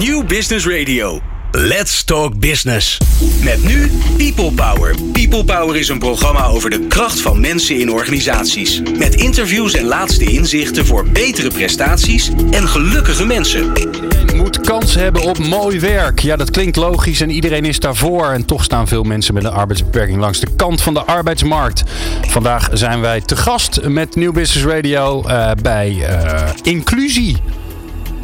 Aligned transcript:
New 0.00 0.26
Business 0.26 0.66
Radio. 0.66 1.20
Let's 1.50 2.04
Talk 2.04 2.38
Business. 2.38 2.98
Met 3.42 3.64
nu 3.64 3.90
People 4.16 4.52
Power. 4.52 4.94
People 5.12 5.44
Power 5.44 5.76
is 5.76 5.88
een 5.88 5.98
programma 5.98 6.46
over 6.46 6.70
de 6.70 6.86
kracht 6.86 7.20
van 7.20 7.40
mensen 7.40 7.80
in 7.80 7.90
organisaties. 7.90 8.82
Met 8.98 9.14
interviews 9.14 9.74
en 9.74 9.84
laatste 9.84 10.24
inzichten 10.24 10.86
voor 10.86 11.04
betere 11.04 11.48
prestaties 11.48 12.30
en 12.50 12.68
gelukkige 12.68 13.26
mensen. 13.26 13.76
Iedereen 13.76 14.36
moet 14.36 14.60
kans 14.60 14.94
hebben 14.94 15.22
op 15.22 15.38
mooi 15.38 15.80
werk. 15.80 16.18
Ja, 16.18 16.36
dat 16.36 16.50
klinkt 16.50 16.76
logisch 16.76 17.20
en 17.20 17.30
iedereen 17.30 17.64
is 17.64 17.80
daarvoor. 17.80 18.30
En 18.30 18.44
toch 18.44 18.64
staan 18.64 18.88
veel 18.88 19.02
mensen 19.02 19.34
met 19.34 19.44
een 19.44 19.50
arbeidsbeperking 19.50 20.18
langs 20.20 20.40
de 20.40 20.54
kant 20.56 20.82
van 20.82 20.94
de 20.94 21.04
arbeidsmarkt. 21.04 21.82
Vandaag 22.26 22.68
zijn 22.72 23.00
wij 23.00 23.20
te 23.20 23.36
gast 23.36 23.80
met 23.82 24.16
New 24.16 24.32
Business 24.32 24.66
Radio 24.66 25.24
uh, 25.26 25.50
bij 25.62 25.90
uh, 25.90 26.48
Inclusie. 26.62 27.36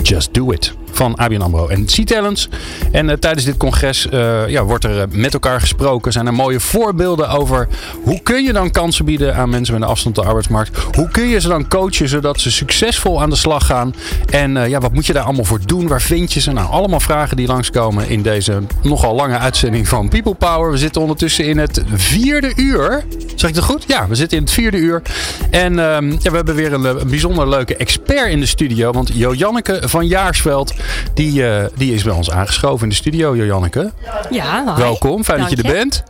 Just 0.03 0.35
do 0.35 0.51
it 0.51 0.75
van 0.97 1.15
ABN 1.15 1.41
AMRO 1.41 1.69
en 1.69 1.85
C-Talents. 1.85 2.49
En 2.93 3.09
uh, 3.09 3.13
tijdens 3.13 3.45
dit 3.45 3.57
congres 3.57 4.07
uh, 4.13 4.49
ja, 4.49 4.65
wordt 4.65 4.85
er 4.85 4.97
uh, 4.97 5.03
met 5.11 5.33
elkaar 5.33 5.61
gesproken. 5.61 6.13
Zijn 6.13 6.27
er 6.27 6.35
mooie 6.35 6.61
voorbeelden 6.61 7.29
over 7.29 7.69
hoe 8.03 8.21
kun 8.23 8.43
je 8.43 8.53
dan 8.53 8.71
kansen 8.71 9.05
bieden 9.05 9.37
aan 9.37 9.51
mensen 9.51 9.75
met 9.75 9.83
een 9.83 9.89
afstand 9.89 10.15
tot 10.15 10.25
de 10.25 10.31
arbeidsmarkt. 10.31 10.79
Hoe 10.95 11.09
kun 11.09 11.29
je 11.29 11.41
ze 11.41 11.49
dan 11.49 11.69
coachen 11.69 12.09
zodat 12.09 12.41
ze 12.41 12.51
succesvol 12.51 13.23
aan 13.23 13.31
de 13.31 13.37
slag 13.37 13.67
gaan. 13.67 13.95
En 14.31 14.69
ja, 14.69 14.81
wat 14.81 14.93
moet 14.93 15.07
je 15.07 15.13
daar 15.13 15.23
allemaal 15.23 15.45
voor 15.45 15.61
doen? 15.67 15.89
Waar 15.89 16.03
vind 16.03 16.33
je 16.33 16.41
ze? 16.41 16.53
Nou, 16.53 16.71
allemaal 16.71 17.01
vragen 17.01 17.37
die 17.37 17.47
langskomen 17.47 18.09
in 18.09 18.23
deze 18.23 18.63
nogal 18.83 19.15
lange 19.15 19.39
uitzending 19.39 19.89
van 19.89 20.09
People 20.09 20.35
Power. 20.35 20.71
We 20.71 20.79
zitten 20.79 21.01
ondertussen 21.01 21.45
in 21.45 21.59
het 21.59 21.83
vierde 21.95 22.53
uur. 22.57 23.05
Zeg 23.35 23.49
ik 23.51 23.57
dat 23.57 23.65
goed? 23.65 23.85
Ja, 23.87 24.09
we 24.09 24.15
zitten 24.15 24.39
in 24.39 24.45
het 24.45 24.53
vierde 24.53 24.77
uur. 24.77 25.03
En 25.51 25.75
ja, 25.75 26.01
we 26.31 26.37
hebben 26.37 26.55
weer 26.55 26.73
een, 26.73 26.85
een 26.85 27.09
bijzonder 27.09 27.49
leuke 27.49 27.77
expert 27.77 28.31
in 28.31 28.41
de 28.41 28.47
studio. 28.47 28.93
Want 28.93 29.11
Jo 29.15 29.35
Janneke 29.35 29.83
van 29.85 30.07
Jaarsveld 30.07 30.75
die, 31.15 31.43
uh, 31.43 31.65
die 31.75 31.95
is 31.95 32.03
bij 32.03 32.13
ons 32.13 32.31
aangeschoven 32.31 32.83
in 32.83 32.89
de 32.89 32.95
studio, 32.95 33.37
Janneke. 33.37 33.93
Ja, 34.31 34.75
hi. 34.75 34.83
Welkom, 34.83 35.25
fijn 35.25 35.39
Dank 35.39 35.51
dat 35.51 35.59
je 35.59 35.69
er 35.69 35.75
bent. 35.75 36.03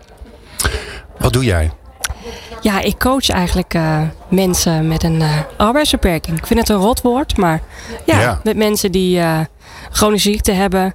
Wat 1.19 1.33
doe 1.33 1.45
jij? 1.45 1.71
Ja, 2.61 2.81
ik 2.81 2.99
coach 2.99 3.29
eigenlijk 3.29 3.75
uh, 3.75 4.01
mensen 4.29 4.89
met 4.89 5.03
een 5.03 5.21
uh, 5.21 5.39
arbeidsbeperking. 5.57 6.39
Ik 6.39 6.47
vind 6.47 6.61
het 6.61 6.69
een 6.69 6.77
rotwoord, 6.77 7.37
maar 7.37 7.61
ja, 8.07 8.21
ja. 8.21 8.41
met 8.43 8.57
mensen 8.57 8.93
die 8.93 9.21
chronische 9.91 10.31
ziekte 10.31 10.53
hebben 10.53 10.95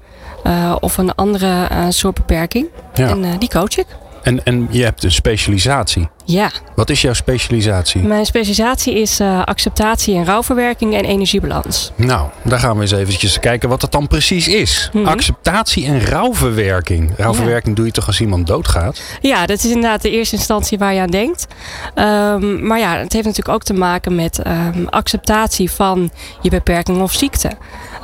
of 0.79 0.97
een 0.97 1.15
andere 1.15 1.67
soort 1.89 2.15
beperking. 2.15 2.67
Ja. 2.93 3.07
En 3.07 3.39
die 3.39 3.49
coach 3.49 3.77
ik. 3.77 3.85
En, 4.23 4.43
en 4.43 4.67
je 4.69 4.83
hebt 4.83 5.03
een 5.03 5.11
specialisatie. 5.11 6.09
Ja. 6.25 6.51
Wat 6.75 6.89
is 6.89 7.01
jouw 7.01 7.13
specialisatie? 7.13 8.01
Mijn 8.01 8.25
specialisatie 8.25 9.01
is 9.01 9.19
uh, 9.19 9.43
acceptatie 9.43 10.15
en 10.15 10.25
rouwverwerking 10.25 10.95
en 10.95 11.05
energiebalans. 11.05 11.91
Nou, 11.95 12.29
daar 12.43 12.59
gaan 12.59 12.75
we 12.75 12.81
eens 12.81 12.91
eventjes 12.91 13.39
kijken 13.39 13.69
wat 13.69 13.81
dat 13.81 13.91
dan 13.91 14.07
precies 14.07 14.47
is. 14.47 14.89
Mm 14.93 15.01
-hmm. 15.01 15.09
Acceptatie 15.09 15.85
en 15.85 16.05
rouwverwerking. 16.05 17.11
Rouwverwerking 17.17 17.69
ja. 17.69 17.73
doe 17.75 17.85
je 17.85 17.91
toch 17.91 18.07
als 18.07 18.21
iemand 18.21 18.47
doodgaat? 18.47 19.01
Ja, 19.21 19.45
dat 19.45 19.57
is 19.57 19.65
inderdaad 19.65 20.01
de 20.01 20.11
eerste 20.11 20.35
instantie 20.35 20.77
waar 20.77 20.93
je 20.93 21.01
aan 21.01 21.11
denkt. 21.11 21.47
Um, 21.95 22.67
maar 22.67 22.79
ja, 22.79 22.97
het 22.97 23.13
heeft 23.13 23.25
natuurlijk 23.25 23.55
ook 23.55 23.63
te 23.63 23.73
maken 23.73 24.15
met 24.15 24.47
um, 24.47 24.87
acceptatie 24.89 25.71
van 25.71 26.11
je 26.41 26.49
beperking 26.49 27.01
of 27.01 27.13
ziekte. 27.13 27.51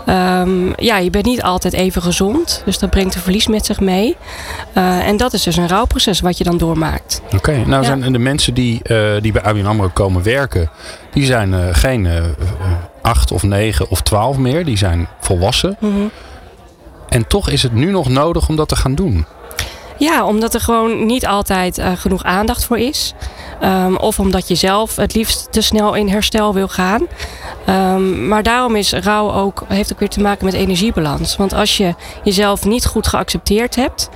Um, 0.10 0.74
ja, 0.76 0.98
je 0.98 1.10
bent 1.10 1.26
niet 1.26 1.42
altijd 1.42 1.74
even 1.74 2.02
gezond. 2.02 2.62
Dus 2.66 2.80
dat 2.80 2.90
brengt 2.90 3.16
een 3.16 3.22
verlies 3.22 3.48
met 3.48 3.66
zich 3.66 3.80
mee. 3.80 4.18
Uh, 4.78 5.08
en 5.08 5.18
dat 5.18 5.34
is 5.34 5.44
dus 5.44 5.58
een 5.58 5.68
rouwproces 5.68 6.20
wat 6.20 6.38
je 6.38 6.44
dan 6.44 6.58
doormaakt. 6.58 7.22
Oké, 7.26 7.36
okay, 7.36 7.64
nou 7.64 7.82
ja. 7.82 7.84
zijn 7.84 8.12
de 8.12 8.20
mensen 8.20 8.54
die, 8.54 8.80
uh, 8.84 9.22
die 9.22 9.32
bij 9.32 9.42
ABN 9.42 9.66
AMRO 9.66 9.90
komen 9.94 10.24
werken... 10.24 10.70
die 11.12 11.26
zijn 11.26 11.54
uh, 11.54 11.60
geen 11.72 12.08
acht 13.02 13.32
of 13.32 13.44
negen 13.44 13.90
of 13.90 14.02
twaalf 14.02 14.38
meer. 14.38 14.66
Die 14.66 14.78
zijn 14.78 15.08
volwassen. 15.20 15.78
Mm 15.80 15.92
-hmm. 15.92 16.12
En 17.10 17.28
toch 17.28 17.50
is 17.50 17.64
het 17.64 17.74
nu 17.74 17.92
nog 17.92 18.10
nodig 18.10 18.50
om 18.50 18.56
dat 18.56 18.68
te 18.68 18.76
gaan 18.76 18.96
doen. 18.96 19.26
Ja, 19.98 20.26
omdat 20.26 20.54
er 20.54 20.62
gewoon 20.62 21.06
niet 21.06 21.28
altijd 21.28 21.78
uh, 21.78 21.92
genoeg 21.96 22.24
aandacht 22.24 22.66
voor 22.66 22.78
is. 22.78 23.14
Um, 23.64 23.98
of 23.98 24.20
omdat 24.20 24.48
je 24.48 24.56
zelf 24.56 24.96
het 24.96 25.16
liefst 25.16 25.48
te 25.52 25.62
snel 25.62 25.94
in 25.94 26.10
herstel 26.10 26.54
wil 26.54 26.68
gaan. 26.68 27.08
Um, 27.70 28.28
maar 28.28 28.44
daarom 28.44 28.76
is 28.76 28.94
rouw 28.94 29.34
ook, 29.34 29.64
heeft 29.68 29.94
ook 29.94 30.00
weer 30.00 30.10
te 30.10 30.22
maken 30.22 30.46
met 30.46 30.54
energiebalans. 30.54 31.36
Want 31.36 31.54
als 31.54 31.78
je 31.78 31.96
jezelf 32.24 32.66
niet 32.66 32.86
goed 32.86 33.08
geaccepteerd 33.08 33.76
hebt, 33.76 34.10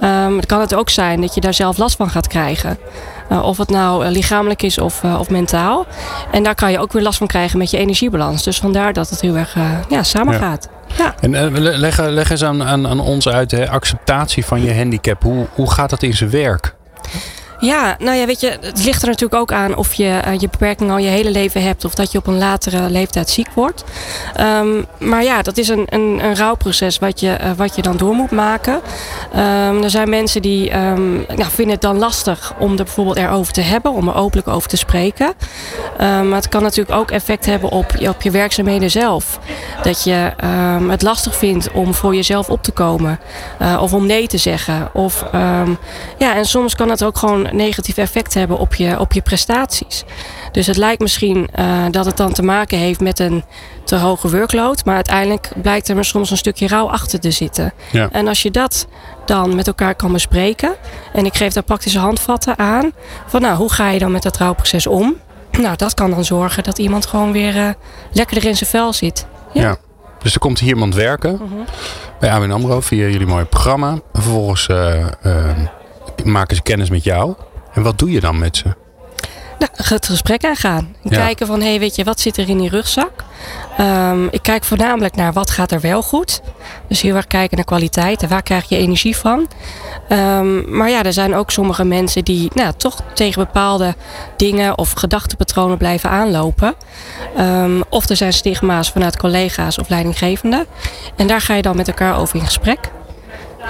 dan 0.00 0.42
kan 0.46 0.60
het 0.60 0.74
ook 0.74 0.90
zijn 0.90 1.20
dat 1.20 1.34
je 1.34 1.40
daar 1.40 1.54
zelf 1.54 1.76
last 1.76 1.96
van 1.96 2.10
gaat 2.10 2.26
krijgen. 2.26 2.78
Uh, 3.30 3.42
of 3.42 3.58
het 3.58 3.70
nou 3.70 4.04
uh, 4.04 4.10
lichamelijk 4.10 4.62
is 4.62 4.78
of, 4.78 5.02
uh, 5.02 5.18
of 5.20 5.30
mentaal. 5.30 5.86
En 6.30 6.42
daar 6.42 6.54
kan 6.54 6.72
je 6.72 6.78
ook 6.78 6.92
weer 6.92 7.02
last 7.02 7.18
van 7.18 7.26
krijgen 7.26 7.58
met 7.58 7.70
je 7.70 7.78
energiebalans. 7.78 8.42
Dus 8.42 8.58
vandaar 8.58 8.92
dat 8.92 9.10
het 9.10 9.20
heel 9.20 9.36
erg 9.36 9.56
ja, 9.88 10.02
samengaat. 10.02 10.68
Ja. 10.70 10.72
Ja. 10.96 11.14
En 11.20 11.60
leg, 11.60 12.00
leg 12.00 12.30
eens 12.30 12.44
aan, 12.44 12.62
aan, 12.62 12.88
aan 12.88 13.00
ons 13.00 13.28
uit 13.28 13.50
de 13.50 13.68
acceptatie 13.68 14.44
van 14.44 14.62
je 14.62 14.74
handicap. 14.74 15.22
Hoe, 15.22 15.46
hoe 15.54 15.70
gaat 15.70 15.90
dat 15.90 16.02
in 16.02 16.14
zijn 16.14 16.30
werk? 16.30 16.74
Ja, 17.64 17.96
nou 17.98 18.16
ja, 18.16 18.26
weet 18.26 18.40
je, 18.40 18.58
het 18.60 18.84
ligt 18.84 19.02
er 19.02 19.08
natuurlijk 19.08 19.40
ook 19.40 19.52
aan 19.52 19.76
of 19.76 19.94
je 19.94 20.20
uh, 20.26 20.38
je 20.38 20.48
beperking 20.48 20.90
al 20.90 20.98
je 20.98 21.08
hele 21.08 21.30
leven 21.30 21.62
hebt 21.62 21.84
of 21.84 21.94
dat 21.94 22.12
je 22.12 22.18
op 22.18 22.26
een 22.26 22.38
latere 22.38 22.90
leeftijd 22.90 23.30
ziek 23.30 23.48
wordt. 23.54 23.84
Um, 24.40 24.86
maar 24.98 25.22
ja, 25.22 25.42
dat 25.42 25.58
is 25.58 25.68
een, 25.68 25.86
een, 25.88 26.24
een 26.24 26.36
rouwproces 26.36 26.98
wat 26.98 27.20
je, 27.20 27.38
uh, 27.40 27.50
wat 27.56 27.76
je 27.76 27.82
dan 27.82 27.96
door 27.96 28.14
moet 28.14 28.30
maken. 28.30 28.80
Um, 29.36 29.82
er 29.82 29.90
zijn 29.90 30.08
mensen 30.08 30.42
die 30.42 30.76
um, 30.76 31.24
ja, 31.36 31.50
vinden 31.50 31.74
het 31.74 31.80
dan 31.80 31.98
lastig 31.98 32.54
om 32.58 32.70
er 32.70 32.84
bijvoorbeeld 32.84 33.16
erover 33.16 33.52
te 33.52 33.60
hebben, 33.60 33.92
om 33.92 34.08
er 34.08 34.14
openlijk 34.14 34.48
over 34.48 34.68
te 34.68 34.76
spreken. 34.76 35.32
maar 35.98 36.34
het 36.34 36.48
kan 36.48 36.62
natuurlijk 36.62 36.98
ook 36.98 37.10
effect 37.10 37.46
hebben 37.46 37.70
op, 37.70 37.94
op 38.08 38.22
je 38.22 38.30
werkzaamheden 38.30 38.90
zelf. 38.90 39.38
Dat 39.82 40.04
je 40.04 40.32
het 40.88 41.02
lastig 41.02 41.36
vindt 41.36 41.70
om 41.72 41.94
voor 41.94 42.14
jezelf 42.14 42.48
op 42.48 42.62
te 42.62 42.72
komen 42.72 43.20
uh, 43.62 43.78
of 43.82 43.92
om 43.92 44.06
nee 44.06 44.26
te 44.26 44.38
zeggen. 44.38 44.88
Of 44.92 45.24
ja, 46.18 46.34
en 46.34 46.44
soms 46.44 46.74
kan 46.74 46.90
het 46.90 47.04
ook 47.04 47.18
gewoon 47.18 47.48
negatief 47.54 47.96
effect 47.96 48.34
hebben 48.34 48.58
op 48.58 48.74
je, 48.74 49.00
op 49.00 49.12
je 49.12 49.22
prestaties. 49.22 50.04
Dus 50.52 50.66
het 50.66 50.76
lijkt 50.76 51.00
misschien 51.00 51.48
uh, 51.58 51.84
dat 51.90 52.04
het 52.04 52.16
dan 52.16 52.32
te 52.32 52.42
maken 52.42 52.78
heeft 52.78 53.00
met 53.00 53.18
een 53.18 53.44
te 53.84 53.96
hoge 53.96 54.30
workload. 54.30 54.84
Maar 54.84 54.94
uiteindelijk 54.94 55.50
blijkt 55.62 55.88
er 55.88 56.04
soms 56.04 56.30
een 56.30 56.36
stukje 56.36 56.66
rouw 56.66 56.88
achter 56.88 57.20
te 57.20 57.30
zitten. 57.30 57.72
Ja. 57.90 58.08
En 58.12 58.28
als 58.28 58.42
je 58.42 58.50
dat 58.50 58.86
dan 59.24 59.54
met 59.54 59.66
elkaar 59.66 59.94
kan 59.94 60.12
bespreken. 60.12 60.74
En 61.12 61.26
ik 61.26 61.34
geef 61.34 61.52
daar 61.52 61.62
praktische 61.62 61.98
handvatten 61.98 62.58
aan. 62.58 62.92
Van 63.26 63.40
nou, 63.40 63.56
hoe 63.56 63.72
ga 63.72 63.90
je 63.90 63.98
dan 63.98 64.12
met 64.12 64.22
dat 64.22 64.36
rouwproces 64.36 64.86
om? 64.86 65.16
Nou, 65.50 65.76
dat 65.76 65.94
kan 65.94 66.10
dan 66.10 66.24
zorgen 66.24 66.62
dat 66.62 66.78
iemand 66.78 67.06
gewoon 67.06 67.32
weer 67.32 67.56
uh, 67.56 67.68
lekkerder 68.12 68.48
in 68.48 68.56
zijn 68.56 68.70
vel 68.70 68.92
zit. 68.92 69.26
Ja. 69.52 69.62
ja. 69.62 69.76
Dus 70.22 70.34
er 70.34 70.40
komt 70.40 70.58
hier 70.58 70.68
iemand 70.68 70.94
werken. 70.94 71.32
Uh 71.32 71.38
-huh. 71.38 71.66
Bij 72.20 72.30
ABN 72.30 72.50
AMRO 72.50 72.80
via 72.80 73.06
jullie 73.06 73.26
mooie 73.26 73.44
programma. 73.44 73.90
En 73.90 74.22
vervolgens 74.22 74.68
uh, 74.68 75.06
maken 76.24 76.56
ze 76.56 76.62
kennis 76.62 76.90
met 76.90 77.04
jou. 77.04 77.34
En 77.72 77.82
wat 77.82 77.98
doe 77.98 78.10
je 78.10 78.20
dan 78.20 78.38
met 78.38 78.56
ze? 78.56 78.74
Nou, 79.58 79.70
het 79.94 80.06
gesprek 80.06 80.44
aangaan. 80.44 80.96
Ja. 81.02 81.10
Kijken 81.10 81.46
van, 81.46 81.60
hé, 81.60 81.68
hey, 81.68 81.78
weet 81.78 81.96
je, 81.96 82.04
wat 82.04 82.20
zit 82.20 82.36
er 82.36 82.48
in 82.48 82.58
die 82.58 82.68
rugzak? 82.68 83.24
Um, 83.80 84.28
ik 84.30 84.42
kijk 84.42 84.64
voornamelijk 84.64 85.16
naar 85.16 85.32
wat 85.32 85.50
gaat 85.50 85.70
er 85.70 85.80
wel 85.80 86.02
goed. 86.02 86.40
Dus 86.88 87.00
heel 87.00 87.16
erg 87.16 87.26
kijken 87.26 87.56
naar 87.56 87.66
kwaliteit 87.66 88.22
en 88.22 88.28
waar 88.28 88.42
krijg 88.42 88.68
je 88.68 88.76
energie 88.76 89.16
van. 89.16 89.48
Um, 90.08 90.76
maar 90.76 90.90
ja, 90.90 91.02
er 91.02 91.12
zijn 91.12 91.34
ook 91.34 91.50
sommige 91.50 91.84
mensen 91.84 92.24
die 92.24 92.50
nou, 92.54 92.72
toch 92.76 93.00
tegen 93.14 93.44
bepaalde 93.44 93.94
dingen 94.36 94.78
of 94.78 94.92
gedachtenpatronen 94.92 95.78
blijven 95.78 96.10
aanlopen. 96.10 96.74
Um, 97.38 97.82
of 97.88 98.08
er 98.08 98.16
zijn 98.16 98.32
stigma's 98.32 98.90
vanuit 98.90 99.16
collega's 99.16 99.78
of 99.78 99.88
leidinggevenden. 99.88 100.66
En 101.16 101.26
daar 101.26 101.40
ga 101.40 101.54
je 101.54 101.62
dan 101.62 101.76
met 101.76 101.88
elkaar 101.88 102.18
over 102.18 102.36
in 102.36 102.44
gesprek. 102.44 102.78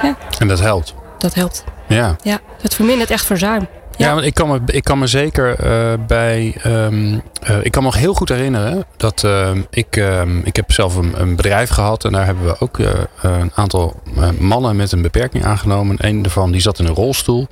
Ja. 0.03 0.17
En 0.39 0.49
dat 0.49 0.61
helpt? 0.61 0.95
Dat 1.19 1.35
helpt. 1.35 1.65
Ja. 1.94 2.16
Ja, 2.22 2.41
het 2.60 2.75
vermindert 2.75 3.10
echt 3.10 3.25
verzuim. 3.25 3.66
Ja, 3.97 4.15
want 4.15 4.27
ik 4.27 4.34
kan 4.34 4.49
me, 4.49 4.60
ik 4.66 4.84
kan 4.84 4.99
me 4.99 5.06
zeker 5.06 5.65
uh, 5.65 5.93
bij. 6.06 6.56
Um, 6.66 7.22
uh, 7.50 7.56
ik 7.62 7.72
kan 7.72 7.82
me 7.82 7.88
nog 7.88 7.97
heel 7.97 8.15
goed 8.15 8.28
herinneren 8.28 8.84
dat 8.97 9.22
uh, 9.27 9.50
ik. 9.71 9.97
ik 10.43 10.56
heb 10.56 10.72
zelf 10.72 10.97
een, 10.97 11.21
een, 11.21 11.37
bedrijf 11.37 11.71
gehad 11.71 12.05
en 12.05 12.12
daar 12.12 12.25
hebben 12.25 12.44
we 12.44 12.56
ook 12.59 12.78
een 13.22 13.50
aantal 13.55 14.03
mannen 14.38 14.76
met 14.76 14.93
een 14.93 15.02
beperking 15.02 15.44
aangenomen. 15.44 15.96
Een 15.99 16.23
daarvan 16.23 16.52
die 16.52 16.61
zat 16.61 16.79
in 16.79 16.87
een 16.87 16.94
rolstoel. 16.94 17.46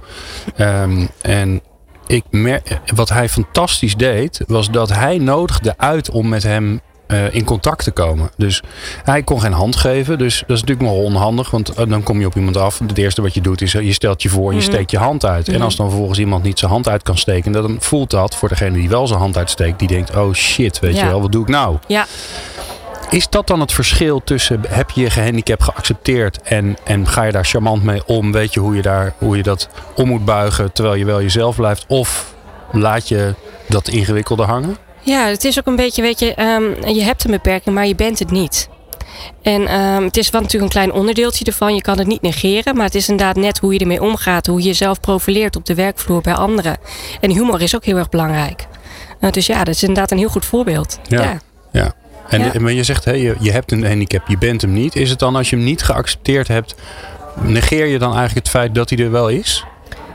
Um, 0.59 1.09
en 1.21 1.63
ik 2.07 2.25
mer 2.31 2.63
wat 2.95 3.09
hij 3.09 3.29
fantastisch 3.29 3.97
deed, 3.97 4.41
was 4.47 4.71
dat 4.71 4.93
hij 4.93 5.19
nodigde 5.19 5.75
uit 5.77 6.11
om 6.11 6.29
met 6.29 6.43
hem 6.43 6.81
uh, 7.13 7.35
in 7.35 7.45
contact 7.45 7.85
te 7.85 7.91
komen. 7.91 8.31
Dus 8.37 8.63
hij 9.05 9.23
kon 9.23 9.41
geen 9.41 9.53
hand 9.53 9.77
geven. 9.77 10.19
Dus 10.19 10.39
dat 10.47 10.57
is 10.57 10.61
natuurlijk 10.61 10.89
nogal 10.89 11.05
onhandig. 11.05 11.51
Want 11.51 11.79
uh, 11.79 11.87
dan 11.89 12.03
kom 12.03 12.21
je 12.21 12.27
op 12.27 12.37
iemand 12.37 12.57
af. 12.57 12.79
Het 12.79 12.99
eerste 12.99 13.23
wat 13.23 13.35
je 13.35 13.41
doet 13.41 13.61
is 13.61 13.75
uh, 13.75 13.83
je 13.83 13.93
stelt 13.93 14.23
je 14.23 14.29
voor 14.29 14.51
en 14.51 14.57
je 14.57 14.63
steekt 14.63 14.91
je 14.91 14.99
hand 14.99 15.25
uit. 15.25 15.47
Mhm. 15.47 15.57
En 15.57 15.63
als 15.63 15.77
dan 15.77 15.89
vervolgens 15.89 16.19
iemand 16.19 16.43
niet 16.43 16.59
zijn 16.59 16.71
hand 16.71 16.89
uit 16.89 17.03
kan 17.03 17.19
steken. 17.19 17.53
Dan 17.53 17.77
voelt 17.79 18.11
dat 18.11 18.37
voor 18.37 18.49
degene 18.49 18.77
die 18.77 18.89
wel 18.89 19.07
zijn 19.07 19.21
hand 19.21 19.37
uitsteekt. 19.37 19.79
Die 19.79 19.89
denkt 19.89 20.17
oh 20.17 20.33
shit 20.33 20.79
weet 20.79 20.95
Ja. 20.97 21.03
je 21.05 21.11
wel. 21.11 21.21
Wat 21.21 21.33
doe 21.33 21.43
ik 21.43 21.49
nou? 21.49 21.77
Ja. 21.87 22.07
Is 23.11 23.29
dat 23.29 23.47
dan 23.47 23.61
het 23.61 23.73
verschil 23.73 24.21
tussen 24.25 24.61
heb 24.69 24.91
je 24.91 25.01
je 25.01 25.11
gehandicap 25.11 25.61
geaccepteerd 25.63 26.43
en, 26.43 26.77
en 26.85 27.09
ga 27.09 27.23
je 27.23 27.33
daar 27.33 27.45
charmant 27.45 27.83
mee 27.83 28.07
om? 28.07 28.33
Weet 28.33 28.55
je 28.55 28.61
hoe 28.61 28.77
je, 28.77 28.83
daar, 28.83 29.15
hoe 29.19 29.37
je 29.37 29.43
dat 29.43 29.69
om 29.95 30.09
moet 30.09 30.25
buigen 30.25 30.73
terwijl 30.73 30.97
je 30.97 31.05
wel 31.05 31.23
jezelf 31.23 31.57
blijft? 31.57 31.85
Of 31.89 32.35
laat 32.73 33.09
je 33.09 33.35
dat 33.69 33.89
ingewikkelde 33.89 34.43
hangen? 34.43 34.77
Ja, 35.03 35.27
het 35.27 35.45
is 35.45 35.59
ook 35.59 35.67
een 35.67 35.77
beetje, 35.77 36.03
weet 36.03 36.19
je, 36.19 36.43
um, 36.43 36.95
je 36.95 37.03
hebt 37.03 37.25
een 37.25 37.31
beperking, 37.31 37.75
maar 37.75 37.87
je 37.87 37.95
bent 37.95 38.19
het 38.19 38.31
niet. 38.31 38.69
En 39.43 39.67
ehm, 39.67 40.03
het 40.03 40.17
is 40.17 40.31
wel 40.31 40.41
natuurlijk 40.41 40.75
een 40.75 40.81
klein 40.81 40.99
onderdeeltje 40.99 41.45
ervan. 41.45 41.75
Je 41.75 41.81
kan 41.81 41.99
het 41.99 42.07
niet 42.07 42.23
negeren. 42.23 42.77
Maar 42.77 42.85
het 42.85 42.95
is 42.95 43.09
inderdaad 43.09 43.37
net 43.37 43.59
hoe 43.59 43.73
je 43.73 43.79
ermee 43.79 44.03
omgaat. 44.03 44.47
Hoe 44.47 44.59
je 44.59 44.67
jezelf 44.67 45.01
profileert 45.01 45.57
op 45.57 45.67
de 45.67 45.75
werkvloer 45.75 46.21
bij 46.21 46.35
anderen. 46.35 46.77
En 47.21 47.31
humor 47.31 47.63
is 47.63 47.75
ook 47.75 47.85
heel 47.85 47.97
erg 47.97 48.09
belangrijk. 48.09 48.67
Uh, 49.21 49.31
dus 49.31 49.47
ja, 49.47 49.65
dat 49.65 49.75
is 49.75 49.83
inderdaad 49.83 50.11
een 50.11 50.19
heel 50.19 50.29
goed 50.29 50.45
voorbeeld. 50.45 50.99
Ja. 51.09 51.23
ja. 51.23 51.41
ja. 51.73 51.95
En 52.29 52.41
Ja. 52.41 52.61
maar 52.61 52.73
je 52.73 52.83
zegt, 52.83 53.05
hè, 53.05 53.13
je, 53.13 53.37
je 53.41 53.53
hebt 53.53 53.73
een 53.73 53.87
handicap, 53.87 54.29
je 54.29 54.39
bent 54.39 54.61
hem 54.61 54.73
niet. 54.73 54.97
Is 54.97 55.11
het 55.11 55.19
dan 55.19 55.37
als 55.37 55.51
je 55.51 55.57
hem 55.57 55.65
niet 55.65 55.83
geaccepteerd 55.83 56.49
hebt, 56.49 56.75
negeer 57.41 57.87
je 57.87 57.99
dan 57.99 58.15
eigenlijk 58.17 58.47
het 58.47 58.49
feit 58.49 58.75
dat 58.75 58.91
hij 58.91 58.99
er 58.99 59.11
wel 59.11 59.29
is? 59.29 59.65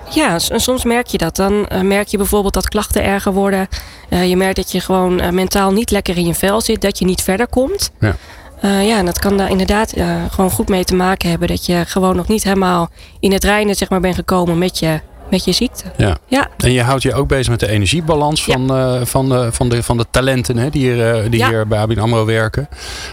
Ja, 0.09 0.39
en 0.49 0.59
soms 0.59 0.83
merk 0.83 1.07
je 1.07 1.17
dat. 1.17 1.35
Dan 1.35 1.67
eh, 1.67 1.81
merk 1.81 2.07
je 2.07 2.17
bijvoorbeeld 2.17 2.53
dat 2.53 2.69
klachten 2.69 3.03
erger 3.03 3.33
worden. 3.33 3.67
Eh, 4.09 4.29
je 4.29 4.37
merkt 4.37 4.55
dat 4.55 4.71
je 4.71 4.79
gewoon 4.79 5.19
eh, 5.19 5.29
mentaal 5.29 5.71
niet 5.71 5.91
lekker 5.91 6.17
in 6.17 6.25
je 6.25 6.33
vel 6.33 6.61
zit. 6.61 6.81
Dat 6.81 6.99
je 6.99 7.05
niet 7.05 7.21
verder 7.21 7.47
komt. 7.47 7.91
Ja. 7.99 8.15
Eh, 8.61 8.87
ja, 8.87 8.97
en 8.97 9.05
dat 9.05 9.19
kan 9.19 9.37
daar 9.37 9.49
inderdaad 9.49 9.93
gewoon 10.29 10.51
goed 10.51 10.69
mee 10.69 10.83
te 10.83 10.95
maken 10.95 11.29
hebben. 11.29 11.47
Dat 11.47 11.65
je 11.65 11.83
gewoon 11.87 12.15
nog 12.15 12.27
niet 12.27 12.43
helemaal 12.43 12.89
in 13.19 13.31
het 13.31 13.43
reinen 13.43 13.75
zeg 13.75 13.89
maar, 13.89 13.99
bent 13.99 14.15
gekomen 14.15 14.57
met 14.57 14.79
je, 14.79 14.99
met 15.29 15.43
je 15.45 15.51
ziekte. 15.51 15.83
Ja. 15.97 16.17
Ja. 16.27 16.47
En 16.57 16.71
je 16.71 16.81
houdt 16.81 17.03
je 17.03 17.13
ook 17.13 17.27
bezig 17.27 17.49
met 17.49 17.59
de 17.59 17.67
energiebalans 17.69 18.45
Ja. 18.45 18.53
van, 18.53 18.75
eh, 18.75 19.01
van, 19.03 19.29
de, 19.29 19.51
van, 19.51 19.69
de, 19.69 19.83
van 19.83 19.97
de 19.97 20.05
talenten 20.11 20.57
hè, 20.57 20.69
die, 20.69 20.81
hier, 20.91 21.13
eh, 21.15 21.29
die 21.31 21.39
Ja. 21.39 21.47
hier 21.49 21.67
bij 21.67 21.79
ABN 21.79 21.99
AMRO 21.99 22.25
werken. 22.25 22.69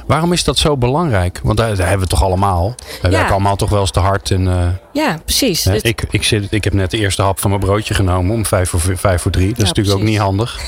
Waarom 0.06 0.32
is 0.32 0.44
dat 0.44 0.58
zo 0.58 0.76
belangrijk? 0.76 1.40
Want 1.42 1.56
daar, 1.58 1.76
daar 1.76 1.88
hebben 1.88 2.06
we 2.08 2.12
toch 2.14 2.22
allemaal. 2.24 2.74
We 3.02 3.08
werken 3.08 3.30
allemaal 3.32 3.56
toch 3.56 3.70
wel 3.70 3.80
eens 3.80 3.90
te 3.90 4.00
hard. 4.00 4.30
En, 4.30 4.48
eh, 4.48 4.66
Ja, 4.92 5.18
precies. 5.24 5.64
hè, 5.64 5.76
ik, 5.82 6.04
ik, 6.10 6.22
zit, 6.24 6.46
ik 6.50 6.64
heb 6.64 6.72
net 6.72 6.90
de 6.90 6.98
eerste 6.98 7.22
hap 7.22 7.40
van 7.40 7.50
mijn 7.50 7.62
broodje 7.62 7.94
genomen 7.94 8.34
om 8.34 8.46
vijf 8.46 8.68
voor, 8.68 8.80
vijf 8.96 9.22
voor 9.22 9.30
drie. 9.30 9.48
Dat 9.48 9.58
is 9.62 9.68
natuurlijk 9.68 9.96
ook 9.96 10.02
niet 10.02 10.18
handig. 10.18 10.60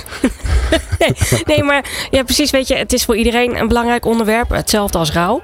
nee, 1.44 1.62
maar 1.62 1.84
ja, 2.10 2.22
precies. 2.22 2.50
Weet 2.50 2.68
je, 2.68 2.74
het 2.74 2.92
is 2.92 3.04
voor 3.04 3.16
iedereen 3.16 3.56
een 3.58 3.68
belangrijk 3.68 4.04
onderwerp. 4.04 4.50
Hetzelfde 4.50 4.98
als 4.98 5.12
rouw. 5.12 5.42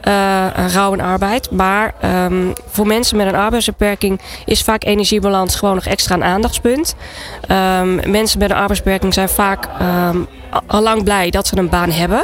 Eh, 0.00 0.46
rouw 0.72 0.92
en 0.92 1.00
arbeid. 1.00 1.50
Maar 1.50 1.94
ehm, 2.00 2.52
voor 2.66 2.86
mensen 2.86 3.16
met 3.16 3.26
een 3.26 3.34
arbeidsbeperking 3.34 4.20
is 4.44 4.62
vaak 4.62 4.84
energiebalans 4.84 5.56
gewoon 5.56 5.74
nog 5.74 5.84
extra 5.84 6.14
een 6.14 6.24
aandachtspunt. 6.24 6.94
Ehm, 7.46 8.10
mensen 8.10 8.38
met 8.38 8.50
een 8.50 8.56
arbeidsbeperking 8.56 9.14
zijn 9.14 9.28
vaak 9.28 9.66
ehm, 9.78 10.16
al- 10.66 10.82
lang 10.82 11.04
blij 11.04 11.30
dat 11.30 11.46
ze 11.46 11.58
een 11.58 11.68
baan 11.68 11.90
hebben. 11.90 12.22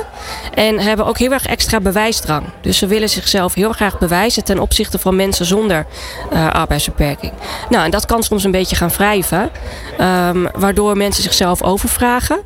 En 0.54 0.78
hebben 0.78 1.06
ook 1.06 1.18
heel 1.18 1.32
erg 1.32 1.46
extra 1.46 1.80
bewijsdrang. 1.80 2.44
Dus 2.60 2.78
ze 2.78 2.86
willen 2.86 3.08
zichzelf 3.08 3.54
heel 3.54 3.72
graag 3.72 3.98
bewijzen 3.98 4.44
ten 4.44 4.58
opzichte 4.58 4.98
van 4.98 5.16
mensen 5.16 5.46
zonder 5.46 5.86
eh, 6.30 6.50
arbeidsbeperking. 6.50 7.32
Nou, 7.68 7.84
en 7.84 7.90
dat 7.90 8.06
kan 8.06 8.22
soms 8.22 8.44
een 8.44 8.50
beetje 8.50 8.76
gaan 8.76 8.88
wrijven. 8.96 9.50
ehm, 9.98 10.46
waardoor 10.54 10.96
mensen 10.96 11.22
zichzelf 11.22 11.62
overvragen. 11.62 12.38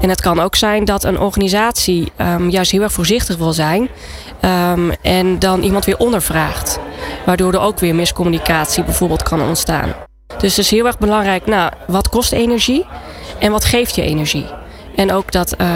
En 0.00 0.08
het 0.08 0.20
kan 0.20 0.40
ook 0.40 0.56
zijn 0.56 0.84
dat 0.84 1.04
een 1.04 1.18
organisatie 1.20 2.12
ehm, 2.16 2.48
juist 2.48 2.70
heel 2.70 2.82
erg 2.82 2.92
voorzichtig 2.92 3.36
wil 3.36 3.52
zijn. 3.52 3.88
ehm, 4.40 4.90
en 5.02 5.38
dan 5.38 5.62
iemand 5.62 5.84
weer 5.84 5.96
ondervraagt. 5.98 6.78
Waardoor 7.26 7.52
er 7.52 7.60
ook 7.60 7.78
weer 7.78 7.94
miscommunicatie 7.94 8.84
bijvoorbeeld 8.84 9.22
kan 9.22 9.40
ontstaan. 9.42 9.92
Dus 10.38 10.56
het 10.56 10.64
is 10.64 10.70
heel 10.70 10.86
erg 10.86 10.98
belangrijk, 10.98 11.46
nou, 11.46 11.70
wat 11.86 12.08
kost 12.08 12.32
energie 12.32 12.86
en 13.38 13.50
wat 13.52 13.64
geeft 13.64 13.94
je 13.94 14.02
energie? 14.02 14.46
En 14.96 15.12
ook 15.12 15.32
dat 15.32 15.52
eh, 15.52 15.66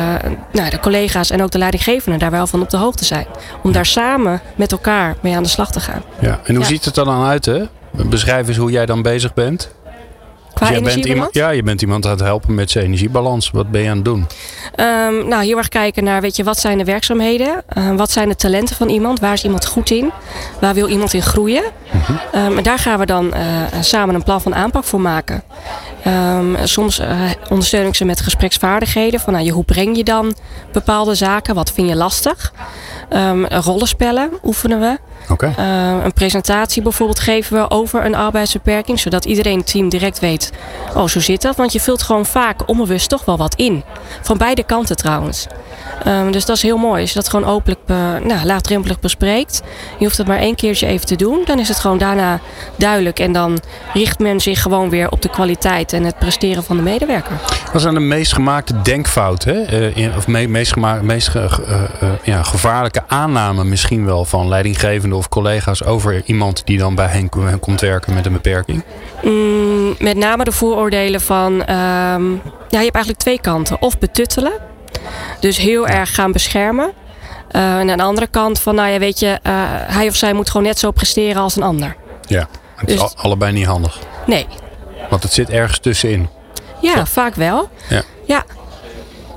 nou, 0.53 0.71
de 0.71 0.81
collega's 0.81 1.31
en 1.31 1.43
ook 1.43 1.51
de 1.51 1.59
leidinggevenden 1.59 2.19
daar 2.21 2.31
wel 2.31 2.47
van 2.47 2.61
op 2.63 2.71
de 2.71 2.77
hoogte 2.77 3.05
zijn. 3.05 3.27
Om 3.63 3.73
daar 3.73 3.87
samen 3.87 4.41
met 4.57 4.73
elkaar 4.73 5.17
mee 5.21 5.37
aan 5.37 5.43
de 5.43 5.49
slag 5.49 5.71
te 5.71 5.81
gaan. 5.81 6.03
Ja. 6.21 6.41
En 6.45 6.55
hoe 6.55 6.63
Ja. 6.65 6.71
ziet 6.71 6.85
het 6.85 6.97
er 6.97 7.05
dan 7.05 7.25
uit? 7.25 7.45
Hè? 7.47 7.63
Beschrijf 7.91 8.49
eens 8.49 8.57
hoe 8.57 8.71
jij 8.71 8.87
dan 8.87 9.03
bezig 9.03 9.35
bent. 9.35 9.75
Qua 10.59 10.69
Dus 10.69 10.95
bent 10.95 11.05
iemand, 11.07 11.35
ja, 11.35 11.51
je 11.51 11.63
bent 11.63 11.83
iemand 11.83 12.05
aan 12.05 12.11
het 12.11 12.21
helpen 12.21 12.55
met 12.55 12.71
zijn 12.71 12.85
energiebalans. 12.85 13.51
Wat 13.51 13.71
ben 13.71 13.83
je 13.83 13.89
aan 13.89 13.97
het 13.97 14.05
doen? 14.05 14.27
Ehm, 14.75 15.29
nou, 15.29 15.45
heel 15.45 15.57
erg 15.57 15.69
kijken 15.69 16.05
naar, 16.05 16.21
weet 16.21 16.37
je, 16.37 16.45
wat 16.45 16.59
zijn 16.59 16.79
de 16.79 16.85
werkzaamheden? 16.85 17.63
Uh, 17.79 17.95
wat 17.97 18.11
zijn 18.11 18.29
de 18.29 18.37
talenten 18.37 18.77
van 18.77 18.89
iemand? 18.89 19.21
Waar 19.21 19.33
is 19.33 19.45
iemand 19.45 19.67
goed 19.67 19.91
in? 19.91 20.11
Waar 20.61 20.75
wil 20.75 20.89
iemand 20.89 21.13
in 21.13 21.23
groeien? 21.23 21.63
Um, 22.35 22.57
en 22.57 22.63
daar 22.63 22.79
gaan 22.79 22.99
we 22.99 23.07
dan 23.07 23.27
uh, 23.27 23.43
samen 23.81 24.15
een 24.15 24.23
plan 24.23 24.41
van 24.41 24.55
aanpak 24.55 24.85
voor 24.85 25.01
maken. 25.01 25.43
Um, 26.07 26.57
soms 26.65 27.01
uh, 27.01 27.21
ondersteun 27.49 27.87
ik 27.87 27.95
ze 27.95 28.05
met 28.05 28.21
gespreksvaardigheden. 28.21 29.21
Van, 29.21 29.33
nou, 29.33 29.51
hoe 29.51 29.65
breng 29.65 29.97
je 29.97 30.05
dan 30.05 30.35
bepaalde 30.73 31.15
zaken? 31.15 31.55
Wat 31.55 31.73
vind 31.73 31.89
je 31.89 31.97
lastig? 31.97 32.53
Rollenspellen 33.49 34.31
oefenen 34.45 34.81
we. 34.81 34.99
Okay. 35.31 35.55
Uh, 35.59 36.05
een 36.05 36.13
presentatie 36.13 36.83
bijvoorbeeld 36.83 37.21
geven 37.21 37.57
we 37.57 37.71
over 37.71 38.05
een 38.05 38.15
arbeidsbeperking. 38.15 39.01
Zodat 39.01 39.25
iedereen 39.25 39.53
in 39.53 39.59
het 39.59 39.71
team 39.71 39.89
direct 39.89 40.19
weet, 40.19 40.53
oh 40.95 41.07
zo 41.07 41.21
zit 41.21 41.43
dat. 41.43 41.57
Want 41.57 41.73
je 41.73 41.81
vult 41.81 42.03
gewoon 42.03 42.27
vaak 42.27 42.69
onbewust 42.69 43.09
toch 43.09 43.25
wel 43.25 43.37
wat 43.37 43.55
in. 43.55 43.85
Van 44.23 44.39
beide 44.39 44.63
kanten 44.63 44.97
trouwens. 44.97 45.47
Um, 46.07 46.33
dus 46.33 46.45
dat 46.45 46.57
is 46.57 46.63
heel 46.63 46.77
mooi. 46.77 47.01
Als 47.01 47.13
je 47.13 47.17
dat 47.21 47.29
gewoon 47.29 47.49
openlijk, 47.49 47.81
uh, 47.87 47.97
nou, 48.25 48.47
laagdrempelig 48.47 49.01
bespreekt. 49.01 49.63
Je 49.99 50.05
hoeft 50.05 50.17
het 50.17 50.27
maar 50.27 50.39
één 50.39 50.55
keertje 50.55 50.87
even 50.87 51.07
te 51.07 51.17
doen. 51.17 51.43
Dan 51.45 51.59
is 51.59 51.69
het 51.69 51.79
gewoon 51.79 51.99
daarna 51.99 52.41
duidelijk. 52.77 53.19
En 53.19 53.33
dan 53.33 53.61
richt 53.95 54.19
men 54.19 54.41
zich 54.41 54.63
gewoon 54.63 54.91
weer 54.91 55.11
op 55.11 55.23
de 55.23 55.29
kwaliteit 55.29 55.93
en 55.93 56.05
het 56.05 56.19
presteren 56.19 56.65
van 56.65 56.77
de 56.77 56.83
medewerker. 56.83 57.33
Wat 57.73 57.83
zijn 57.83 57.95
de 57.95 58.01
meest 58.01 58.33
gemaakte 58.33 58.83
denkfouten? 58.83 59.55
Hè? 59.55 59.81
Uh, 59.89 59.97
in, 59.97 60.17
of 60.17 60.27
me, 60.27 60.49
meest, 60.49 60.73
gemaakte, 60.73 61.05
meest 61.05 61.35
uh, 61.35 61.45
ja, 62.23 62.43
gevaarlijke 62.43 63.03
aannamen 63.07 63.69
misschien 63.69 64.05
wel 64.05 64.25
van 64.25 64.49
of 65.19 65.29
collega's 65.29 65.85
over 65.85 66.23
iemand 66.25 66.63
die 66.65 66.79
dan 66.79 66.95
bij 66.95 67.07
hen 67.07 67.29
komt 67.61 67.81
werken 67.81 68.15
met 68.15 68.27
een 68.27 68.33
beperking? 68.33 68.85
Mm, 69.23 69.95
met 69.99 70.17
name 70.17 70.45
de 70.45 70.53
vooroordelen 70.53 71.21
van, 71.21 71.53
um, 71.53 72.41
ja, 72.69 72.79
je 72.79 72.85
hebt 72.85 72.95
eigenlijk 72.95 73.19
twee 73.19 73.41
kanten. 73.41 73.83
Of 73.83 73.99
betuttelen, 73.99 74.53
dus 75.41 75.57
heel 75.57 75.87
erg 75.87 76.15
gaan 76.15 76.33
beschermen. 76.33 76.93
Uh, 77.53 77.79
en 77.79 77.91
aan 77.91 77.97
de 77.97 78.03
andere 78.03 78.27
kant 78.27 78.61
van, 78.61 78.75
nou 78.75 78.89
ja, 78.89 78.99
weet 78.99 79.19
je, 79.19 79.27
uh, 79.27 79.53
hij 79.71 80.09
of 80.09 80.17
zij 80.17 80.33
moet 80.33 80.51
gewoon 80.51 80.67
net 80.67 80.79
zo 80.79 80.91
presteren 80.91 81.43
als 81.43 81.57
een 81.57 81.63
ander. 81.63 81.97
Ja, 82.27 82.49
het 82.77 82.91
is 82.91 83.01
dus, 83.01 83.17
allebei 83.17 83.53
niet 83.53 83.67
handig. 83.67 83.99
Nee. 84.27 84.47
Want 85.11 85.23
het 85.23 85.33
zit 85.33 85.51
ergens 85.51 85.79
tussenin. 85.79 86.29
Ja, 86.81 86.97
zo. 86.97 87.05
vaak 87.05 87.35
wel. 87.35 87.69
Ja. 87.89 88.03
ja. 88.27 88.45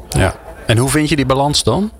Ja. 0.09 0.35
En 0.65 0.77
hoe 0.77 0.89
vind 0.89 1.09
je 1.09 1.15
die 1.15 1.25
balans 1.25 1.63
dan? 1.63 1.91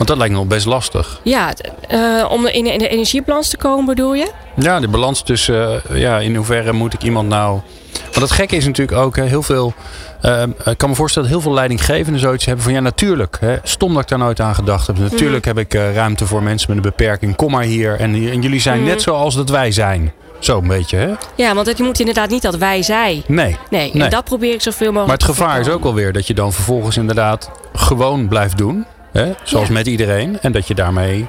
Want 0.00 0.12
dat 0.12 0.20
lijkt 0.20 0.34
nog 0.34 0.46
best 0.46 0.66
lastig. 0.66 1.20
Ja, 1.22 1.52
uh, 1.90 2.30
om 2.30 2.46
in 2.46 2.64
de, 2.64 2.72
in 2.72 2.78
de 2.78 2.88
energiebalans 2.88 3.48
te 3.48 3.56
komen 3.56 3.84
bedoel 3.84 4.14
je? 4.14 4.30
Ja, 4.56 4.80
de 4.80 4.88
balans 4.88 5.22
tussen, 5.22 5.82
uh, 5.90 6.00
ja, 6.00 6.18
in 6.18 6.34
hoeverre 6.34 6.72
moet 6.72 6.92
ik 6.92 7.02
iemand 7.02 7.28
nou... 7.28 7.60
Want 8.02 8.16
het 8.16 8.30
gekke 8.30 8.56
is 8.56 8.66
natuurlijk 8.66 8.98
ook, 8.98 9.16
hè, 9.16 9.24
heel 9.24 9.42
veel... 9.42 9.74
Uh, 10.22 10.42
ik 10.64 10.78
kan 10.78 10.88
me 10.88 10.94
voorstellen 10.94 11.28
dat 11.28 11.38
heel 11.38 11.48
veel 11.48 11.56
leidinggevenden 11.56 12.20
zoiets 12.20 12.44
hebben 12.44 12.64
van... 12.64 12.72
ja, 12.72 12.80
natuurlijk, 12.80 13.36
hè, 13.40 13.56
stom 13.62 13.92
dat 13.92 14.02
ik 14.02 14.08
daar 14.08 14.18
nooit 14.18 14.40
aan 14.40 14.54
gedacht 14.54 14.86
heb. 14.86 14.98
Natuurlijk 14.98 15.46
mm. 15.46 15.56
heb 15.56 15.58
ik 15.66 15.74
ruimte 15.94 16.26
voor 16.26 16.42
mensen 16.42 16.74
met 16.74 16.84
een 16.84 16.90
beperking. 16.90 17.36
Kom 17.36 17.50
maar 17.50 17.62
hier 17.62 18.00
en, 18.00 18.14
en 18.14 18.42
jullie 18.42 18.60
zijn 18.60 18.80
mm. 18.80 18.86
net 18.86 19.02
zoals 19.02 19.34
dat 19.34 19.48
wij 19.48 19.72
zijn. 19.72 20.12
Zo 20.38 20.58
een 20.58 20.68
beetje, 20.68 20.96
hè? 20.96 21.12
Ja, 21.34 21.54
want 21.54 21.76
je 21.78 21.82
moet 21.84 21.98
inderdaad 21.98 22.30
niet 22.30 22.42
dat 22.42 22.56
wij 22.56 22.82
zij. 22.82 23.22
Nee. 23.26 23.56
Nee, 23.70 23.90
nee. 23.92 24.02
en 24.02 24.10
dat 24.10 24.24
probeer 24.24 24.54
ik 24.54 24.62
zoveel 24.62 24.92
mogelijk 24.92 25.06
Maar 25.06 25.28
het 25.28 25.38
gevaar 25.38 25.60
is 25.60 25.68
ook 25.68 25.84
alweer 25.84 26.12
dat 26.12 26.26
je 26.26 26.34
dan 26.34 26.52
vervolgens 26.52 26.96
inderdaad 26.96 27.50
gewoon 27.72 28.28
blijft 28.28 28.58
doen. 28.58 28.86
Hè? 29.12 29.32
Zoals 29.42 29.66
ja. 29.66 29.72
met 29.72 29.86
iedereen. 29.86 30.40
En 30.40 30.52
dat 30.52 30.68
je 30.68 30.74
daarmee... 30.74 31.26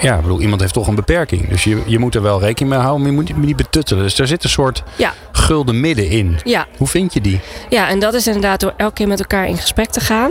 Ja, 0.00 0.16
ik 0.16 0.22
bedoel, 0.22 0.40
iemand 0.40 0.60
heeft 0.60 0.72
toch 0.72 0.86
een 0.86 0.94
beperking. 0.94 1.48
Dus 1.48 1.64
je, 1.64 1.82
je 1.86 1.98
moet 1.98 2.14
er 2.14 2.22
wel 2.22 2.40
rekening 2.40 2.74
mee 2.74 2.82
houden, 2.82 3.02
maar 3.14 3.24
je 3.24 3.34
moet 3.34 3.46
niet 3.46 3.56
betuttelen. 3.56 4.02
Dus 4.02 4.14
daar 4.14 4.26
zit 4.26 4.44
een 4.44 4.50
soort 4.50 4.82
ja. 4.96 5.12
Gulden 5.42 5.80
midden 5.80 6.08
in. 6.08 6.38
Ja. 6.44 6.66
Hoe 6.76 6.86
vind 6.86 7.12
je 7.12 7.20
die? 7.20 7.40
Ja, 7.68 7.88
en 7.88 7.98
dat 7.98 8.14
is 8.14 8.26
inderdaad 8.26 8.60
door 8.60 8.74
elke 8.76 8.94
keer 8.94 9.08
met 9.08 9.20
elkaar 9.20 9.46
in 9.46 9.56
gesprek 9.56 9.90
te 9.90 10.00
gaan. 10.00 10.30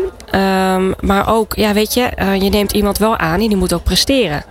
Um, 0.75 0.93
maar 0.99 1.33
ook, 1.33 1.55
ja, 1.55 1.73
weet 1.73 1.93
je, 1.93 2.09
uh, 2.19 2.41
je 2.41 2.49
neemt 2.49 2.71
iemand 2.71 2.97
wel 2.97 3.17
aan 3.17 3.39
en 3.41 3.47
die 3.47 3.57
moet 3.57 3.73
ook 3.73 3.83
presteren. 3.83 4.43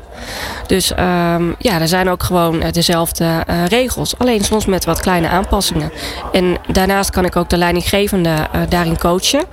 Dus 0.67 0.91
um, 0.91 1.55
ja, 1.59 1.81
er 1.81 1.89
zijn 1.89 2.09
ook 2.09 2.23
gewoon 2.23 2.63
dezelfde 2.71 3.25
uh, 3.25 3.67
regels. 3.67 4.19
Alleen 4.19 4.45
soms 4.45 4.67
met 4.67 4.85
wat 4.85 5.01
kleine 5.01 5.29
aanpassingen. 5.29 5.93
En 6.33 6.59
daarnaast 6.67 7.11
kan 7.11 7.25
ik 7.25 7.37
ook 7.37 7.49
de 7.49 7.57
leidinggevende 7.57 8.31
uh, 8.55 8.61
daarin 8.69 8.99
coachen. 8.99 9.45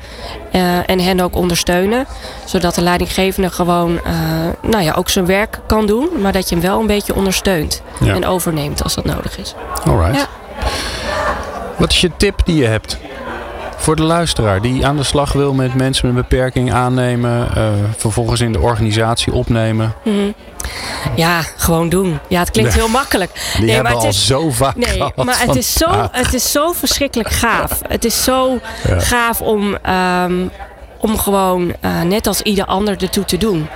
Uh, 0.55 0.89
en 0.89 0.99
hen 0.99 1.19
ook 1.19 1.35
ondersteunen. 1.35 2.05
Zodat 2.45 2.75
de 2.75 2.81
leidinggevende 2.81 3.49
gewoon 3.49 3.99
nou 4.61 4.83
ja, 4.83 4.93
ook 4.93 5.09
zijn 5.09 5.25
werk 5.25 5.59
kan 5.67 5.85
doen. 5.85 6.09
Maar 6.21 6.31
dat 6.31 6.49
je 6.49 6.55
hem 6.55 6.63
wel 6.63 6.79
een 6.79 6.87
beetje 6.87 7.15
ondersteunt. 7.15 7.81
Ja. 7.99 8.13
En 8.13 8.25
overneemt 8.25 8.83
als 8.83 8.95
dat 8.95 9.05
nodig 9.05 9.37
is. 9.37 9.55
Alright. 9.85 10.15
Ja. 10.15 10.27
Wat 11.77 11.91
is 11.91 12.01
je 12.01 12.11
tip 12.17 12.41
die 12.45 12.55
je 12.55 12.65
hebt? 12.65 12.97
Voor 13.77 13.95
de 13.95 14.03
luisteraar 14.03 14.61
die 14.61 14.85
aan 14.85 14.97
de 14.97 15.03
slag 15.03 15.33
wil 15.33 15.53
met 15.53 15.73
mensen 15.73 16.07
met 16.07 16.15
een 16.15 16.21
beperking 16.29 16.73
aannemen, 16.73 17.47
uh, 17.57 17.69
vervolgens 17.97 18.41
in 18.41 18.51
de 18.51 18.59
organisatie 18.59 19.33
opnemen. 19.33 19.93
Mm 20.03 20.13
-hmm. 20.13 20.33
Ja, 21.15 21.41
gewoon 21.41 21.89
doen. 21.89 22.19
Ja, 22.27 22.39
het 22.39 22.51
klinkt 22.51 22.73
heel 22.73 22.87
makkelijk. 22.87 23.31
Die 23.33 23.65
nee, 23.65 23.75
hebben 23.75 23.93
maar 23.93 24.01
het 24.03 24.13
is, 24.13 24.31
al 24.31 24.39
zo 24.39 24.49
vaak 24.49 24.75
Nee, 24.75 24.89
gehad 24.89 25.15
maar 25.15 25.39
het 25.39 25.55
is, 25.55 25.73
zo, 25.73 26.09
het 26.11 26.33
is 26.33 26.51
zo 26.51 26.71
verschrikkelijk 26.71 27.29
gaaf. 27.29 27.81
Het 27.87 28.05
is 28.05 28.23
zo 28.23 28.59
ja. 28.87 28.99
gaaf 28.99 29.41
om, 29.41 29.77
um, 30.23 30.51
om 30.97 31.17
gewoon 31.17 31.73
uh, 31.81 32.01
net 32.01 32.27
als 32.27 32.41
ieder 32.41 32.65
ander 32.65 33.01
ertoe 33.01 33.25
te 33.25 33.37
doen. 33.37 33.67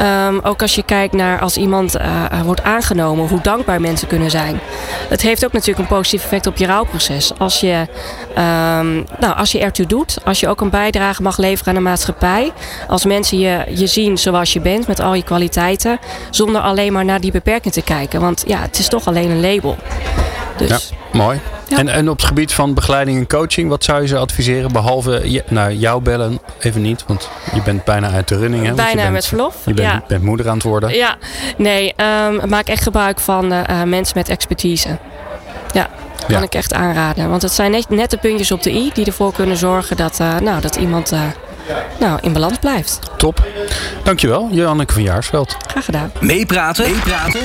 Ehm, 0.00 0.38
ook 0.42 0.62
als 0.62 0.74
je 0.74 0.82
kijkt 0.82 1.14
naar 1.14 1.40
als 1.40 1.56
iemand 1.56 1.96
uh, 1.96 2.40
wordt 2.44 2.62
aangenomen, 2.62 3.28
hoe 3.28 3.40
dankbaar 3.40 3.80
mensen 3.80 4.08
kunnen 4.08 4.30
zijn. 4.30 4.60
Het 5.08 5.22
heeft 5.22 5.44
ook 5.44 5.52
natuurlijk 5.52 5.78
een 5.78 5.96
positief 5.96 6.22
effect 6.22 6.46
op 6.46 6.56
je 6.56 6.66
rouwproces. 6.66 7.32
Als 7.38 7.60
je, 7.60 7.86
um, 8.38 9.04
nou, 9.18 9.36
als 9.36 9.52
je 9.52 9.60
ertoe 9.60 9.86
doet, 9.86 10.18
als 10.24 10.40
je 10.40 10.48
ook 10.48 10.60
een 10.60 10.70
bijdrage 10.70 11.22
mag 11.22 11.38
leveren 11.38 11.68
aan 11.68 11.82
de 11.82 11.88
maatschappij. 11.88 12.52
Als 12.88 13.04
mensen 13.04 13.38
je, 13.38 13.64
je 13.74 13.86
zien 13.86 14.18
zoals 14.18 14.52
je 14.52 14.60
bent, 14.60 14.86
met 14.86 15.00
al 15.00 15.14
je 15.14 15.22
kwaliteiten. 15.22 15.98
Zonder 16.30 16.60
alleen 16.60 16.92
maar 16.92 17.04
naar 17.04 17.20
die 17.20 17.32
beperking 17.32 17.74
te 17.74 17.82
kijken. 17.82 18.20
Want 18.20 18.44
ja, 18.46 18.60
het 18.60 18.78
is 18.78 18.88
toch 18.88 19.06
alleen 19.06 19.30
een 19.30 19.40
label. 19.40 19.76
Dus, 20.56 20.68
ja, 20.68 21.18
mooi. 21.18 21.40
En, 21.78 21.88
en 21.88 22.08
op 22.08 22.16
het 22.16 22.26
gebied 22.26 22.52
van 22.52 22.74
begeleiding 22.74 23.18
en 23.18 23.26
coaching, 23.26 23.68
wat 23.68 23.84
zou 23.84 24.00
je 24.00 24.06
ze 24.06 24.16
adviseren? 24.16 24.72
Behalve 24.72 25.30
je, 25.30 25.44
nou, 25.48 25.72
jou 25.72 26.02
bellen, 26.02 26.40
even 26.60 26.82
niet, 26.82 27.04
want 27.06 27.30
je 27.54 27.62
bent 27.62 27.84
bijna 27.84 28.10
uit 28.10 28.28
de 28.28 28.36
running. 28.38 28.66
Hè? 28.66 28.74
Bijna 28.74 29.02
bent, 29.02 29.12
met 29.12 29.26
verlof. 29.26 29.56
Je 29.66 29.74
bent, 29.74 30.06
bent, 30.06 30.22
moeder 30.22 30.48
aan 30.48 30.54
het 30.54 30.62
worden. 30.62 30.94
Ja, 30.94 31.16
nee, 31.56 31.94
um, 32.26 32.48
maak 32.48 32.68
echt 32.68 32.82
gebruik 32.82 33.20
van 33.20 33.52
uh, 33.52 33.82
mensen 33.82 34.18
met 34.18 34.28
expertise. 34.28 34.98
Ja, 35.72 35.88
kan 36.26 36.38
ja. 36.38 36.42
ik 36.42 36.54
echt 36.54 36.74
aanraden. 36.74 37.30
Want 37.30 37.42
het 37.42 37.52
zijn 37.52 37.70
net, 37.70 37.88
net, 37.88 38.10
de 38.10 38.18
puntjes 38.18 38.52
op 38.52 38.62
de 38.62 38.70
i 38.70 38.90
die 38.94 39.06
ervoor 39.06 39.32
kunnen 39.32 39.56
zorgen 39.56 39.96
dat, 39.96 40.18
uh, 40.20 40.38
nou, 40.38 40.60
dat 40.60 40.76
iemand 40.76 41.12
uh, 41.12 41.20
nou, 41.98 42.18
in 42.22 42.32
balans 42.32 42.58
blijft. 42.58 42.98
Top. 43.16 43.46
Dankjewel, 44.02 44.48
Janneke 44.50 44.92
van 44.92 45.02
Jaarsveld. 45.02 45.56
Graag 45.66 45.84
gedaan. 45.84 46.12
Meepraten, 46.20 46.90
meepraten 46.90 47.40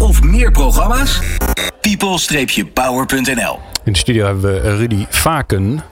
of 0.00 0.22
meer 0.22 0.50
programma's? 0.50 1.20
people-power.nl 1.80 3.58
In 3.84 3.92
de 3.92 3.98
studio 3.98 4.26
hebben 4.26 4.62
we 4.62 4.76
Rudy 4.76 5.06
Vaken. 5.08 5.82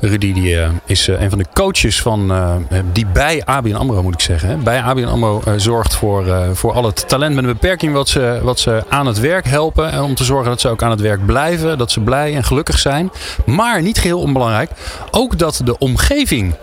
Rudy 0.00 0.32
die, 0.32 0.54
uh, 0.54 0.68
is 0.86 1.08
uh, 1.08 1.20
een 1.20 1.30
van 1.30 1.38
de 1.38 1.44
coaches 1.52 2.02
van, 2.02 2.32
uh, 2.32 2.54
die 2.92 3.06
bij 3.06 3.42
ABN 3.44 3.74
AMRO 3.74 4.02
moet 4.02 4.14
ik 4.14 4.20
zeggen. 4.20 4.48
Hè, 4.48 4.56
bij 4.56 4.82
ABN 4.82 5.04
AMRO 5.04 5.42
zorgt 5.56 5.94
voor, 5.94 6.26
voor 6.52 6.72
al 6.72 6.84
het 6.84 7.08
talent 7.08 7.34
met 7.34 7.44
een 7.44 7.52
beperking 7.52 7.92
wat 7.92 8.08
ze, 8.08 8.40
wat 8.42 8.58
ze 8.58 8.84
aan 8.88 9.06
het 9.06 9.20
werk 9.20 9.46
helpen. 9.46 9.90
En 9.90 10.02
om 10.02 10.14
te 10.14 10.24
zorgen 10.24 10.50
dat 10.50 10.60
ze 10.60 10.68
ook 10.68 10.82
aan 10.82 10.90
het 10.90 11.00
werk 11.00 11.26
blijven. 11.26 11.78
Dat 11.78 11.90
ze 11.90 12.00
blij 12.00 12.34
en 12.34 12.44
gelukkig 12.44 12.78
zijn. 12.78 13.10
Maar 13.46 13.82
niet 13.82 13.98
geheel 13.98 14.20
onbelangrijk. 14.20 14.70
Ook 15.10 15.38
dat 15.38 15.60
de 15.64 15.78
omgeving 15.78 16.54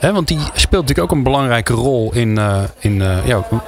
Want 0.00 0.28
die 0.28 0.38
speelt 0.38 0.82
natuurlijk 0.82 1.12
ook 1.12 1.16
een 1.16 1.22
belangrijke 1.22 1.72
rol 1.72 2.14
in, 2.14 2.36
uh, 2.36 2.58
in 2.78 2.96
uh, 2.96 3.26
ja, 3.26 3.36
uh, 3.36 3.60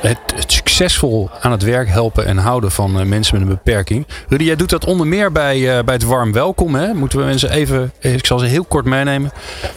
het, 0.00 0.18
het, 0.34 0.52
succesvol 0.52 1.30
aan 1.40 1.52
het 1.52 1.62
werk 1.62 1.88
helpen 1.88 2.26
en 2.26 2.36
houden 2.36 2.70
van 2.70 3.08
mensen 3.08 3.38
met 3.38 3.48
een 3.48 3.54
beperking. 3.54 4.06
Rudy, 4.28 4.44
jij 4.44 4.56
doet 4.56 4.70
dat 4.70 4.84
onder 4.84 5.06
meer 5.06 5.32
bij, 5.32 5.84
bij 5.84 5.94
het 5.94 6.04
Warm 6.04 6.32
Welkom. 6.32 6.74
Hè? 6.74 6.94
Moeten 6.94 7.18
we 7.18 7.24
mensen 7.24 7.50
even, 7.50 7.92
ik 8.00 8.26
zal 8.26 8.38
ze 8.38 8.46
heel 8.46 8.64
kort 8.64 8.84
meenemen. 8.84 9.32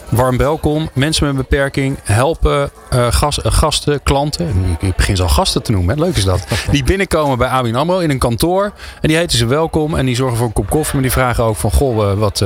Warm 0.08 0.36
Welkom, 0.36 0.90
mensen 0.92 1.26
met 1.26 1.34
een 1.34 1.46
beperking 1.48 1.98
helpen 2.02 2.70
gast, 2.90 3.40
gasten, 3.42 4.02
klanten. 4.02 4.76
Ik 4.80 4.96
begin 4.96 5.16
ze 5.16 5.22
al 5.22 5.28
gasten 5.28 5.62
te 5.62 5.72
noemen, 5.72 5.96
hè? 5.96 6.04
leuk 6.04 6.16
is 6.16 6.24
dat. 6.24 6.46
Die 6.70 6.84
binnenkomen 6.84 7.38
bij 7.38 7.48
ABN 7.48 7.74
AMRO 7.74 7.98
in 7.98 8.10
een 8.10 8.18
kantoor. 8.18 8.72
En 9.00 9.08
die 9.08 9.16
heten 9.16 9.38
ze 9.38 9.46
welkom 9.46 9.94
en 9.94 10.06
die 10.06 10.16
zorgen 10.16 10.36
voor 10.36 10.46
een 10.46 10.52
kop 10.52 10.70
koffie. 10.70 10.92
Maar 10.92 11.02
die 11.02 11.12
vragen 11.12 11.44
ook 11.44 11.56
van, 11.56 11.70
goh, 11.72 12.18
wat, 12.18 12.44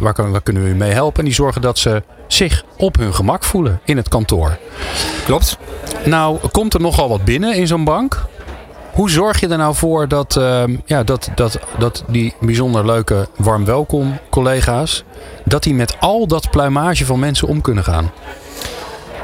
waar, 0.00 0.14
kan, 0.14 0.30
waar 0.30 0.42
kunnen 0.42 0.62
we 0.62 0.68
u 0.68 0.74
mee 0.74 0.92
helpen? 0.92 1.18
En 1.18 1.24
die 1.24 1.34
zorgen 1.34 1.62
dat 1.62 1.78
ze 1.78 2.02
zich 2.28 2.64
op 2.76 2.96
hun 2.96 3.14
gemak 3.14 3.44
voelen 3.44 3.80
in 3.84 3.96
het 3.96 4.08
kantoor. 4.08 4.58
Klopt. 5.24 5.58
Nou, 6.04 6.38
komt 6.52 6.74
er 6.74 6.80
nogal 6.80 7.08
wat 7.08 7.24
binnen 7.24 7.54
in 7.54 7.66
zo'n 7.66 7.84
bank? 7.84 8.26
Hoe 8.92 9.10
zorg 9.10 9.40
je 9.40 9.48
er 9.48 9.58
nou 9.58 9.74
voor 9.74 10.08
dat, 10.08 10.36
uh, 10.38 10.62
ja, 10.84 11.02
dat, 11.02 11.30
dat, 11.34 11.58
dat 11.78 12.04
die 12.06 12.34
bijzonder 12.40 12.86
leuke 12.86 13.28
warm 13.36 13.64
welkom 13.64 14.18
collega's, 14.30 15.04
dat 15.44 15.62
die 15.62 15.74
met 15.74 15.96
al 16.00 16.26
dat 16.26 16.50
pluimage 16.50 17.04
van 17.04 17.18
mensen 17.18 17.48
om 17.48 17.60
kunnen 17.60 17.84
gaan? 17.84 18.10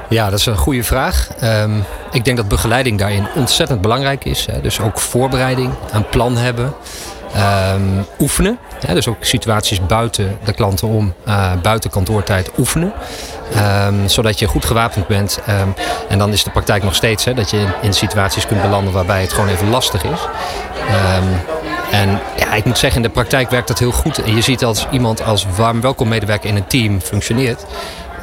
Ja, 0.09 0.31
dat 0.31 0.39
is 0.39 0.47
een 0.47 0.57
goede 0.57 0.85
vraag. 0.85 1.29
Um, 1.43 1.85
ik 2.13 2.25
denk 2.25 2.37
dat 2.37 2.49
begeleiding 2.49 2.99
daarin 2.99 3.27
ontzettend 3.35 3.81
belangrijk 3.81 4.25
is. 4.25 4.47
Hè. 4.47 4.61
Dus 4.61 4.81
ook 4.81 5.01
voorbereiding, 5.01 5.73
een 5.93 6.09
plan 6.09 6.37
hebben. 6.37 6.75
Um, 7.37 8.07
oefenen. 8.19 8.59
Ja, 8.87 8.95
dus 8.95 9.09
ook 9.09 9.17
situaties 9.25 9.87
buiten 9.87 10.39
de 10.45 10.53
klanten 10.53 10.89
om, 10.89 11.15
uh, 11.29 11.53
buiten 11.63 11.91
kantoortijd 11.91 12.51
oefenen. 12.59 12.93
Um, 13.87 14.09
zodat 14.09 14.39
je 14.39 14.47
goed 14.47 14.65
gewapend 14.65 15.07
bent. 15.07 15.41
Um, 15.49 15.75
en 16.09 16.19
dan 16.19 16.33
is 16.33 16.45
de 16.45 16.51
praktijk 16.51 16.83
nog 16.83 16.95
steeds 16.95 17.25
hè, 17.25 17.35
dat 17.35 17.51
je 17.51 17.57
in, 17.57 17.73
in, 17.83 17.93
situaties 17.93 18.47
kunt 18.47 18.63
belanden 18.63 18.93
waarbij 18.93 19.21
het 19.21 19.33
gewoon 19.33 19.49
even 19.49 19.69
lastig 19.69 20.05
is. 20.05 20.29
en 21.91 22.21
ja, 22.37 22.55
ik 22.55 22.65
moet 22.65 22.79
zeggen, 22.79 23.03
in 23.03 23.07
de 23.07 23.15
praktijk 23.15 23.51
werkt 23.51 23.69
dat 23.69 23.79
heel 23.79 23.93
goed. 23.93 24.23
En 24.23 24.35
je 24.35 24.41
ziet 24.41 24.65
als 24.65 24.87
iemand 24.91 25.25
als 25.25 25.47
warm 25.57 25.81
welkom 25.81 26.09
medewerker 26.09 26.49
in 26.49 26.57
een 26.57 26.67
team 26.67 27.01
functioneert. 27.01 27.65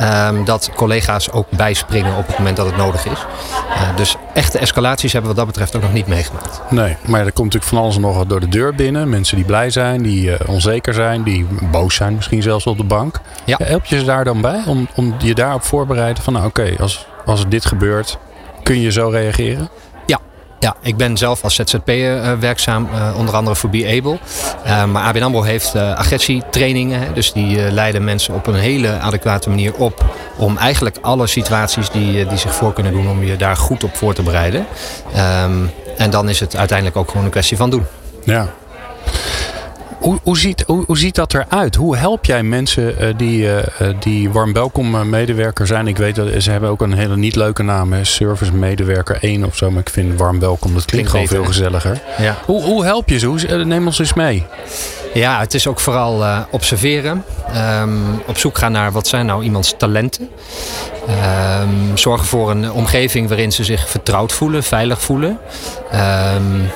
Um, 0.01 0.45
dat 0.45 0.69
collega's 0.75 1.31
ook 1.31 1.49
bijspringen 1.49 2.17
op 2.17 2.27
het 2.27 2.37
moment 2.37 2.57
dat 2.57 2.65
het 2.65 2.77
nodig 2.77 3.05
is. 3.05 3.25
Uh, 3.69 3.95
dus 3.95 4.15
echte 4.33 4.59
escalaties 4.59 5.13
hebben 5.13 5.31
we 5.31 5.37
wat 5.37 5.45
dat 5.45 5.55
betreft 5.55 5.75
ook 5.75 5.81
nog 5.81 5.93
niet 5.93 6.07
meegemaakt. 6.07 6.61
Nee, 6.69 6.97
maar 7.05 7.25
er 7.25 7.31
komt 7.31 7.53
natuurlijk 7.53 7.73
van 7.73 7.77
alles 7.77 7.97
nog 7.97 8.25
door 8.25 8.39
de 8.39 8.47
deur 8.47 8.75
binnen. 8.75 9.09
Mensen 9.09 9.35
die 9.35 9.45
blij 9.45 9.69
zijn, 9.69 10.01
die 10.01 10.29
uh, 10.29 10.35
onzeker 10.47 10.93
zijn, 10.93 11.23
die 11.23 11.47
boos 11.71 11.95
zijn 11.95 12.15
misschien 12.15 12.41
zelfs 12.41 12.65
op 12.65 12.77
de 12.77 12.83
bank. 12.83 13.19
Ja. 13.45 13.57
Help 13.63 13.85
je 13.85 13.97
ze 13.97 14.05
daar 14.05 14.23
dan 14.23 14.41
bij 14.41 14.61
om, 14.65 14.87
om 14.95 15.15
je 15.17 15.35
daarop 15.35 15.63
voorbereiden 15.63 16.23
van 16.23 16.33
nou 16.33 16.45
oké, 16.45 16.61
okay, 16.61 16.75
als, 16.79 17.07
als 17.25 17.47
dit 17.47 17.65
gebeurt, 17.65 18.17
kun 18.63 18.79
je 18.79 18.91
zo 18.91 19.09
reageren? 19.09 19.69
Ja, 20.61 20.75
ik 20.81 20.97
ben 20.97 21.17
zelf 21.17 21.43
als 21.43 21.55
ZZP'er 21.55 22.23
uh, 22.23 22.33
werkzaam, 22.39 22.89
uh, 22.93 23.17
onder 23.17 23.35
andere 23.35 23.55
voor 23.55 23.69
Be 23.69 23.97
Able. 23.97 24.19
Uh, 24.65 24.85
maar 24.85 25.03
ABN 25.03 25.21
AMRO 25.21 25.41
heeft 25.41 25.75
agressietrainingen. 25.75 27.13
Dus 27.13 27.33
die 27.33 27.71
leiden 27.71 28.03
mensen 28.03 28.33
op 28.33 28.47
een 28.47 28.55
hele 28.55 28.99
adequate 28.99 29.49
manier 29.49 29.73
op. 29.73 30.05
Om 30.37 30.57
eigenlijk 30.57 30.97
alle 31.01 31.27
situaties 31.27 31.89
die, 31.89 32.25
die 32.25 32.37
zich 32.37 32.55
voor 32.55 32.73
kunnen 32.73 32.91
doen, 32.91 33.09
om 33.09 33.23
je 33.23 33.35
daar 33.35 33.57
goed 33.57 33.83
op 33.83 33.95
voor 33.95 34.13
te 34.13 34.23
bereiden. 34.23 34.65
Um, 35.43 35.71
en 35.97 36.09
dan 36.09 36.29
is 36.29 36.39
het 36.39 36.55
uiteindelijk 36.55 36.97
ook 36.97 37.09
gewoon 37.09 37.25
een 37.25 37.31
kwestie 37.31 37.57
van 37.57 37.69
doen. 37.69 37.85
Ja, 38.23 38.47
hoe, 40.01 40.19
hoe, 40.23 40.37
ziet, 40.37 40.63
hoe, 40.67 40.83
hoe, 40.85 40.97
ziet 40.97 41.15
dat 41.15 41.33
eruit? 41.33 41.75
Hoe 41.75 41.97
help 41.97 42.25
jij 42.25 42.43
mensen 42.43 42.95
uh, 43.01 43.13
die, 43.17 43.43
uh, 43.43 43.57
die 43.99 44.29
warm 44.29 44.53
welkom 44.53 45.09
medewerker 45.09 45.67
zijn? 45.67 45.87
Ik 45.87 45.97
weet 45.97 46.15
dat 46.15 46.27
ze 46.37 46.51
hebben 46.51 46.69
ook 46.69 46.81
een 46.81 46.93
hele 46.93 47.17
niet 47.17 47.35
leuke 47.35 47.63
naam. 47.63 47.93
Hè? 47.93 48.03
Service 48.03 48.53
medewerker 48.53 49.17
1 49.21 49.45
of 49.45 49.55
zo. 49.55 49.71
Maar 49.71 49.81
ik 49.81 49.89
vind 49.89 50.19
warm 50.19 50.39
welkom, 50.39 50.73
dat 50.73 50.85
klinkt, 50.85 51.09
klinkt 51.09 51.29
gewoon 51.29 51.43
veel 51.43 51.53
gezelliger. 51.53 52.01
Ja. 52.17 52.37
Hoe, 52.45 52.63
hoe 52.63 52.83
help 52.83 53.09
je 53.09 53.19
ze? 53.19 53.25
Hoe, 53.25 53.65
neem 53.65 53.85
ons 53.85 53.99
eens 53.99 54.13
mee. 54.13 54.45
Ja, 55.13 55.39
het 55.39 55.53
is 55.53 55.67
ook 55.67 55.79
vooral 55.79 56.21
uh, 56.21 56.39
observeren. 56.51 57.23
Um, 57.81 58.21
op 58.27 58.37
zoek 58.37 58.57
gaan 58.57 58.71
naar 58.71 58.91
wat 58.91 59.07
zijn 59.07 59.25
nou 59.25 59.43
iemands 59.43 59.73
talenten. 59.77 60.29
Um, 61.61 61.97
zorgen 61.97 62.27
voor 62.27 62.51
een 62.51 62.71
omgeving 62.71 63.27
waarin 63.27 63.51
ze 63.51 63.63
zich 63.63 63.89
vertrouwd 63.89 64.31
voelen, 64.31 64.63
veilig 64.63 65.01
voelen. 65.01 65.39
Um, 65.93 66.69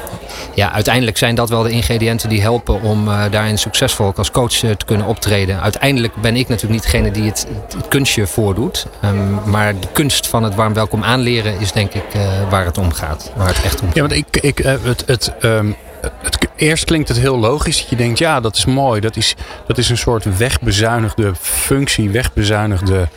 ja, 0.54 0.72
uiteindelijk 0.72 1.18
zijn 1.18 1.36
dat 1.36 1.50
wel 1.50 1.64
de 1.64 1.70
ingrediënten 1.70 2.30
die 2.30 2.42
helpen 2.42 2.82
om 2.82 3.08
uh, 3.08 3.24
daarin 3.32 3.58
succesvol 3.58 4.14
als 4.16 4.32
coach 4.32 4.64
uh, 4.64 4.72
te 4.72 4.86
kunnen 4.86 5.06
optreden. 5.06 5.62
Uiteindelijk 5.62 6.16
ben 6.16 6.36
ik 6.36 6.48
natuurlijk 6.48 6.74
niet 6.74 6.92
degene 6.92 7.12
die 7.12 7.24
het, 7.24 7.48
kunstje 7.90 8.28
voordoet. 8.28 8.86
Um, 9.06 9.40
maar 9.46 9.80
de 9.80 9.88
kunst 9.92 10.28
van 10.28 10.44
het 10.44 10.56
warm 10.56 10.74
welkom 10.74 11.04
aanleren 11.04 11.60
is 11.60 11.72
denk 11.72 11.94
ik 11.94 12.16
uh, 12.16 12.22
waar 12.50 12.66
het 12.66 12.78
om 12.78 12.92
gaat. 12.92 13.32
Waar 13.36 13.48
het 13.48 13.64
echt 13.64 13.82
om 13.82 13.88
gaat. 13.88 13.96
Ja, 13.96 14.02
want 14.02 14.14
ik, 14.14 14.38
ik, 14.42 14.58
het, 14.58 15.04
het, 15.06 15.34
um, 15.42 15.76
het, 16.22 16.38
eerst 16.56 16.86
klinkt 16.86 17.08
het 17.08 17.18
heel 17.18 17.40
logisch 17.40 17.80
dat 17.80 17.90
je 17.90 17.96
denkt, 17.96 18.20
ja, 18.20 18.40
dat 18.40 18.56
is 18.56 18.66
mooi. 18.66 19.02
Dat 19.02 19.16
is, 19.16 19.36
dat 19.68 19.78
is 19.78 19.90
een 19.90 19.98
soort 19.98 20.38
wegbezuinigde 20.38 21.32
functie, 21.40 22.10
wegbezuinigde 22.10 23.08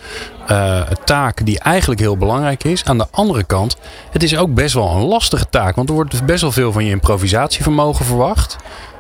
uh, 0.51 0.81
taak 1.05 1.47
die 1.47 1.59
eigenlijk 1.59 2.01
heel 2.01 2.17
belangrijk 2.17 2.65
is. 2.65 2.85
Aan 2.85 2.99
de 2.99 3.07
andere 3.11 3.45
kant, 3.45 3.77
het 4.11 4.23
is 4.23 4.37
ook 4.37 4.55
best 4.55 4.75
wel 4.75 4.91
een 4.91 5.03
lastige 5.03 5.49
taak. 5.51 5.77
Want 5.77 5.89
er 5.89 5.95
wordt 5.95 6.25
best 6.27 6.41
wel 6.41 6.53
veel 6.53 6.73
van 6.73 6.85
je 6.85 6.91
improvisatievermogen 6.91 8.05
verwacht. 8.05 8.57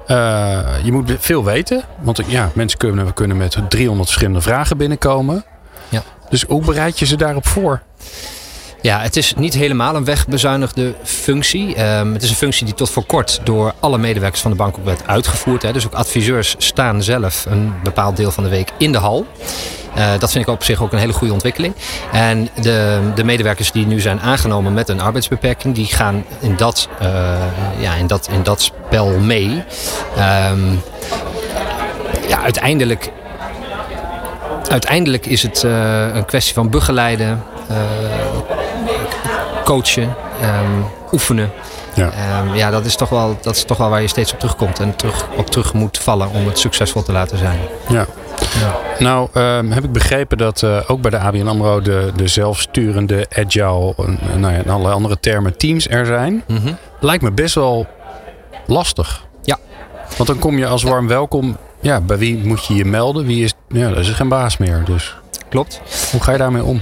Uh, 0.08 0.60
je 0.82 0.92
moet 0.92 1.12
veel 1.18 1.44
weten. 1.44 1.82
Want 2.00 2.20
ja, 2.26 2.50
mensen 2.54 2.78
kunnen, 2.78 3.14
kunnen 3.14 3.36
met 3.36 3.56
300 3.68 4.08
verschillende 4.08 4.40
vragen 4.40 4.76
binnenkomen. 4.76 5.44
Ja. 5.88 6.02
Dus 6.28 6.42
hoe 6.42 6.64
bereid 6.64 6.98
je 6.98 7.06
ze 7.06 7.16
daarop 7.16 7.46
voor? 7.46 7.82
Ja, 8.82 9.00
het 9.00 9.16
is 9.16 9.34
niet 9.34 9.54
helemaal 9.54 9.94
een 9.94 10.04
wegbezuinigde 10.04 10.94
functie. 11.02 11.82
Um, 11.84 12.12
het 12.12 12.22
is 12.22 12.30
een 12.30 12.36
functie 12.36 12.64
die 12.64 12.74
tot 12.74 12.90
voor 12.90 13.04
kort 13.04 13.40
door 13.44 13.74
alle 13.80 13.98
medewerkers 13.98 14.42
van 14.42 14.50
de 14.50 14.56
bank 14.56 14.78
ook 14.78 14.84
werd 14.84 15.06
uitgevoerd. 15.06 15.62
Hè. 15.62 15.72
Dus 15.72 15.86
ook 15.86 15.92
adviseurs 15.92 16.54
staan 16.58 17.02
zelf 17.02 17.46
een 17.48 17.72
bepaald 17.82 18.16
deel 18.16 18.30
van 18.30 18.44
de 18.44 18.50
week 18.50 18.72
in 18.78 18.92
de 18.92 18.98
hal. 18.98 19.26
Uh, 19.98 20.10
dat 20.18 20.30
vind 20.30 20.46
ik 20.46 20.50
op 20.54 20.64
zich 20.64 20.82
ook 20.82 20.92
een 20.92 20.98
hele 20.98 21.12
goede 21.12 21.32
ontwikkeling. 21.32 21.74
En 22.12 22.48
de, 22.60 23.00
de 23.14 23.24
medewerkers 23.24 23.72
die 23.72 23.86
nu 23.86 24.00
zijn 24.00 24.20
aangenomen 24.20 24.74
met 24.74 24.88
een 24.88 25.00
arbeidsbeperking, 25.00 25.74
die 25.74 25.86
gaan 25.86 26.24
in 26.40 26.56
dat, 26.56 26.88
uh, 27.02 27.08
ja, 27.78 27.94
in 27.94 28.06
dat, 28.06 28.28
in 28.32 28.42
dat 28.42 28.60
spel 28.60 29.08
mee. 29.08 29.64
Um, 30.50 30.82
ja, 32.28 32.42
uiteindelijk, 32.42 33.10
uiteindelijk 34.70 35.26
is 35.26 35.42
het 35.42 35.62
uh, 35.62 36.14
een 36.14 36.24
kwestie 36.24 36.54
van 36.54 36.70
begeleiden, 36.70 37.42
coachen, 39.64 40.14
um, 40.42 40.84
oefenen. 41.12 41.50
Ja. 41.94 42.10
Um, 42.40 42.54
ja, 42.54 42.70
dat 42.70 42.84
is, 42.84 42.96
toch 42.96 43.08
wel, 43.08 43.38
dat 43.42 43.56
is 43.56 43.64
toch 43.64 43.76
wel 43.76 43.88
waar 43.88 44.02
je 44.02 44.08
steeds 44.08 44.32
op 44.32 44.38
terugkomt 44.38 44.80
en 44.80 44.96
terug, 44.96 45.26
op 45.36 45.50
terug 45.50 45.72
moet 45.72 45.98
vallen 45.98 46.30
om 46.30 46.46
het 46.46 46.58
succesvol 46.58 47.02
te 47.02 47.12
laten 47.12 47.38
zijn. 47.38 47.58
Ja. 47.88 48.06
Nou, 48.98 49.28
ehm, 49.32 49.70
heb 49.70 49.84
ik 49.84 49.92
begrepen 49.92 50.38
dat 50.38 50.62
uh, 50.62 50.80
ook 50.86 51.00
bij 51.00 51.10
de 51.10 51.18
ABN 51.18 51.46
AMRO 51.46 51.80
de, 51.80 52.12
de 52.16 52.28
zelfsturende, 52.28 53.26
agile 53.36 53.94
en, 53.96 54.40
nou 54.40 54.52
ja, 54.54 54.58
en 54.58 54.70
alle 54.70 54.90
andere 54.90 55.20
termen 55.20 55.56
teams 55.56 55.88
er 55.88 56.06
zijn. 56.06 56.42
Mhm. 56.46 56.72
Lijkt 57.00 57.22
me 57.22 57.30
best 57.30 57.54
wel 57.54 57.86
lastig. 58.66 59.24
Ja. 59.42 59.58
Want 60.16 60.28
dan 60.28 60.38
kom 60.38 60.58
je 60.58 60.66
als 60.66 60.82
warm 60.82 61.08
welkom. 61.08 61.56
Ja, 61.80 62.00
bij 62.00 62.18
wie 62.18 62.46
moet 62.46 62.66
je 62.66 62.74
je 62.74 62.84
melden? 62.84 63.26
Wie 63.26 63.44
is, 63.44 63.54
ja, 63.68 63.88
dat 63.88 63.98
is 63.98 64.08
geen 64.08 64.28
baas 64.28 64.56
meer. 64.56 64.82
Dus 64.84 65.16
Klopt. 65.48 65.80
hoe 66.10 66.22
ga 66.22 66.32
je 66.32 66.38
daarmee 66.38 66.64
om? 66.64 66.80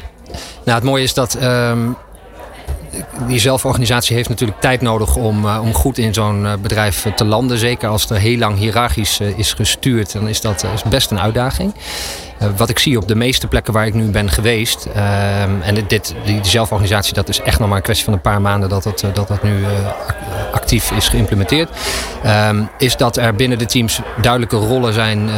Nou, 0.65 0.79
het 0.79 0.83
mooie 0.83 1.03
is 1.03 1.15
dat 1.15 1.35
ehm, 1.35 1.79
die 3.27 3.39
zelforganisatie 3.39 4.17
heeft 4.17 4.29
natuurlijk 4.29 4.61
tijd 4.61 4.81
nodig 4.81 5.17
om, 5.17 5.45
eh, 5.45 5.61
om 5.63 5.75
goed 5.75 5.99
in 5.99 6.15
zo'n 6.15 6.47
eh, 6.47 6.53
bedrijf 6.63 7.07
eh, 7.07 7.13
te 7.13 7.25
landen. 7.25 7.59
Zeker 7.59 7.89
als 7.89 8.11
er 8.11 8.17
heel 8.17 8.39
lang 8.39 8.59
hiërarchisch 8.59 9.21
is 9.21 9.53
gestuurd, 9.53 10.13
dan 10.13 10.29
is 10.29 10.41
dat 10.41 10.65
is 10.75 10.83
best 10.83 11.11
een 11.11 11.21
uitdaging. 11.21 11.75
Eh, 12.39 12.49
wat 12.57 12.69
ik 12.69 12.79
zie 12.79 12.97
op 12.99 13.09
de 13.09 13.15
meeste 13.15 13.47
plekken 13.47 13.73
waar 13.73 13.87
ik 13.87 13.95
nu 13.95 14.05
ben 14.11 14.31
geweest. 14.31 14.87
ehm, 14.95 15.51
en 15.63 15.75
dit, 15.89 16.15
die, 16.25 16.39
zelforganisatie, 16.43 17.15
dat 17.15 17.29
is 17.29 17.41
echt 17.41 17.59
nog 17.59 17.69
maar 17.69 17.77
een 17.77 17.83
kwestie 17.83 18.05
van 18.05 18.15
een 18.15 18.21
paar 18.21 18.41
maanden 18.41 18.69
dat 18.69 18.83
dat, 18.83 19.03
eh, 19.03 19.11
dat, 19.15 19.29
dat 19.29 19.43
nu 19.43 19.65
eh, 19.65 19.69
ac- 20.09 20.15
actief 20.53 20.91
is 20.91 21.09
geïmplementeerd. 21.09 21.71
ehm, 22.23 22.63
is 22.79 22.97
dat 22.97 23.17
er 23.17 23.35
binnen 23.35 23.59
de 23.59 23.67
teams 23.67 24.01
duidelijke 24.21 24.57
rollen 24.57 24.93
zijn 24.93 25.31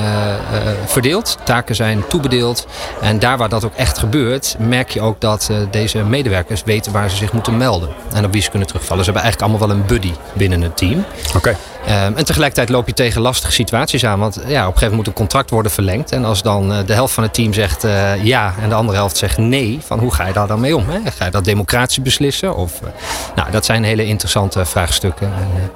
verdeeld. 0.87 1.38
Taken 1.45 1.75
zijn 1.75 2.02
toebedeeld. 2.09 2.67
En 3.00 3.19
daar 3.19 3.37
waar 3.38 3.49
dat 3.49 3.64
ook 3.64 3.75
echt 3.75 3.99
gebeurt, 3.99 4.57
merk 4.59 4.90
je 4.90 5.00
ook 5.00 5.21
dat 5.21 5.50
deze 5.71 5.99
medewerkers 5.99 6.62
weten 6.64 6.93
waar 6.93 7.11
ze 7.11 7.17
zich 7.17 7.33
moeten 7.33 7.57
melden. 7.57 7.88
En 8.14 8.25
op 8.25 8.33
wie 8.33 8.43
ze 8.43 8.50
kunnen 8.50 8.69
terugvallen. 8.69 9.05
Ze 9.05 9.11
hebben 9.11 9.31
eigenlijk 9.31 9.52
allemaal 9.52 9.76
wel 9.76 9.76
een 9.83 9.87
buddy 9.87 10.12
binnen 10.33 10.61
het 10.62 10.76
team. 10.76 11.05
Oké. 11.37 11.57
Ehm, 11.88 12.16
en 12.16 12.25
tegelijkertijd 12.25 12.68
loop 12.68 12.87
je 12.87 12.92
tegen 12.92 13.21
lastige 13.21 13.52
situaties 13.52 14.04
aan. 14.04 14.18
Want 14.18 14.35
ja, 14.35 14.42
op 14.42 14.49
een 14.49 14.57
gegeven 14.57 14.80
moment 14.80 14.97
moet 14.97 15.07
een 15.07 15.12
contract 15.12 15.50
worden 15.50 15.73
verlengd. 15.73 16.12
En 16.12 16.25
als 16.25 16.42
dan 16.42 16.73
eh, 16.73 16.78
de 16.87 16.92
helft 16.92 17.14
van 17.14 17.23
het 17.23 17.35
team 17.35 17.52
zegt 17.52 17.85
eh, 17.85 18.25
ja 18.25 18.54
en 18.61 18.68
de 18.68 18.75
andere 18.75 18.99
helft 18.99 19.16
zegt 19.16 19.38
nee, 19.38 19.78
van 19.83 19.99
hoe 19.99 20.14
ga 20.14 20.26
je 20.26 20.33
daar 20.33 20.47
dan 20.47 20.61
mee 20.61 20.76
om? 20.76 20.88
Hè? 20.88 21.11
Ga 21.11 21.25
je 21.25 21.30
dat 21.30 21.45
democratisch 21.45 22.02
beslissen? 22.02 22.57
Of, 22.57 22.80
eh, 22.83 22.88
nou, 23.35 23.50
dat 23.50 23.64
zijn 23.64 23.85
hele 23.85 24.04
interessante 24.04 24.64
vraagstukken. 24.64 25.26
En, 25.26 25.71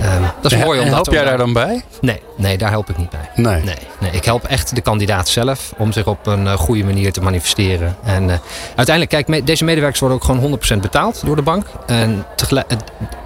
ehm, 0.00 0.22
dat 0.42 0.52
is 0.52 0.58
mooi 0.64 0.80
om 0.80 0.86
help 0.86 1.12
jij 1.12 1.24
daar 1.24 1.36
dan 1.38 1.52
bij? 1.52 1.82
Nee, 2.00 2.20
nee, 2.36 2.58
daar 2.58 2.70
help 2.70 2.90
ik 2.90 2.96
niet 2.96 3.10
bij. 3.10 3.30
Nee. 3.34 3.62
Nee, 3.62 3.74
nee, 4.00 4.10
ik 4.10 4.24
help 4.24 4.44
echt 4.44 4.74
de 4.74 4.80
kandidaat 4.80 5.28
zelf 5.28 5.72
om 5.76 5.92
zich 5.92 6.06
op 6.06 6.26
een 6.26 6.46
eh, 6.46 6.52
goede 6.52 6.84
manier 6.84 7.12
te 7.12 7.20
manifesteren. 7.20 7.96
En 8.04 8.30
eh, 8.30 8.36
uiteindelijk, 8.66 9.08
kijk, 9.10 9.28
me- 9.28 9.44
deze 9.44 9.64
medewerkers 9.64 10.00
worden 10.00 10.18
ook 10.18 10.24
gewoon 10.24 10.58
100% 10.76 10.80
betaald 10.80 11.22
door 11.24 11.36
de 11.36 11.42
bank. 11.42 11.66
En 11.86 12.24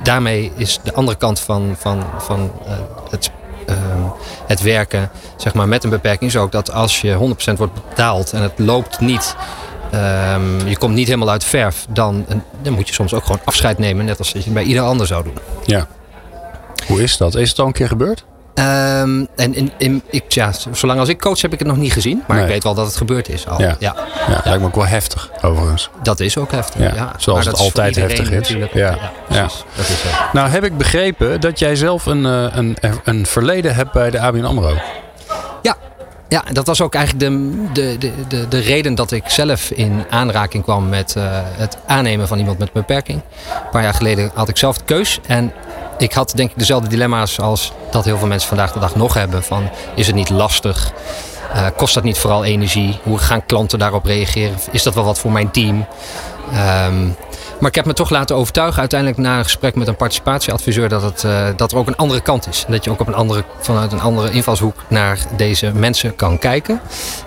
daarmee 0.03 0.53
is 0.57 0.81
de 0.83 0.93
andere 0.95 1.17
kant 1.19 1.41
van, 1.41 1.75
van, 1.79 2.05
van 2.19 2.53
eh, 2.67 2.73
het, 3.11 3.31
ehm, 3.67 3.79
het 4.47 4.61
werken 4.63 5.11
zeg 5.37 5.55
maar, 5.55 5.69
met 5.69 5.85
een 5.85 5.91
beperking 5.91 6.31
is 6.31 6.37
ook 6.37 6.53
dat 6.53 6.73
als 6.73 7.01
je 7.01 7.15
100% 7.15 7.59
wordt 7.59 7.75
betaald 7.89 8.33
en 8.33 8.43
het 8.43 8.53
loopt 8.57 9.01
niet. 9.01 9.35
ehm, 9.91 10.67
je 10.69 10.77
komt 10.79 10.95
niet 10.95 11.07
helemaal 11.07 11.31
uit 11.31 11.41
de 11.41 11.47
verf, 11.47 11.87
dan, 11.89 12.27
dan 12.63 12.73
moet 12.73 12.89
je 12.89 12.95
soms 12.95 13.15
ook 13.15 13.23
gewoon 13.25 13.41
afscheid 13.45 13.79
nemen, 13.79 14.05
net 14.05 14.19
als 14.19 14.31
je 14.31 14.39
het 14.39 14.53
bij 14.55 14.63
ieder 14.63 14.83
ander 14.83 15.07
zou 15.07 15.25
doen. 15.25 15.39
Ja. 15.65 15.87
Hoe 16.87 17.03
is 17.03 17.17
dat? 17.17 17.35
Is 17.35 17.49
het 17.49 17.59
al 17.59 17.67
een 17.67 17.73
keer 17.73 17.89
gebeurd? 17.89 18.25
Ehm, 18.55 19.25
en 19.37 19.55
in, 19.55 19.73
in, 19.79 20.03
ik, 20.11 20.33
ja, 20.33 20.53
zolang 20.73 21.01
als 21.01 21.09
ik 21.09 21.21
coach 21.21 21.41
heb 21.41 21.53
ik 21.53 21.59
het 21.59 21.69
nog 21.69 21.77
niet 21.77 21.93
gezien. 21.93 22.23
Maar 22.27 22.37
Nee. 22.37 22.47
ik 22.47 22.53
weet 22.53 22.63
wel 22.65 22.75
dat 22.75 22.87
het 22.87 22.97
gebeurd 22.97 23.29
is 23.29 23.49
al. 23.49 23.61
Ja. 23.61 23.77
Ja. 23.79 23.95
Ja, 24.29 24.41
lijkt 24.45 24.61
me 24.61 24.67
ook 24.67 24.75
wel 24.75 24.87
heftig, 24.87 25.31
overigens. 25.43 25.91
dat 26.03 26.21
is 26.21 26.37
ook 26.39 26.51
heftig. 26.51 26.81
Ja, 26.81 26.95
Ja, 26.95 27.13
zoals 27.17 27.39
Maar 27.45 27.49
het 27.53 27.61
is 27.61 27.67
altijd 27.67 27.97
heftig 27.97 28.31
is. 28.31 28.49
Ja. 28.73 28.99
precies. 29.29 29.65
Dat 29.77 29.89
is. 29.89 30.03
Nou, 30.33 30.49
heb 30.49 30.65
ik 30.65 30.77
begrepen 30.77 31.41
dat 31.41 31.59
jij 31.59 31.77
zelf 31.77 32.07
een, 32.07 32.27
eh, 32.27 32.47
een, 32.57 32.77
een 33.05 33.27
verleden 33.27 33.75
hebt 33.75 33.93
bij 33.93 34.11
de 34.11 34.21
ABN 34.21 34.45
AMRO. 34.45 34.75
Ja. 35.63 35.77
Ja, 36.29 36.43
dat 36.53 36.67
was 36.67 36.81
ook 36.81 36.95
eigenlijk 36.95 37.25
de, 37.27 37.63
de, 37.73 37.97
de, 37.99 38.13
de, 38.29 38.49
de 38.49 38.59
reden 38.59 38.95
dat 38.95 39.11
ik 39.11 39.23
zelf 39.27 39.71
in 39.71 40.05
aanraking 40.11 40.63
kwam 40.63 40.89
met 40.89 41.17
eh, 41.17 41.23
het 41.35 41.77
aannemen 41.87 42.29
van 42.29 42.39
iemand 42.39 42.59
met 42.59 42.67
een 42.69 42.75
beperking. 42.81 43.21
Een 43.49 43.71
paar 43.71 43.83
jaar 43.83 43.95
geleden 43.95 44.31
had 44.35 44.49
ik 44.49 44.57
zelf 44.57 44.79
de 44.79 44.85
keus. 44.85 45.21
En 45.27 45.53
ik 46.01 46.13
had 46.13 46.33
denk 46.35 46.51
ik 46.51 46.59
dezelfde 46.59 46.89
dilemma's 46.89 47.41
als 47.41 47.73
dat 47.91 48.05
heel 48.05 48.19
veel 48.19 48.27
mensen 48.27 48.49
vandaag 48.49 48.73
de 48.73 48.79
dag 48.79 48.95
nog 48.95 49.15
hebben. 49.15 49.43
Van, 49.43 49.71
is 49.95 50.07
het 50.07 50.17
niet 50.17 50.31
lastig? 50.31 50.93
Eh, 51.53 51.67
kost 51.77 51.95
dat 51.95 52.03
niet 52.03 52.19
vooral 52.19 52.45
energie? 52.45 52.99
Hoe 53.03 53.19
gaan 53.19 53.47
klanten 53.47 53.79
daarop 53.79 54.05
reageren? 54.05 54.59
Is 54.71 54.83
dat 54.83 54.95
wel 54.95 55.05
wat 55.05 55.19
voor 55.19 55.33
mijn 55.33 55.51
team? 55.51 55.87
Ehm, 56.53 57.09
maar 57.61 57.69
ik 57.69 57.75
heb 57.75 57.85
me 57.85 57.93
toch 57.93 58.11
laten 58.11 58.37
overtuigen, 58.37 58.81
uiteindelijk 58.81 59.21
na 59.21 59.39
een 59.39 59.45
gesprek 59.45 59.75
met 59.75 59.89
een 59.89 59.97
participatieadviseur, 59.97 60.89
dat, 60.89 61.03
het, 61.03 61.25
eh, 61.25 61.47
dat 61.57 61.73
er 61.73 61.79
ook 61.79 61.87
een 61.87 61.97
andere 61.97 62.21
kant 62.21 62.49
is. 62.49 62.65
En 62.67 62.73
dat 62.73 62.85
je 62.85 62.91
ook 62.91 63.01
op 63.01 63.09
een 63.09 63.15
andere, 63.15 63.45
vanuit 63.61 63.93
een 63.93 64.01
andere 64.01 64.31
invalshoek 64.31 64.75
naar 64.89 65.19
deze 65.37 65.73
mensen 65.75 66.17
kan 66.17 66.39
kijken. 66.39 66.81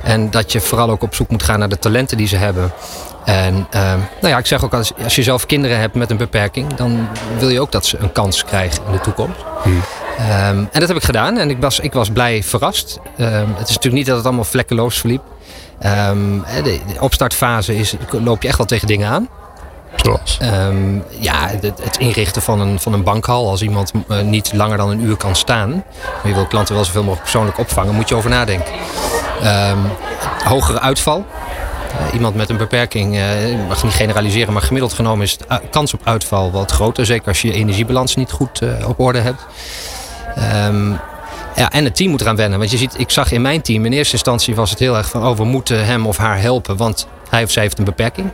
En 0.04 0.30
dat 0.30 0.52
je 0.52 0.60
vooral 0.60 0.90
ook 0.90 1.04
op 1.04 1.16
zoek 1.16 1.30
moet 1.30 1.44
gaan 1.44 1.60
naar 1.60 1.70
de 1.70 1.80
talenten 1.80 2.18
die 2.18 2.28
ze 2.28 2.36
hebben. 2.36 2.72
En 3.26 3.68
ehm, 3.70 3.98
nou 3.98 4.34
ja, 4.34 4.38
ik 4.38 4.46
zeg 4.46 4.64
ook 4.64 4.74
als, 4.74 4.92
als 5.04 5.16
je 5.16 5.24
zelf 5.24 5.46
kinderen 5.46 5.80
hebt 5.80 5.96
met 5.96 6.12
een 6.12 6.18
beperking, 6.18 6.74
dan 6.74 7.08
wil 7.40 7.50
je 7.50 7.62
ook 7.62 7.72
dat 7.72 7.86
ze 7.86 7.98
een 7.98 8.12
kans 8.12 8.46
krijgen 8.46 8.86
in 8.86 8.92
de 8.92 9.00
toekomst. 9.00 9.40
Ehm, 10.18 10.58
en 10.58 10.80
dat 10.80 10.88
heb 10.88 10.98
ik 10.98 11.04
gedaan 11.04 11.38
en 11.38 11.50
ik 11.50 11.58
was, 11.60 11.80
ik 11.80 11.94
was 11.94 12.10
blij 12.10 12.44
verrast. 12.44 13.00
Ehm, 13.18 13.48
het 13.56 13.70
is 13.70 13.76
natuurlijk 13.76 13.94
niet 13.94 14.06
dat 14.06 14.16
het 14.16 14.26
allemaal 14.26 14.44
vlekkeloos 14.44 15.00
verliep. 15.00 15.22
Ehm, 15.80 16.40
de, 16.64 16.80
de 16.94 17.00
opstartfase 17.00 17.76
is, 17.76 17.96
loop 18.12 18.42
je 18.42 18.48
echt 18.48 18.58
wel 18.58 18.68
tegen 18.68 18.88
dingen 18.88 19.10
aan. 19.10 19.30
Ehm, 20.40 20.96
ja, 21.20 21.48
het, 21.48 21.64
het 21.82 21.98
inrichten 21.98 22.42
van 22.42 22.60
een, 22.60 22.80
van 22.80 22.94
een 22.94 23.04
bankhal. 23.04 23.50
Als 23.50 23.62
iemand 23.62 23.92
eh, 24.08 24.22
niet 24.22 24.54
langer 24.54 24.78
dan 24.78 24.90
een 24.90 25.02
uur 25.02 25.16
kan 25.16 25.36
staan. 25.36 25.84
Je 26.24 26.34
wil 26.34 26.46
klanten 26.46 26.76
wel 26.76 26.84
zoveel 26.84 27.02
mogelijk 27.02 27.24
persoonlijk 27.24 27.58
opvangen. 27.58 27.94
Moet 27.94 28.10
je 28.10 28.16
over 28.16 28.30
nadenken. 28.30 28.74
Ehm, 29.42 29.78
hogere 30.44 30.80
uitval. 30.80 31.26
Eh, 32.00 32.14
iemand 32.14 32.36
met 32.36 32.50
een 32.50 32.58
beperking, 32.58 33.16
eh, 33.16 33.52
ik 33.52 33.68
mag 33.68 33.84
niet 33.84 33.94
generaliseren, 33.94 34.54
maar 34.54 34.62
gemiddeld 34.62 34.94
genomen 34.94 35.24
is 35.26 35.38
de 35.38 35.46
kans 35.70 35.94
op 35.94 36.02
uitval 36.04 36.52
wat 36.52 36.72
groter. 36.72 37.06
Zeker 37.06 37.28
als 37.28 37.42
je 37.42 37.48
je 37.48 37.54
energiebalans 37.54 38.16
niet 38.16 38.32
goed 38.32 38.62
eh, 38.62 38.90
op 38.90 39.00
orde 39.00 39.20
hebt. 39.20 39.46
Ehm, 40.36 40.92
ja, 41.56 41.72
en 41.72 41.84
het 41.84 41.96
team 41.96 42.10
moet 42.10 42.22
eraan 42.22 42.36
wennen. 42.36 42.60
Want 42.60 42.72
je 42.72 42.78
ziet, 42.78 43.00
ik 43.00 43.10
zag 43.10 43.32
in 43.32 43.42
mijn 43.42 43.62
team, 43.62 43.86
in 43.86 43.94
eerste 43.94 44.14
instantie 44.14 44.56
was 44.56 44.70
het 44.70 44.80
heel 44.80 44.98
erg 44.98 45.10
van, 45.10 45.28
oh, 45.28 45.38
we 45.38 45.44
moeten 45.44 45.86
hem 45.86 46.08
of 46.08 46.18
haar 46.18 46.40
helpen, 46.40 46.78
want 46.78 47.08
hij 47.30 47.44
of 47.44 47.52
zij 47.52 47.64
heeft 47.64 47.78
een 47.78 47.86
beperking. 47.86 48.32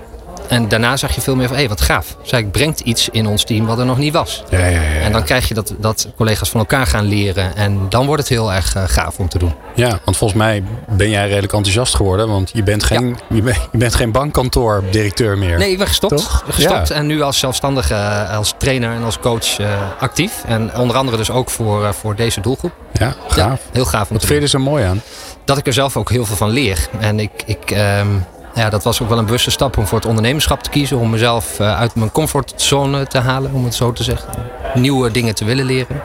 En 0.50 0.68
daarna 0.68 0.98
zag 0.98 1.16
je 1.16 1.22
veel 1.22 1.36
meer 1.36 1.48
van, 1.48 1.58
hé, 1.58 1.68
wat 1.68 1.82
gaaf. 1.82 2.16
Zij 2.22 2.44
brengt 2.44 2.80
iets 2.80 3.10
in 3.10 3.28
ons 3.28 3.44
team 3.44 3.66
wat 3.66 3.80
er 3.80 3.86
nog 3.86 3.98
niet 3.98 4.14
was. 4.14 4.44
Ja, 4.50 4.58
ja, 4.58 4.82
ja. 4.82 5.00
En 5.02 5.12
dan 5.12 5.24
krijg 5.24 5.48
je 5.48 5.54
dat, 5.54 5.74
dat 5.78 6.08
collega's 6.16 6.50
van 6.50 6.60
elkaar 6.60 6.88
gaan 6.88 7.06
leren. 7.06 7.56
En 7.56 7.90
dan 7.90 8.06
wordt 8.06 8.22
het 8.22 8.32
heel 8.32 8.54
erg 8.54 8.76
eh, 8.76 8.84
gaaf 8.86 9.20
om 9.20 9.30
te 9.30 9.38
doen. 9.38 9.54
Ja, 9.76 10.00
want 10.04 10.18
volgens 10.18 10.40
mij 10.40 10.64
ben 10.88 11.10
jij 11.10 11.28
redelijk 11.28 11.54
enthousiast 11.54 11.96
geworden. 11.96 12.28
Want 12.28 12.50
je 12.54 12.64
bent 12.64 12.84
geen, 12.84 13.18
je 13.30 13.42
bent, 13.42 13.58
je 13.72 13.78
bent 13.78 13.96
geen 13.96 14.12
bankkantoor-directeur 14.12 15.38
meer. 15.38 15.58
Nee, 15.58 15.72
ik 15.72 15.78
ben 15.78 15.88
gestopt. 15.88 16.18
Toch? 16.18 16.44
Gestopt 16.50 16.92
en 16.92 17.06
nu 17.06 17.22
als 17.22 17.40
zelfstandige, 17.40 17.94
eh, 17.94 18.38
als 18.38 18.54
trainer 18.58 18.92
en 18.92 19.04
als 19.04 19.20
coach 19.20 19.60
eh, 19.60 19.68
actief. 20.00 20.44
En 20.48 20.76
onder 20.76 20.96
andere 20.96 21.18
dus 21.18 21.32
ook 21.32 21.50
voor, 21.50 21.94
voor 21.94 22.16
deze 22.16 22.42
doelgroep. 22.42 22.72
Ja, 22.94 23.16
gaaf. 23.28 23.62
Heel 23.72 23.86
gaaf 23.86 24.02
om 24.02 24.08
Wat 24.12 24.22
te 24.22 24.28
vind 24.28 24.40
je 24.40 24.46
er 24.46 24.52
zo 24.52 24.60
mooi 24.60 24.84
aan? 24.84 25.02
Dat 25.46 25.58
ik 25.58 25.68
er 25.68 25.74
zelf 25.74 25.98
ook 25.98 26.10
heel 26.10 26.26
veel 26.26 26.36
van 26.36 26.50
leer. 26.50 26.88
En 27.00 27.20
ik, 27.20 27.32
ik, 27.46 27.72
ehm, 27.72 28.08
ja, 28.54 28.70
dat 28.70 28.84
was 28.84 29.02
ook 29.02 29.10
wel 29.10 29.18
een 29.18 29.26
bewuste 29.26 29.52
stap 29.52 29.78
om 29.78 29.88
voor 29.88 29.98
het 29.98 30.08
ondernemerschap 30.08 30.64
te 30.64 30.70
kiezen. 30.70 30.98
Om 30.98 31.10
mezelf 31.10 31.60
eh, 31.60 31.80
uit 31.80 31.96
mijn 31.96 32.12
comfortzone 32.12 33.08
te 33.08 33.18
halen, 33.18 33.54
om 33.54 33.64
het 33.64 33.76
zo 33.76 33.92
te 33.92 34.04
zeggen. 34.04 34.30
Nieuwe 34.74 35.12
dingen 35.12 35.36
te 35.36 35.46
willen 35.46 35.66
leren. 35.66 36.02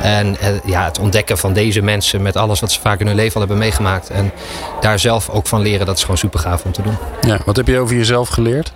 En 0.00 0.38
eh, 0.40 0.48
ja, 0.64 0.84
het 0.84 0.98
ontdekken 0.98 1.38
van 1.38 1.52
deze 1.52 1.82
mensen 1.82 2.22
met 2.22 2.36
alles 2.36 2.60
wat 2.60 2.72
ze 2.72 2.80
vaak 2.80 3.00
in 3.00 3.06
hun 3.06 3.16
leven 3.16 3.34
al 3.34 3.40
hebben 3.40 3.58
meegemaakt. 3.58 4.10
En 4.10 4.32
daar 4.80 4.98
zelf 4.98 5.28
ook 5.28 5.46
van 5.46 5.60
leren, 5.60 5.86
dat 5.86 5.96
is 5.96 6.02
gewoon 6.02 6.18
super 6.18 6.40
gaaf 6.40 6.64
om 6.64 6.72
te 6.72 6.82
doen. 6.82 6.96
Ja, 7.20 7.38
wat 7.44 7.56
heb 7.56 7.66
je 7.66 7.78
over 7.78 7.96
jezelf 7.96 8.28
geleerd? 8.28 8.72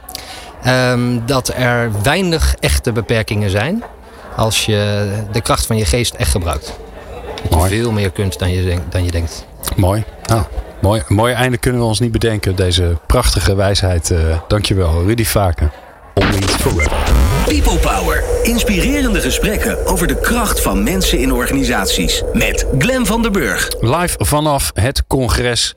Ehm, 0.62 1.18
dat 1.26 1.48
er 1.48 1.90
weinig 2.02 2.54
echte 2.60 2.92
beperkingen 2.92 3.50
zijn 3.50 3.82
als 4.36 4.66
je 4.66 5.10
de 5.32 5.40
kracht 5.40 5.66
van 5.66 5.76
je 5.76 5.84
geest 5.84 6.14
echt 6.14 6.30
gebruikt. 6.30 6.72
Dat 7.42 7.50
je 7.50 7.56
Mooi. 7.56 7.70
veel 7.70 7.92
meer 7.92 8.10
kunt 8.10 8.38
dan 8.38 8.50
je, 8.50 8.78
dan 8.88 9.04
je 9.04 9.10
denkt. 9.10 9.46
Mooi. 9.76 10.04
Nou, 10.26 10.42
mooi. 10.82 11.02
Een 11.08 11.14
mooi 11.14 11.34
einde 11.34 11.58
kunnen 11.58 11.80
we 11.80 11.86
ons 11.86 12.00
niet 12.00 12.12
bedenken. 12.12 12.56
Deze 12.56 12.98
prachtige 13.06 13.54
wijsheid. 13.54 14.10
eh 14.10 14.38
dankjewel, 14.48 15.04
Rudy 15.06 15.24
Vaken. 15.24 15.72
Only 16.14 16.42
forever. 16.42 16.92
People 17.46 17.78
Power. 17.78 18.22
Inspirerende 18.42 19.20
gesprekken 19.20 19.86
over 19.86 20.06
de 20.06 20.20
kracht 20.20 20.60
van 20.60 20.82
mensen 20.82 21.18
in 21.18 21.32
organisaties. 21.32 22.22
Met 22.32 22.66
Glen 22.78 23.06
van 23.06 23.22
der 23.22 23.30
Burg. 23.30 23.68
Live 23.80 24.24
vanaf 24.24 24.70
het 24.74 25.06
congres 25.06 25.74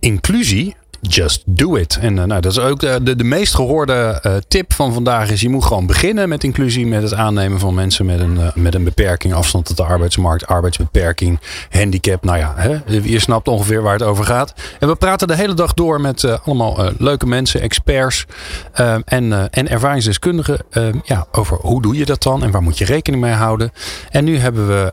Inclusie. 0.00 0.76
Just 1.00 1.42
do 1.46 1.76
it. 1.76 1.98
En 2.00 2.18
eh, 2.18 2.24
nou, 2.24 2.40
dat 2.40 2.52
is 2.52 2.58
ook 2.58 2.80
de, 2.80 3.16
de, 3.16 3.24
meest 3.24 3.54
gehoorde 3.54 4.18
eh, 4.22 4.36
tip 4.48 4.72
van 4.72 4.92
vandaag. 4.92 5.30
Is 5.30 5.40
je 5.40 5.48
moet 5.48 5.64
gewoon 5.64 5.86
beginnen 5.86 6.28
met 6.28 6.44
inclusie. 6.44 6.86
Met 6.86 7.02
het 7.02 7.14
aannemen 7.14 7.58
van 7.58 7.74
mensen 7.74 8.06
met 8.06 8.20
een, 8.20 8.40
eh, 8.40 8.54
met 8.54 8.74
een 8.74 8.84
beperking. 8.84 9.34
Afstand 9.34 9.64
tot 9.64 9.76
de 9.76 9.82
arbeidsmarkt. 9.82 10.46
Arbeidsbeperking. 10.46 11.40
Handicap. 11.70 12.24
Nou 12.24 12.38
ja, 12.38 12.54
hè, 12.56 12.78
je 12.86 13.18
snapt 13.18 13.48
ongeveer 13.48 13.82
waar 13.82 13.92
het 13.92 14.02
over 14.02 14.24
gaat. 14.24 14.54
En 14.80 14.88
we 14.88 14.94
praten 14.94 15.28
de 15.28 15.34
hele 15.34 15.54
dag 15.54 15.74
door 15.74 16.00
met 16.00 16.40
allemaal 16.44 16.90
leuke 16.98 17.26
mensen. 17.26 17.60
Experts. 17.60 18.26
en, 19.04 19.50
en 19.50 19.68
ervaringsdeskundigen. 19.68 20.58
ja, 21.04 21.26
over 21.32 21.56
hoe 21.60 21.82
doe 21.82 21.96
je 21.96 22.04
dat 22.04 22.22
dan? 22.22 22.42
En 22.42 22.50
waar 22.50 22.62
moet 22.62 22.78
je 22.78 22.84
rekening 22.84 23.22
mee 23.22 23.32
houden? 23.32 23.72
En 24.10 24.24
nu 24.24 24.38
hebben 24.38 24.68
we 24.68 24.92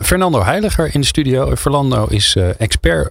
Fernando 0.00 0.42
Heiliger 0.44 0.94
in 0.94 1.00
de 1.00 1.06
studio. 1.06 1.56
Fernando 1.56 2.06
is 2.06 2.36
expert 2.58 3.10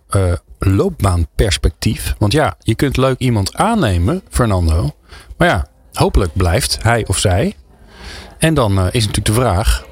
loopbaanperspectief. 0.68 2.16
Want 2.18 2.32
ja, 2.32 2.56
je 2.60 2.76
kunt 2.76 2.98
leuk 2.98 3.20
iemand 3.20 3.56
aannemen, 3.56 4.22
Fernando. 4.30 4.96
Maar 5.38 5.48
ja, 5.48 5.68
hopelijk 5.94 6.34
blijft 6.34 6.78
hij 6.82 7.08
of 7.08 7.18
zij. 7.18 7.56
En 8.38 8.54
dan 8.54 8.72
uh, 8.72 8.86
is 8.92 9.06
natuurlijk 9.06 9.26
de 9.26 9.34
vraag, 9.34 9.86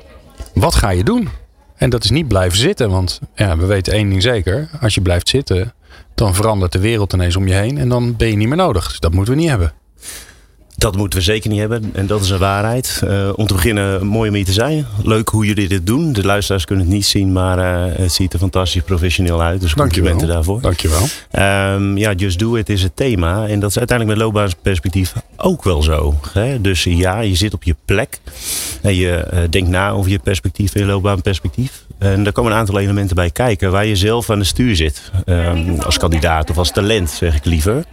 wat 0.54 0.76
ga 0.76 0.90
je 0.90 1.04
doen? 1.04 1.30
En 1.76 1.90
dat 1.90 2.04
is 2.04 2.10
niet 2.10 2.28
blijven 2.28 2.58
zitten, 2.58 2.90
want 2.90 3.20
ja, 3.36 3.58
we 3.58 3.66
weten 3.66 3.94
één 3.94 4.10
ding 4.10 4.22
zeker. 4.22 4.70
Als 4.82 4.96
je 4.96 5.02
blijft 5.02 5.30
zitten, 5.30 5.74
dan 6.16 6.36
verandert 6.36 6.72
de 6.72 6.80
wereld 6.80 7.14
ineens 7.14 7.36
om 7.36 7.48
je 7.48 7.54
heen 7.54 7.78
en 7.78 7.90
dan 7.90 8.16
ben 8.16 8.28
je 8.28 8.36
niet 8.36 8.48
meer 8.48 8.58
nodig. 8.58 8.88
Dus 8.88 9.00
dat 9.00 9.14
moeten 9.14 9.34
we 9.34 9.40
niet 9.40 9.50
hebben. 9.50 9.74
Dat 10.82 10.96
moeten 10.96 11.20
we 11.20 11.26
zeker 11.26 11.50
niet 11.50 11.60
hebben. 11.60 11.90
En 11.94 12.08
dat 12.08 12.22
is 12.22 12.30
een 12.30 12.40
waarheid. 12.40 13.02
Uh, 13.04 13.30
om 13.36 13.48
te 13.48 13.54
beginnen, 13.54 14.06
mooi 14.06 14.30
om 14.30 14.36
hier 14.36 14.46
te 14.46 14.52
zijn. 14.52 14.86
Leuk 15.04 15.30
hoe 15.30 15.46
jullie 15.46 15.68
dit 15.68 15.86
doen. 15.86 16.14
De 16.14 16.26
luisteraars 16.26 16.66
kunnen 16.66 16.86
het 16.86 16.94
niet 16.94 17.06
zien, 17.06 17.32
maar 17.32 17.58
uh, 17.58 17.96
het 17.96 18.12
ziet 18.12 18.34
er 18.34 18.40
fantastisch 18.40 18.82
professioneel 18.82 19.42
uit. 19.42 19.62
Dus 19.62 19.74
complimenten 19.74 20.28
daarvoor. 20.28 20.62
Dankjewel. 20.62 21.02
Um, 21.74 21.98
ja, 21.98 22.14
Just 22.14 22.40
Do 22.40 22.56
It 22.56 22.70
is 22.70 22.84
het 22.84 22.96
thema. 22.96 23.48
En 23.48 23.60
dat 23.60 23.70
is 23.70 23.78
uiteindelijk 23.78 24.18
met 24.18 24.28
loopbaansperspectief 24.28 25.14
ook 25.38 25.64
wel 25.64 25.84
zo. 25.84 26.20
Hè? 26.34 26.62
Dus 26.62 26.84
ja, 26.84 27.20
je 27.20 27.36
zit 27.36 27.54
op 27.54 27.64
je 27.64 27.76
plek. 27.86 28.20
En 28.82 28.96
je 28.96 29.28
uh, 29.34 29.40
denkt 29.50 29.70
na 29.70 29.90
over 29.90 30.12
je 30.12 30.20
perspectief 30.20 30.76
en 30.76 30.82
je 30.82 30.88
loopbaanperspectief. 30.88 31.86
En 31.98 32.24
daar 32.24 32.34
komen 32.34 32.52
een 32.52 32.58
aantal 32.58 32.80
elementen 32.80 33.16
bij 33.16 33.30
kijken 33.30 33.72
waar 33.72 33.86
je 33.86 33.96
zelf 33.96 34.30
aan 34.30 34.40
de 34.40 34.46
stuur 34.46 34.76
zit. 34.76 35.12
Um, 35.26 35.80
als 35.80 35.98
kandidaat 35.98 36.50
of 36.50 36.58
als 36.58 36.72
talent, 36.72 37.10
zeg 37.10 37.36
ik 37.36 37.46
liever. 37.46 37.84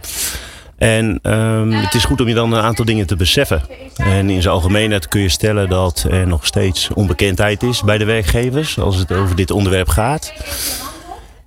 En 0.79 1.19
um, 1.23 1.71
het 1.71 1.93
is 1.93 2.05
goed 2.05 2.21
om 2.21 2.27
je 2.27 2.33
dan 2.33 2.53
een 2.53 2.61
aantal 2.61 2.85
dingen 2.85 3.07
te 3.07 3.15
beseffen. 3.15 3.61
En 3.95 4.29
in 4.29 4.41
zijn 4.41 4.53
algemeenheid 4.53 5.07
kun 5.07 5.21
je 5.21 5.29
stellen 5.29 5.69
dat 5.69 6.05
er 6.09 6.27
nog 6.27 6.45
steeds 6.45 6.89
onbekendheid 6.93 7.63
is 7.63 7.83
bij 7.83 7.97
de 7.97 8.05
werkgevers 8.05 8.79
als 8.79 8.95
het 8.95 9.11
over 9.11 9.35
dit 9.35 9.51
onderwerp 9.51 9.87
gaat. 9.87 10.33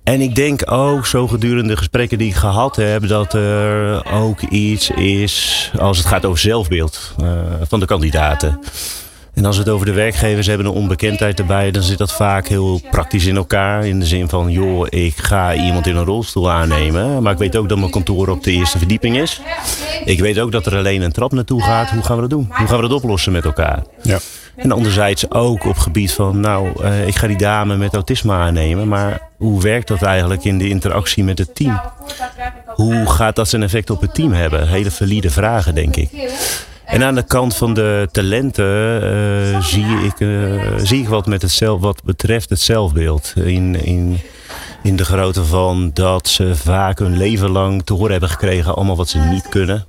En 0.03 0.21
ik 0.21 0.35
denk 0.35 0.71
ook 0.71 1.05
zo 1.05 1.27
gedurende 1.27 1.69
de 1.69 1.77
gesprekken 1.77 2.17
die 2.17 2.27
ik 2.27 2.35
gehad 2.35 2.75
heb, 2.75 3.07
dat 3.07 3.33
er 3.33 4.11
ook 4.13 4.41
iets 4.41 4.89
is 4.89 5.71
als 5.79 5.97
het 5.97 6.07
gaat 6.07 6.25
over 6.25 6.39
zelfbeeld 6.39 7.15
uh, 7.21 7.27
van 7.61 7.79
de 7.79 7.85
kandidaten. 7.85 8.59
En 9.33 9.45
als 9.45 9.55
we 9.55 9.63
het 9.63 9.71
over 9.71 9.85
de 9.85 9.91
werkgevers 9.91 10.47
hebben, 10.47 10.65
een 10.65 10.71
onbekendheid 10.71 11.39
erbij, 11.39 11.71
dan 11.71 11.83
zit 11.83 11.97
dat 11.97 12.13
vaak 12.13 12.47
heel 12.47 12.81
praktisch 12.91 13.25
in 13.25 13.35
elkaar. 13.35 13.85
In 13.85 13.99
de 13.99 14.05
zin 14.05 14.29
van, 14.29 14.51
joh, 14.51 14.87
ik 14.89 15.17
ga 15.17 15.53
iemand 15.53 15.87
in 15.87 15.95
een 15.95 16.05
rolstoel 16.05 16.51
aannemen. 16.51 17.23
Maar 17.23 17.33
ik 17.33 17.37
weet 17.37 17.55
ook 17.55 17.69
dat 17.69 17.77
mijn 17.77 17.91
kantoor 17.91 18.27
op 18.27 18.43
de 18.43 18.51
eerste 18.51 18.77
verdieping 18.77 19.17
is. 19.17 19.41
Ik 20.05 20.19
weet 20.19 20.39
ook 20.39 20.51
dat 20.51 20.65
er 20.65 20.77
alleen 20.77 21.01
een 21.01 21.11
trap 21.11 21.31
naartoe 21.31 21.61
gaat. 21.61 21.89
Hoe 21.89 22.03
gaan 22.03 22.15
we 22.15 22.21
dat 22.21 22.29
doen? 22.29 22.47
Hoe 22.49 22.67
gaan 22.67 22.75
we 22.75 22.87
dat 22.87 23.03
oplossen 23.03 23.31
met 23.31 23.45
elkaar? 23.45 23.83
Ja. 24.01 24.19
En 24.55 24.71
anderzijds 24.71 25.31
ook 25.31 25.65
op 25.65 25.77
gebied 25.77 26.11
van, 26.11 26.39
nou, 26.39 26.83
uh, 26.83 27.07
ik 27.07 27.15
ga 27.15 27.27
die 27.27 27.37
dame 27.37 27.77
met 27.77 27.93
autisme 27.93 28.33
aannemen. 28.33 28.87
Maar 28.87 29.29
hoe 29.37 29.61
werkt 29.61 29.87
dat 29.87 30.01
eigenlijk 30.01 30.43
in 30.43 30.57
de 30.57 30.69
interactie 30.69 31.23
met 31.23 31.37
het 31.37 31.55
team? 31.55 31.81
Hoe 32.65 33.05
gaat 33.09 33.35
dat 33.35 33.49
zijn 33.49 33.63
effect 33.63 33.89
op 33.89 34.01
het 34.01 34.13
team 34.13 34.33
hebben? 34.33 34.67
Hele 34.67 34.91
valide 34.91 35.29
vragen, 35.29 35.75
denk 35.75 35.95
ik. 35.95 36.09
En 36.85 37.03
aan 37.03 37.15
de 37.15 37.23
kant 37.23 37.55
van 37.55 37.73
de 37.73 38.07
talenten 38.11 39.03
uh, 39.03 39.61
zie, 39.61 39.85
ik, 39.85 40.19
uh, 40.19 40.61
zie 40.77 41.01
ik 41.01 41.07
wat, 41.07 41.25
met 41.25 41.41
het 41.41 41.51
zelf, 41.51 41.81
wat 41.81 42.03
betreft 42.03 42.49
het 42.49 42.59
zelfbeeld. 42.59 43.33
In, 43.35 43.85
in, 43.85 44.19
in 44.83 44.95
de 44.95 45.05
grootte 45.05 45.43
van 45.43 45.91
dat 45.93 46.27
ze 46.27 46.55
vaak 46.55 46.99
hun 46.99 47.17
leven 47.17 47.49
lang 47.49 47.83
te 47.83 47.93
horen 47.93 48.11
hebben 48.11 48.29
gekregen 48.29 48.75
allemaal 48.75 48.95
wat 48.95 49.09
ze 49.09 49.19
niet 49.19 49.49
kunnen. 49.49 49.85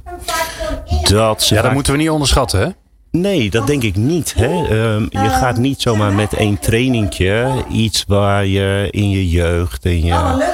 Dat 1.02 1.42
ze 1.42 1.54
ja, 1.54 1.62
dat 1.62 1.72
moeten 1.72 1.92
we 1.92 1.98
niet 1.98 2.10
onderschatten 2.10 2.60
hè? 2.60 2.68
Nee, 3.10 3.50
dat 3.50 3.66
denk 3.66 3.82
ik 3.82 3.96
niet. 3.96 4.34
Hè? 4.36 4.50
Um, 4.94 5.06
je 5.10 5.28
gaat 5.28 5.56
niet 5.56 5.82
zomaar 5.82 6.12
met 6.12 6.32
één 6.32 6.58
trainingje 6.58 7.64
iets 7.70 8.04
waar 8.06 8.46
je 8.46 8.88
in 8.90 9.10
je 9.10 9.28
jeugd, 9.28 9.84
in 9.84 10.04
je 10.04 10.44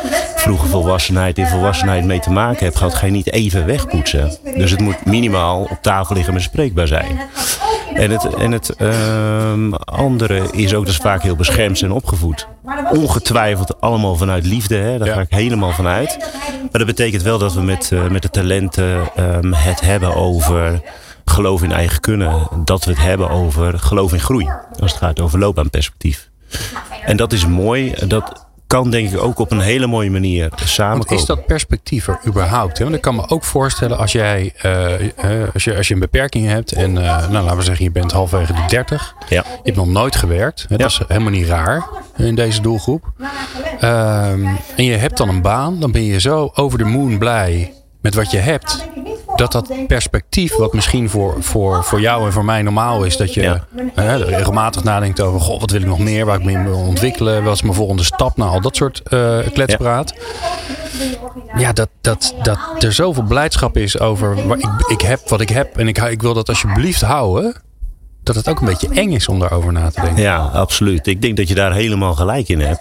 vroege 0.40 0.66
volwassenheid, 0.66 1.38
in 1.38 1.46
volwassenheid 1.46 2.04
mee 2.04 2.20
te 2.20 2.30
maken 2.30 2.64
hebt 2.64 2.76
gehad, 2.76 2.94
ga 2.94 3.06
je 3.06 3.12
niet 3.12 3.32
even 3.32 3.66
wegpoetsen. 3.66 4.36
Dus 4.56 4.70
het 4.70 4.80
moet 4.80 5.04
minimaal 5.04 5.62
op 5.62 5.78
tafel 5.82 6.14
liggen 6.14 6.32
en 6.32 6.38
bespreekbaar 6.38 6.86
zijn. 6.86 7.20
En 7.94 8.10
het, 8.10 8.34
en 8.34 8.52
het 8.52 8.74
um, 8.80 9.74
andere 9.74 10.48
is 10.52 10.74
ook 10.74 10.86
dus 10.86 10.96
vaak 10.96 11.22
heel 11.22 11.36
beschermd 11.36 11.82
en 11.82 11.92
opgevoed. 11.92 12.46
Ongetwijfeld 12.90 13.80
allemaal 13.80 14.16
vanuit 14.16 14.46
liefde, 14.46 14.76
hè? 14.76 14.98
daar 14.98 15.08
ja. 15.08 15.14
ga 15.14 15.20
ik 15.20 15.30
helemaal 15.30 15.72
vanuit. 15.72 16.16
Maar 16.60 16.68
dat 16.72 16.86
betekent 16.86 17.22
wel 17.22 17.38
dat 17.38 17.54
we 17.54 17.60
met, 17.60 17.90
uh, 17.92 18.06
met 18.06 18.22
de 18.22 18.30
talenten 18.30 19.10
um, 19.18 19.52
het 19.52 19.80
hebben 19.80 20.14
over 20.14 20.80
geloof 21.24 21.62
in 21.62 21.72
eigen 21.72 22.00
kunnen. 22.00 22.48
Dat 22.64 22.84
we 22.84 22.90
het 22.90 23.00
hebben 23.00 23.30
over 23.30 23.78
geloof 23.78 24.12
in 24.12 24.20
groei. 24.20 24.50
Als 24.80 24.90
het 24.90 25.00
gaat 25.00 25.20
over 25.20 25.38
loopbaanperspectief. 25.38 26.28
En 27.04 27.16
dat 27.16 27.32
is 27.32 27.46
mooi. 27.46 27.94
Dat 28.06 28.46
kan 28.70 28.90
denk 28.90 29.10
ik 29.10 29.22
ook 29.22 29.38
op 29.38 29.50
een 29.50 29.60
hele 29.60 29.86
mooie 29.86 30.10
manier 30.10 30.48
samenkomen. 30.64 31.06
Want 31.06 31.20
is 31.20 31.26
dat 31.26 31.46
perspectief 31.46 32.08
er 32.08 32.20
überhaupt? 32.26 32.78
Hè? 32.78 32.84
Want 32.84 32.96
ik 32.96 33.02
kan 33.02 33.14
me 33.14 33.28
ook 33.28 33.44
voorstellen 33.44 33.98
als 33.98 34.12
jij 34.12 34.52
uh, 34.64 35.48
als 35.54 35.64
je, 35.64 35.76
als 35.76 35.88
je 35.88 35.94
een 35.94 36.00
beperking 36.00 36.46
hebt 36.46 36.72
en 36.72 36.90
uh, 36.90 37.28
nou, 37.28 37.44
laten 37.44 37.56
we 37.56 37.62
zeggen 37.62 37.84
je 37.84 37.90
bent 37.90 38.12
halverwege 38.12 38.52
de 38.52 38.64
30. 38.68 39.14
Ja. 39.28 39.44
Je 39.46 39.60
hebt 39.62 39.76
nog 39.76 39.86
nooit 39.86 40.16
gewerkt. 40.16 40.66
Hè? 40.68 40.74
Ja. 40.74 40.76
Dat 40.76 40.90
is 40.90 41.00
helemaal 41.08 41.30
niet 41.30 41.46
raar 41.46 41.88
in 42.16 42.34
deze 42.34 42.60
doelgroep. 42.60 43.12
Um, 43.20 44.58
en 44.76 44.84
je 44.84 44.96
hebt 44.96 45.16
dan 45.16 45.28
een 45.28 45.42
baan. 45.42 45.80
Dan 45.80 45.92
ben 45.92 46.04
je 46.04 46.20
zo 46.20 46.50
over 46.54 46.78
de 46.78 46.84
moon 46.84 47.18
blij 47.18 47.72
met 48.00 48.14
wat 48.14 48.30
je 48.30 48.38
hebt 48.38 48.88
dat 49.36 49.52
dat 49.52 49.86
perspectief, 49.86 50.56
wat 50.56 50.72
misschien 50.72 51.10
voor, 51.10 51.36
voor, 51.38 51.84
voor 51.84 52.00
jou 52.00 52.26
en 52.26 52.32
voor 52.32 52.44
mij 52.44 52.62
normaal 52.62 53.04
is, 53.04 53.16
dat 53.16 53.34
je 53.34 53.42
ja. 53.42 53.66
uh, 53.96 54.16
regelmatig 54.16 54.84
nadenkt 54.84 55.20
over: 55.20 55.40
goh, 55.40 55.60
wat 55.60 55.70
wil 55.70 55.80
ik 55.80 55.86
nog 55.86 55.98
meer, 55.98 56.26
waar 56.26 56.38
ik 56.38 56.44
me 56.44 56.52
in 56.52 56.64
wil 56.64 56.78
ontwikkelen, 56.78 57.44
wat 57.44 57.54
is 57.54 57.62
mijn 57.62 57.74
volgende 57.74 58.04
stap, 58.04 58.36
nou 58.36 58.50
al 58.50 58.60
dat 58.60 58.76
soort 58.76 59.02
uh, 59.10 59.38
kletspraat. 59.52 60.14
Ja, 61.54 61.58
ja 61.58 61.72
dat, 61.72 61.88
dat, 62.00 62.34
dat 62.42 62.58
er 62.78 62.92
zoveel 62.92 63.22
blijdschap 63.22 63.76
is 63.76 63.98
over 63.98 64.46
waar 64.46 64.58
ik, 64.58 64.68
ik 64.88 65.00
heb 65.00 65.28
wat 65.28 65.40
ik 65.40 65.48
heb 65.48 65.76
en 65.76 65.88
ik, 65.88 65.98
ik 65.98 66.22
wil 66.22 66.34
dat 66.34 66.48
alsjeblieft 66.48 67.00
houden. 67.00 67.62
Dat 68.22 68.34
het 68.34 68.48
ook 68.48 68.60
een 68.60 68.66
beetje 68.66 68.88
eng 68.88 69.12
is 69.12 69.28
om 69.28 69.38
daarover 69.38 69.72
na 69.72 69.90
te 69.90 70.00
denken. 70.00 70.22
Ja, 70.22 70.38
absoluut. 70.38 71.06
Ik 71.06 71.22
denk 71.22 71.36
dat 71.36 71.48
je 71.48 71.54
daar 71.54 71.72
helemaal 71.72 72.14
gelijk 72.14 72.48
in 72.48 72.60
hebt. 72.60 72.80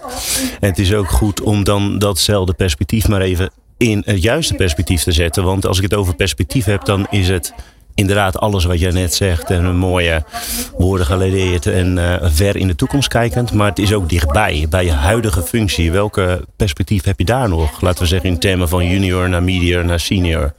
En 0.60 0.68
het 0.68 0.78
is 0.78 0.94
ook 0.94 1.08
goed 1.08 1.40
om 1.40 1.64
dan 1.64 1.98
datzelfde 1.98 2.52
perspectief 2.52 3.08
maar 3.08 3.20
even 3.20 3.50
in 3.80 4.02
het 4.04 4.22
juiste 4.22 4.54
perspectief 4.54 5.02
te 5.02 5.12
zetten. 5.12 5.44
Want 5.44 5.66
als 5.66 5.76
ik 5.76 5.82
het 5.82 5.94
over 5.94 6.14
perspectief 6.14 6.64
heb, 6.64 6.84
dan 6.84 7.06
is 7.10 7.28
het 7.28 7.54
inderdaad 7.94 8.38
alles 8.38 8.64
wat 8.64 8.80
jij 8.80 8.90
net 8.90 9.14
zegt. 9.14 9.50
En 9.50 9.76
mooie 9.76 10.24
woorden 10.78 11.06
geleerd 11.06 11.66
en 11.66 11.96
uh, 11.96 12.14
ver 12.22 12.56
in 12.56 12.66
de 12.66 12.74
toekomst 12.74 13.08
kijkend. 13.08 13.52
Maar 13.52 13.68
het 13.68 13.78
is 13.78 13.92
ook 13.92 14.08
dichtbij, 14.08 14.66
bij 14.70 14.84
je 14.84 14.92
huidige 14.92 15.42
functie. 15.42 15.92
Welke 15.92 16.44
perspectief 16.56 17.04
heb 17.04 17.18
je 17.18 17.24
daar 17.24 17.48
nog? 17.48 17.80
Laten 17.80 18.02
we 18.02 18.08
zeggen 18.08 18.28
in 18.30 18.38
termen 18.38 18.68
van 18.68 18.86
junior 18.86 19.28
naar 19.28 19.42
medior 19.42 19.84
naar 19.84 20.00
senior. 20.00 20.52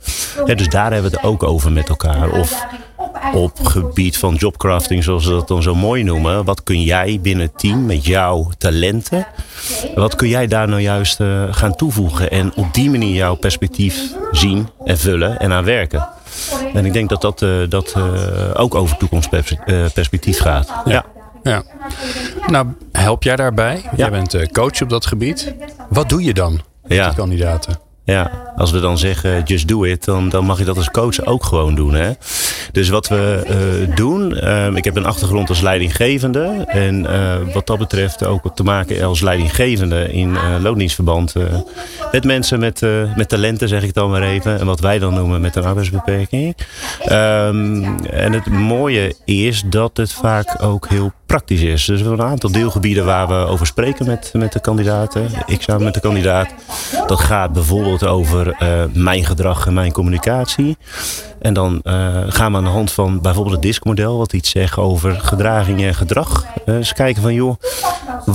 Dus 0.46 0.70
daar 0.70 0.92
hebben 0.92 1.12
we 1.12 1.18
het 1.18 1.26
ook 1.26 1.44
over 1.44 1.72
met 1.72 1.90
elkaar. 1.90 2.32
Of 2.32 2.66
op 3.34 3.60
gebied 3.64 4.18
van 4.18 4.36
jobcrafting, 4.36 5.04
zoals 5.04 5.26
we 5.26 5.32
dat 5.32 5.48
dan 5.48 5.64
zo 5.64 5.76
mooi 5.76 6.04
noemen. 6.04 6.46
Wat 6.46 6.64
kun 6.64 6.82
jij 6.82 7.20
binnen 7.22 7.46
het 7.46 7.60
team 7.60 7.86
met 7.86 8.06
jouw 8.06 8.50
talenten, 8.58 9.28
wat 9.96 10.16
kun 10.16 10.28
jij 10.28 10.48
daar 10.48 10.68
nou 10.68 10.82
juist 10.82 11.20
uh, 11.20 11.44
gaan 11.52 11.76
toevoegen 11.76 12.32
en 12.32 12.54
op 12.56 12.74
die 12.74 12.90
manier 12.90 13.16
jouw 13.16 13.36
perspectief 13.36 14.14
zien 14.32 14.68
en 14.86 14.98
vullen 14.98 15.40
en 15.40 15.52
aan 15.52 15.64
werken? 15.64 16.08
En 16.74 16.86
ik 16.86 16.94
denk 16.94 17.10
dat 17.10 17.22
dat, 17.22 17.42
uh, 17.42 17.70
dat 17.70 17.94
uh, 17.98 18.04
ook 18.54 18.76
over 18.76 18.98
toekomstperspectief 18.98 20.40
gaat. 20.40 20.74
Ja. 20.86 20.92
ja. 20.92 21.06
ja. 21.44 21.64
Nou, 22.48 22.68
help 22.92 23.24
jij 23.24 23.36
daarbij? 23.36 23.82
Ja. 23.84 23.92
Jij 23.96 24.12
bent 24.12 24.52
coach 24.52 24.82
op 24.82 24.90
dat 24.90 25.06
gebied. 25.06 25.54
Wat 25.90 26.10
doe 26.10 26.24
je 26.24 26.34
dan 26.34 26.62
met 26.84 26.98
ja. 26.98 27.06
die 27.06 27.16
kandidaten? 27.16 27.91
Ja, 28.04 28.52
als 28.56 28.72
we 28.72 28.80
dan 28.80 28.98
zeggen 28.98 29.44
just 29.44 29.68
do 29.68 29.84
it, 29.84 30.06
dan, 30.06 30.30
dan 30.30 30.46
mag 30.46 30.60
je 30.60 30.66
dat 30.66 30.78
als 30.78 30.92
coach 30.92 31.26
ook 31.26 31.44
gewoon 31.44 31.76
doen. 31.76 31.94
Hè? 31.94 32.12
Dus 32.72 32.90
wat 32.90 33.08
we 33.08 33.44
uh, 33.90 33.96
doen, 33.96 34.32
uh, 34.32 34.76
ik 34.76 34.84
heb 34.84 34.96
een 34.96 35.06
achtergrond 35.06 35.50
als 35.50 35.62
leidinggevende. 35.62 36.66
En 36.68 37.04
uh, 37.04 37.54
wat 37.54 37.68
dat 37.68 37.78
betreft 37.78 38.26
ook 38.26 38.56
te 38.56 38.64
maken 38.64 39.04
als 39.04 39.22
leidinggevende 39.22 40.12
in 40.12 40.38
loondienstverband 40.62 41.36
met 42.12 42.24
mensen 42.24 42.60
met, 42.60 42.82
met 43.16 43.30
talenten, 43.30 43.68
zeg 43.68 43.84
ik 43.84 43.94
dan 43.94 44.10
maar 44.10 44.24
even. 44.24 44.60
En 44.60 44.66
wat 44.66 44.80
wij 44.80 45.00
dan 45.00 45.14
noemen 45.14 45.42
met 45.42 45.56
een 45.56 45.66
arbeidsbeperking. 45.66 46.56
Um, 47.12 48.06
en 48.06 48.34
het 48.34 48.46
mooie 48.46 49.16
is 49.26 49.64
dat 49.66 49.98
het 49.98 50.14
vaak 50.14 50.64
ook 50.64 50.88
heel 50.88 51.12
praktisch 51.32 51.62
is. 51.62 51.86
Dus 51.86 52.02
we 52.02 52.08
hebben 52.08 52.26
een 52.26 52.32
aantal 52.32 52.52
deelgebieden 52.52 53.06
waar 53.06 53.28
we 53.28 53.34
over 53.34 53.66
spreken 53.66 54.06
met, 54.06 54.32
met 54.34 54.54
de 54.54 54.60
kandidaten. 54.60 55.30
Ik 55.46 55.62
samen 55.62 55.84
met 55.84 55.94
de 55.94 56.00
kandidaat. 56.00 56.54
Dat 57.08 57.20
gaat 57.20 57.54
bijvoorbeeld 57.54 58.06
over 58.06 58.48
uh, 58.48 58.84
mijn 58.94 59.26
gedrag 59.26 59.68
en 59.68 59.74
mijn 59.74 59.92
communicatie. 59.92 60.78
En 61.42 61.54
dan 61.54 61.82
uh, 61.84 62.18
gaan 62.28 62.52
we 62.52 62.58
aan 62.58 62.64
de 62.64 62.70
hand 62.70 62.92
van 62.92 63.22
bijvoorbeeld 63.22 63.56
het 63.56 63.64
DISC-model, 63.64 64.18
wat 64.18 64.34
iets 64.34 64.50
zegt 64.50 64.78
over 64.78 65.20
gedraging 65.20 65.82
en 65.82 65.96
gedrag. 65.96 66.46
Uh, 66.66 66.76
eens 66.76 66.94
kijken 66.94 67.22
van, 67.22 67.34
joh, 67.34 67.56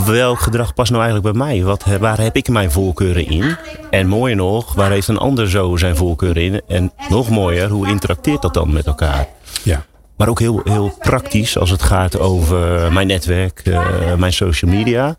welk 0.07 0.39
gedrag 0.39 0.75
past 0.75 0.91
nou 0.91 1.03
eigenlijk 1.03 1.37
bij 1.37 1.47
mij? 1.47 1.63
Wat, 1.63 1.85
waar 2.01 2.21
heb 2.21 2.37
ik 2.37 2.49
mijn 2.49 2.71
voorkeuren 2.71 3.27
in? 3.27 3.57
En 3.91 4.07
mooier 4.07 4.37
nog, 4.37 4.75
waar 4.75 4.91
heeft 4.91 5.09
een 5.09 5.19
ander 5.19 5.51
zo 5.51 5.77
zijn 5.77 5.97
voorkeuren 5.97 6.43
in? 6.43 6.61
En 6.69 6.93
nog 7.09 7.29
mooier, 7.29 7.69
hoe 7.69 7.89
interacteert 7.89 8.43
dat 8.43 8.55
dan 8.55 8.73
met 8.73 8.87
elkaar? 8.87 9.27
Ja. 9.63 9.85
Maar 10.16 10.29
ook 10.29 10.38
heel, 10.38 10.61
heel 10.64 10.96
praktisch 10.98 11.59
als 11.59 11.70
het 11.70 11.83
gaat 11.83 12.18
over 12.18 12.92
mijn 12.92 13.07
netwerk, 13.07 13.62
uh, 13.64 14.14
mijn 14.14 14.33
social 14.33 14.70
media. 14.70 15.16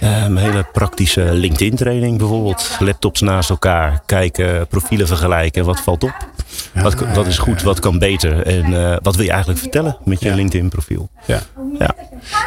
Ehm, 0.00 0.36
hele 0.36 0.64
praktische 0.72 1.22
LinkedIn 1.32 1.76
training 1.76 2.18
bijvoorbeeld. 2.18 2.76
Laptops 2.78 3.20
naast 3.20 3.50
elkaar, 3.50 4.02
kijken, 4.06 4.66
profielen 4.66 5.06
vergelijken. 5.06 5.64
Wat 5.64 5.80
valt 5.80 6.04
op? 6.04 6.14
Wat, 6.74 6.94
wat 7.14 7.26
is 7.26 7.38
goed, 7.38 7.62
wat 7.62 7.80
kan 7.80 7.98
beter? 7.98 8.46
En 8.46 8.90
eh, 8.90 8.96
wat 9.02 9.14
wil 9.16 9.24
je 9.24 9.30
eigenlijk 9.30 9.60
vertellen 9.60 9.96
met 10.04 10.20
je 10.20 10.34
LinkedIn 10.34 10.68
profiel? 10.68 11.08
Ja. 11.24 11.40
Ja. 11.78 11.94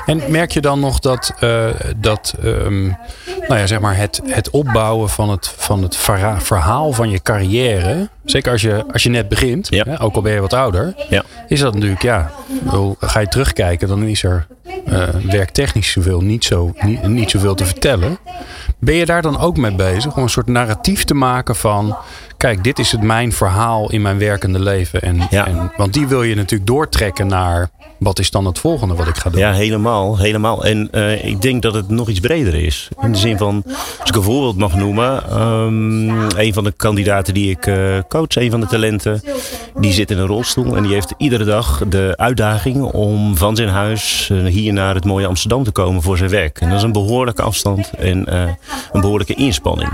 En 0.06 0.22
merk 0.28 0.52
je 0.52 0.62
dan 0.62 0.80
nog 0.80 1.00
dat, 1.00 1.34
eh, 1.40 1.66
dat 1.98 2.36
ehm, 2.44 2.84
nou 3.48 3.60
ja, 3.60 3.68
zeg 3.68 3.80
maar 3.80 3.98
het, 3.98 4.22
het 4.26 4.50
opbouwen 4.50 5.10
van 5.10 5.30
het, 5.30 5.54
van 5.58 5.84
het 5.84 5.96
verha- 5.96 6.40
verhaal 6.42 6.92
van 6.94 7.10
je 7.10 7.22
carrière, 7.22 8.10
zeker 8.26 8.52
als 8.52 8.62
je, 8.62 8.84
als 8.92 9.04
je 9.04 9.10
net 9.10 9.30
begint, 9.30 9.68
Ja. 9.70 9.84
hè, 9.88 10.02
ook 10.02 10.16
al 10.16 10.22
ben 10.22 10.34
je 10.34 10.40
wat 10.42 10.54
ouder, 10.54 10.94
Ja. 11.10 11.24
is 11.48 11.60
dat 11.60 11.74
natuurlijk, 11.74 12.02
ja, 12.02 12.32
ga 13.00 13.20
je 13.20 13.28
terugkijken, 13.28 13.88
dan 13.88 14.04
is 14.04 14.24
er 14.24 14.48
eh, 14.86 15.08
werktechnisch 15.30 15.92
zoveel, 15.92 16.22
niet, 16.22 16.44
zo, 16.44 16.74
niet, 16.82 17.08
niet 17.08 17.30
zoveel 17.30 17.56
te 17.56 17.66
vertellen. 17.66 18.18
Ben 18.80 18.96
je 18.96 19.06
daar 19.06 19.22
dan 19.22 19.40
ook 19.40 19.58
mee 19.58 19.76
bezig 19.76 20.18
om 20.18 20.24
een 20.24 20.30
soort 20.30 20.48
narratief 20.48 21.04
te 21.04 21.14
maken 21.14 21.56
van, 21.56 21.98
kijk, 22.42 22.64
dit 22.64 22.80
is 22.80 22.92
het 22.92 23.02
mijn 23.02 23.32
verhaal 23.32 23.92
in 23.92 24.02
mijn 24.02 24.18
werkende 24.18 24.60
leven. 24.60 25.02
En, 25.02 25.28
Ja. 25.30 25.48
en, 25.48 25.72
want 25.78 25.94
die 25.94 26.08
wil 26.08 26.24
je 26.24 26.36
natuurlijk 26.36 26.70
doortrekken 26.70 27.28
naar, 27.28 27.70
wat 28.00 28.20
is 28.20 28.32
dan 28.32 28.46
het 28.46 28.60
volgende 28.60 28.96
wat 28.96 29.08
ik 29.08 29.16
ga 29.18 29.30
doen? 29.30 29.40
Ja, 29.40 29.52
helemaal. 29.54 30.18
helemaal. 30.18 30.66
En 30.66 30.88
eh, 30.92 31.26
ik 31.26 31.42
denk 31.42 31.62
dat 31.62 31.74
het 31.74 31.90
nog 31.90 32.10
iets 32.10 32.20
breder 32.20 32.56
is. 32.56 32.90
In 33.02 33.12
de 33.12 33.18
zin 33.18 33.38
van, 33.38 33.64
als 34.00 34.10
ik 34.10 34.16
een 34.16 34.24
voorbeeld 34.24 34.58
mag 34.58 34.76
noemen. 34.76 35.24
ehm, 35.30 36.10
een 36.40 36.54
van 36.54 36.64
de 36.64 36.72
kandidaten 36.72 37.34
die 37.34 37.50
ik 37.50 37.68
eh, 37.68 37.98
coach, 38.10 38.36
een 38.36 38.52
van 38.52 38.60
de 38.60 38.66
talenten. 38.68 39.22
Die 39.80 39.94
zit 39.94 40.12
in 40.12 40.18
een 40.18 40.28
rolstoel 40.28 40.76
en 40.76 40.84
die 40.84 40.94
heeft 40.94 41.14
iedere 41.18 41.44
dag 41.44 41.82
de 41.90 42.14
uitdaging 42.16 42.84
om 42.84 43.38
van 43.38 43.56
zijn 43.56 43.70
huis 43.70 44.30
eh, 44.32 44.46
hier 44.46 44.74
naar 44.74 44.96
het 44.96 45.06
mooie 45.06 45.28
Amsterdam 45.28 45.64
te 45.64 45.72
komen 45.72 46.02
voor 46.02 46.18
zijn 46.18 46.30
werk. 46.30 46.60
En 46.62 46.68
dat 46.70 46.78
is 46.78 46.84
een 46.84 46.92
behoorlijke 46.92 47.42
afstand 47.42 47.92
en 47.98 48.34
een 48.92 49.02
behoorlijke 49.02 49.34
inspanning. 49.34 49.90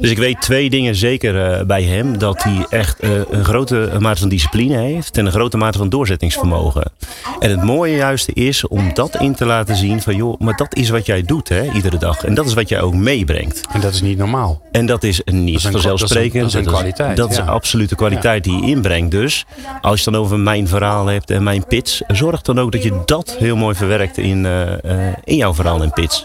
Dus 0.00 0.10
ik 0.10 0.18
weet 0.18 0.40
twee 0.40 0.70
dingen 0.70 0.94
zeker 0.94 1.50
eh, 1.52 1.66
bij 1.72 1.82
hem. 1.82 2.18
Dat 2.18 2.42
hij 2.42 2.66
echt 2.70 3.00
eh, 3.00 3.10
een 3.30 3.44
grote 3.44 3.90
mate 3.98 4.20
van 4.20 4.28
discipline 4.28 4.76
heeft 4.76 5.18
en 5.18 5.26
een 5.26 5.32
grote 5.32 5.56
mate 5.56 5.78
van 5.78 5.88
doorzettingsvermogen. 5.88 6.92
En 7.40 7.50
het 7.50 7.62
mooie 7.62 7.96
juist 7.96 8.28
is 8.32 8.66
om 8.68 8.94
dat 8.94 9.16
in 9.20 9.34
te 9.34 9.46
laten 9.46 9.76
zien 9.76 10.00
van 10.02 10.16
joh, 10.16 10.40
maar 10.40 10.56
dat 10.56 10.74
is 10.76 10.88
wat 10.88 11.06
jij 11.06 11.22
doet 11.22 11.48
hè, 11.48 11.72
iedere 11.72 11.98
dag. 11.98 12.24
En 12.24 12.34
dat 12.34 12.46
is 12.46 12.54
wat 12.54 12.68
jij 12.68 12.80
ook 12.80 12.94
meebrengt. 12.94 13.60
En 13.72 13.80
dat 13.80 13.92
is 13.94 14.00
niet 14.02 14.18
normaal. 14.18 14.60
En 14.72 14.86
dat 14.86 15.02
is 15.02 15.20
niet 15.24 15.56
is 15.56 15.62
vanzelfsprekend. 15.62 16.32
dat 16.42 16.44
is 16.44 16.54
een- 16.54 16.62
dat 16.64 16.72
is 16.72 16.78
een 16.88 16.92
kwaliteit, 16.94 17.16
Dat 17.16 17.30
is 17.30 17.36
ja. 17.36 17.42
absolute 17.44 17.94
kwaliteit 17.94 18.44
die 18.44 18.60
je 18.60 18.66
inbrengt. 18.66 19.10
Dus 19.10 19.44
als 19.80 19.98
je 19.98 20.04
het 20.04 20.14
dan 20.14 20.22
over 20.24 20.38
mijn 20.38 20.68
verhaal 20.68 21.06
hebt 21.06 21.30
en 21.30 21.42
mijn 21.42 21.66
pitch, 21.66 22.00
zorg 22.06 22.42
dan 22.42 22.60
ook 22.60 22.72
dat 22.72 22.82
je 22.82 23.00
dat 23.04 23.36
heel 23.38 23.56
mooi 23.56 23.74
verwerkt 23.74 24.18
in, 24.18 24.46
eh, 24.46 24.72
eh, 25.08 25.14
in 25.24 25.36
jouw 25.36 25.54
verhaal 25.54 25.82
en 25.82 25.90
pitch. 25.92 26.24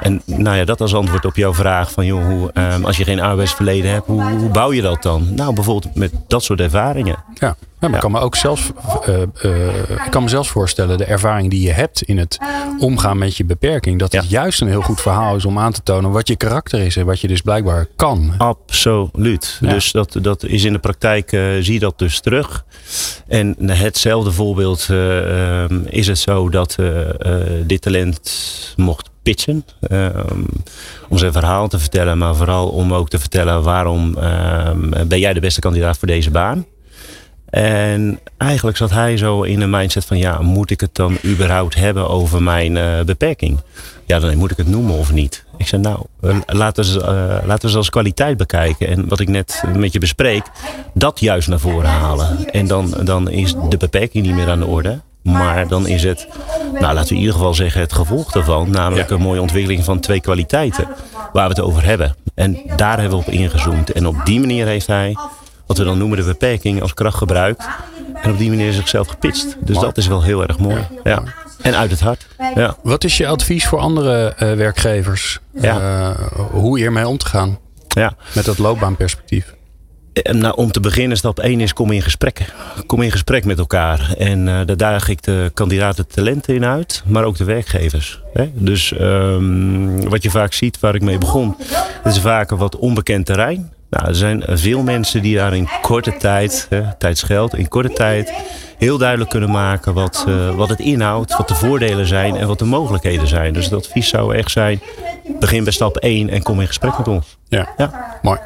En 0.00 0.22
nou 0.24 0.56
ja, 0.56 0.64
dat 0.64 0.80
als 0.80 0.94
antwoord 0.94 1.24
op 1.24 1.36
jouw 1.36 1.54
vraag 1.54 1.90
van 1.92 2.06
joh, 2.06 2.24
hoe, 2.26 2.50
ehm, 2.52 2.84
als 2.84 2.96
je 2.96 3.04
geen 3.04 3.20
arbeidsverleden 3.20 3.90
hebt, 3.90 4.06
hoe, 4.06 4.22
hoe 4.22 4.48
bouw 4.50 4.72
je 4.72 4.75
dat 4.82 5.02
dan? 5.02 5.34
Nou, 5.34 5.54
bijvoorbeeld 5.54 5.94
met 5.94 6.12
dat 6.26 6.44
soort 6.44 6.60
ervaringen. 6.60 7.24
Ja, 7.34 7.56
ja 7.80 7.88
maar 7.88 7.94
ik 7.94 8.00
kan 8.00 8.10
me 8.10 8.20
ook 8.20 8.36
zelfs, 8.36 8.70
eh, 9.04 9.22
eh, 9.22 9.90
ik 10.04 10.10
kan 10.10 10.22
me 10.22 10.28
zelfs 10.28 10.48
voorstellen, 10.48 10.98
de 10.98 11.04
ervaring 11.04 11.50
die 11.50 11.60
je 11.60 11.72
hebt 11.72 12.02
in 12.02 12.18
het 12.18 12.38
omgaan 12.78 13.18
met 13.18 13.36
je 13.36 13.44
beperking, 13.44 13.98
dat 13.98 14.12
het 14.12 14.30
juist 14.30 14.60
een 14.60 14.68
heel 14.68 14.82
goed 14.82 15.00
verhaal 15.00 15.36
is 15.36 15.44
om 15.44 15.58
aan 15.58 15.72
te 15.72 15.82
tonen 15.82 16.10
wat 16.10 16.28
je 16.28 16.36
karakter 16.36 16.80
is 16.80 16.96
en 16.96 17.06
wat 17.06 17.20
je 17.20 17.28
dus 17.28 17.40
blijkbaar 17.40 17.86
kan. 17.96 18.34
Absoluut. 18.38 19.58
Dus 19.60 19.92
dat, 19.92 20.16
dat 20.22 20.44
is 20.44 20.64
in 20.64 20.72
de 20.72 20.78
praktijk, 20.78 21.32
eh, 21.32 21.40
zie 21.60 21.72
je 21.72 21.78
dat 21.78 21.98
dus 21.98 22.20
terug. 22.20 22.64
En 23.26 23.56
hetzelfde 23.70 24.32
voorbeeld 24.32 24.86
eh, 24.90 25.62
ehm, 25.62 25.80
is 25.84 26.06
het 26.06 26.18
zo 26.18 26.48
dat 26.48 26.76
dit 27.66 27.82
talent 27.82 28.74
mocht 28.76 29.10
pitchen. 29.26 29.64
ehm, 29.80 30.42
om 31.08 31.18
zijn 31.18 31.32
verhaal 31.32 31.68
te 31.68 31.78
vertellen, 31.78 32.18
maar 32.18 32.36
vooral 32.36 32.68
om 32.68 32.94
ook 32.94 33.08
te 33.08 33.18
vertellen 33.18 33.62
waarom 33.62 34.18
ehm, 34.18 35.08
ben 35.08 35.18
jij 35.18 35.32
de 35.32 35.40
beste 35.40 35.60
kandidaat 35.60 35.98
voor 35.98 36.08
deze 36.08 36.30
baan. 36.30 36.66
En 37.46 38.18
eigenlijk 38.36 38.76
zat 38.76 38.90
hij 38.90 39.16
zo 39.16 39.42
in 39.42 39.60
een 39.60 39.70
mindset 39.70 40.04
van 40.04 40.18
ja, 40.18 40.40
moet 40.40 40.70
ik 40.70 40.80
het 40.80 40.94
dan 40.94 41.16
überhaupt 41.24 41.74
hebben 41.74 42.08
over 42.08 42.42
mijn 42.42 42.76
eh, 42.76 43.00
beperking? 43.04 43.58
Ja, 44.06 44.18
dan 44.18 44.36
moet 44.36 44.50
ik 44.50 44.56
het 44.56 44.68
noemen 44.68 44.94
of 44.94 45.12
niet? 45.12 45.44
Ik 45.56 45.66
zei 45.66 45.82
nou, 45.82 46.06
eh, 46.20 46.36
laten 46.46 46.84
we, 46.84 47.00
eh, 47.00 47.46
laten 47.46 47.64
we 47.64 47.70
ze 47.70 47.76
als 47.76 47.90
kwaliteit 47.90 48.36
bekijken. 48.36 48.88
En 48.88 49.08
wat 49.08 49.20
ik 49.20 49.28
net 49.28 49.62
met 49.76 49.92
je 49.92 49.98
bespreek, 49.98 50.44
dat 50.94 51.20
juist 51.20 51.48
naar 51.48 51.60
voren 51.60 51.90
halen. 51.90 52.50
En 52.50 52.66
dan, 52.66 52.94
dan 53.04 53.30
is 53.30 53.54
de 53.68 53.76
beperking 53.76 54.26
niet 54.26 54.34
meer 54.34 54.48
aan 54.48 54.60
de 54.60 54.66
orde. 54.66 55.00
Maar 55.32 55.68
dan 55.68 55.86
is 55.88 56.02
het, 56.02 56.26
nou 56.72 56.94
laten 56.94 57.08
we 57.08 57.14
in 57.14 57.20
ieder 57.20 57.34
geval 57.34 57.54
zeggen, 57.54 57.80
het 57.80 57.92
gevolg 57.92 58.32
daarvan. 58.32 58.70
Namelijk 58.70 59.08
Ja. 59.08 59.14
een 59.14 59.20
mooie 59.22 59.40
ontwikkeling 59.40 59.84
van 59.84 60.00
twee 60.00 60.20
kwaliteiten. 60.20 60.88
Waar 61.32 61.48
we 61.48 61.54
het 61.54 61.60
over 61.60 61.84
hebben. 61.84 62.14
En 62.34 62.58
daar 62.76 63.00
hebben 63.00 63.18
we 63.18 63.24
op 63.26 63.32
ingezoomd. 63.32 63.92
En 63.92 64.06
op 64.06 64.16
die 64.24 64.40
manier 64.40 64.66
heeft 64.66 64.86
hij, 64.86 65.16
wat 65.66 65.78
we 65.78 65.84
dan 65.84 65.98
noemen 65.98 66.18
de 66.18 66.24
beperking, 66.24 66.82
als 66.82 66.94
kracht 66.94 67.16
gebruikt. 67.16 67.64
En 68.22 68.30
op 68.30 68.38
die 68.38 68.48
manier 68.48 68.72
zichzelf 68.72 69.06
gepitcht. 69.08 69.56
Dus 69.60 69.78
dat 69.78 69.96
is 69.96 70.06
wel 70.06 70.22
heel 70.22 70.42
erg 70.46 70.58
mooi. 70.58 70.86
Ja. 71.04 71.22
En 71.62 71.76
uit 71.76 71.90
het 71.90 72.00
hart. 72.00 72.26
Ja. 72.54 72.76
Wat 72.82 73.04
is 73.04 73.16
je 73.16 73.26
advies 73.26 73.66
voor 73.66 73.78
andere 73.78 74.34
eh, 74.36 74.52
werkgevers? 74.52 75.38
Ja. 75.60 75.80
Eh, 75.80 76.26
hoe 76.50 76.78
hiermee 76.78 77.08
om 77.08 77.18
te 77.18 77.26
gaan 77.26 77.58
Ja. 77.88 78.12
met 78.34 78.44
dat 78.44 78.58
loopbaanperspectief? 78.58 79.54
Eh, 80.22 80.32
Nou, 80.34 80.56
om 80.56 80.72
te 80.72 80.80
beginnen, 80.80 81.16
stap 81.16 81.38
1 81.38 81.60
is 81.60 81.72
kom 81.72 81.90
in 81.90 82.02
gesprek. 82.02 82.52
Kom 82.86 83.02
in 83.02 83.10
gesprek 83.10 83.44
met 83.44 83.58
elkaar. 83.58 84.14
En 84.18 84.48
eh, 84.48 84.60
daar 84.66 84.76
daag 84.76 85.08
ik 85.08 85.22
de 85.22 85.50
kandidaten 85.54 86.06
talenten 86.06 86.54
in 86.54 86.64
uit, 86.64 87.02
maar 87.06 87.24
ook 87.24 87.36
de 87.36 87.44
werkgevers. 87.44 88.20
Hè? 88.32 88.50
Dus 88.54 88.92
ehm, 88.92 90.00
wat 90.08 90.22
je 90.22 90.30
vaak 90.30 90.52
ziet, 90.52 90.80
waar 90.80 90.94
ik 90.94 91.02
mee 91.02 91.18
begon, 91.18 91.56
het 92.02 92.14
is 92.14 92.20
vaak 92.20 92.50
een 92.50 92.56
wat 92.56 92.76
onbekend 92.76 93.26
terrein. 93.26 93.72
Nou, 93.90 94.08
er 94.08 94.14
zijn 94.14 94.42
veel 94.48 94.82
mensen 94.82 95.22
die 95.22 95.36
daar 95.36 95.56
in 95.56 95.68
korte 95.82 96.16
tijd, 96.16 96.66
hè, 96.70 96.82
tijd 96.98 97.18
scheelt, 97.18 97.54
in 97.56 97.68
korte 97.68 97.92
tijd 97.92 98.32
heel 98.78 98.98
duidelijk 98.98 99.30
kunnen 99.30 99.50
maken 99.50 99.94
wat, 99.94 100.24
eh, 100.28 100.54
wat 100.54 100.68
het 100.68 100.78
inhoudt, 100.80 101.36
wat 101.36 101.48
de 101.48 101.54
voordelen 101.54 102.06
zijn 102.06 102.36
en 102.36 102.46
wat 102.46 102.58
de 102.58 102.64
mogelijkheden 102.64 103.28
zijn. 103.28 103.52
Dus 103.52 103.64
het 103.64 103.74
advies 103.74 104.08
zou 104.08 104.34
echt 104.36 104.50
zijn, 104.50 104.80
begin 105.40 105.64
bij 105.64 105.72
stap 105.72 105.96
1 105.96 106.28
en 106.30 106.42
kom 106.42 106.60
in 106.60 106.66
gesprek 106.66 106.98
met 106.98 107.08
ons. 107.08 107.36
Ja, 107.48 107.68
Ja. 107.76 108.18
mooi. 108.22 108.38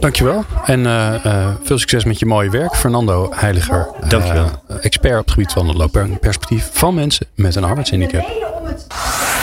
Dankjewel. 0.00 0.44
En 0.64 0.86
eh, 0.86 1.24
eh, 1.24 1.48
veel 1.62 1.78
succes 1.78 2.04
met 2.04 2.18
je 2.18 2.26
mooie 2.26 2.50
werk. 2.50 2.76
Fernando 2.76 3.32
Heiliger. 3.34 3.88
Dankjewel. 4.08 4.50
eh, 4.68 4.76
expert 4.80 5.14
op 5.18 5.24
het 5.24 5.30
gebied 5.30 5.52
van 5.52 5.68
het 5.68 5.76
loopperspectief 5.76 6.68
van 6.72 6.94
mensen 6.94 7.26
met 7.34 7.54
een 7.56 7.64
arbeidshandicap. 7.64 8.24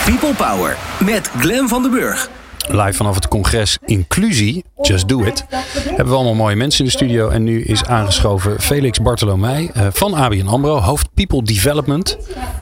People 0.06 0.34
Power 0.34 0.76
met 1.06 1.32
Glen 1.40 1.68
van 1.68 1.82
den 1.82 1.92
Burg. 1.92 2.30
Live 2.70 2.94
vanaf 2.94 3.16
het 3.16 3.28
congres 3.28 3.78
Inclusie, 3.86 4.64
Just 4.82 5.08
Do 5.08 5.24
It, 5.24 5.46
hebben 5.86 6.08
we 6.08 6.14
allemaal 6.14 6.34
mooie 6.34 6.56
mensen 6.56 6.80
in 6.80 6.86
de 6.86 6.92
studio. 6.92 7.30
En 7.30 7.44
nu 7.44 7.64
is 7.64 7.86
aangeschoven 7.86 8.62
Felix 8.62 9.02
Bartolomei 9.02 9.70
eh, 9.74 9.88
van 9.92 10.14
ABN 10.14 10.48
AMRO, 10.48 10.80
hoofd 10.80 11.08
People 11.14 11.44
Development. 11.44 12.18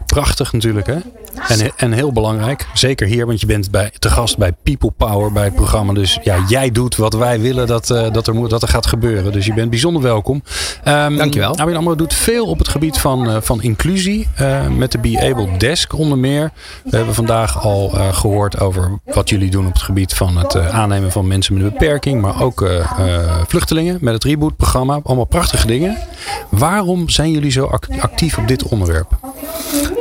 Prachtig 0.05 0.53
natuurlijk 0.53 0.87
hè. 0.87 0.97
En, 1.47 1.71
en 1.77 1.91
heel 1.91 2.11
belangrijk, 2.11 2.67
zeker 2.73 3.07
hier, 3.07 3.25
want 3.25 3.39
je 3.39 3.45
bent 3.45 3.71
bij, 3.71 3.91
te 3.99 4.09
gast 4.09 4.37
bij 4.37 4.51
People 4.63 4.91
Power, 4.97 5.31
bij 5.31 5.43
het 5.43 5.55
programma. 5.55 5.93
Dus 5.93 6.19
ja, 6.23 6.37
jij 6.47 6.71
doet 6.71 6.95
wat 6.95 7.13
wij 7.13 7.39
willen 7.39 7.67
dat, 7.67 7.89
eh, 7.89 8.11
dat, 8.11 8.27
er, 8.27 8.33
moet, 8.35 8.49
dat 8.49 8.61
er 8.61 8.67
gaat 8.67 8.85
gebeuren. 8.85 9.31
Dus 9.31 9.45
je 9.45 9.53
bent 9.53 9.69
bijzonder 9.69 10.01
welkom. 10.01 10.43
Ehm, 10.83 11.15
Dankjewel. 11.17 11.57
ABN 11.57 11.75
AMRO 11.75 11.95
doet 11.95 12.13
veel 12.13 12.45
op 12.45 12.57
het 12.57 12.67
gebied 12.67 12.97
van, 12.97 13.29
eh, 13.29 13.37
van 13.41 13.61
inclusie. 13.61 14.27
eh, 14.35 14.67
met 14.67 14.91
de 14.91 14.97
Be 14.97 15.19
Able 15.31 15.57
Desk 15.57 15.93
onder 15.93 16.17
meer. 16.17 16.51
We 16.83 16.95
hebben 16.97 17.15
vandaag 17.15 17.61
al 17.63 17.91
eh, 17.93 18.13
gehoord 18.13 18.59
over 18.59 18.99
wat 19.05 19.29
jullie 19.29 19.49
doen 19.49 19.65
op 19.67 19.73
het 19.73 19.81
gebied 19.81 20.13
van 20.13 20.37
het 20.37 20.57
aannemen 20.57 21.11
van 21.11 21.27
mensen 21.27 21.53
met 21.53 21.63
een 21.63 21.69
beperking. 21.69 22.21
Maar 22.21 22.41
ook 22.41 22.69
vluchtelingen 23.47 23.97
met 24.01 24.13
het 24.13 24.23
Reboot 24.23 24.55
programma. 24.55 24.99
Allemaal 25.03 25.25
prachtige 25.25 25.67
dingen. 25.67 25.97
Waarom 26.49 27.09
zijn 27.09 27.31
jullie 27.31 27.51
zo 27.51 27.65
act- 27.65 27.99
actief 27.99 28.37
op 28.37 28.47
dit 28.47 28.63
onderwerp? 28.63 29.07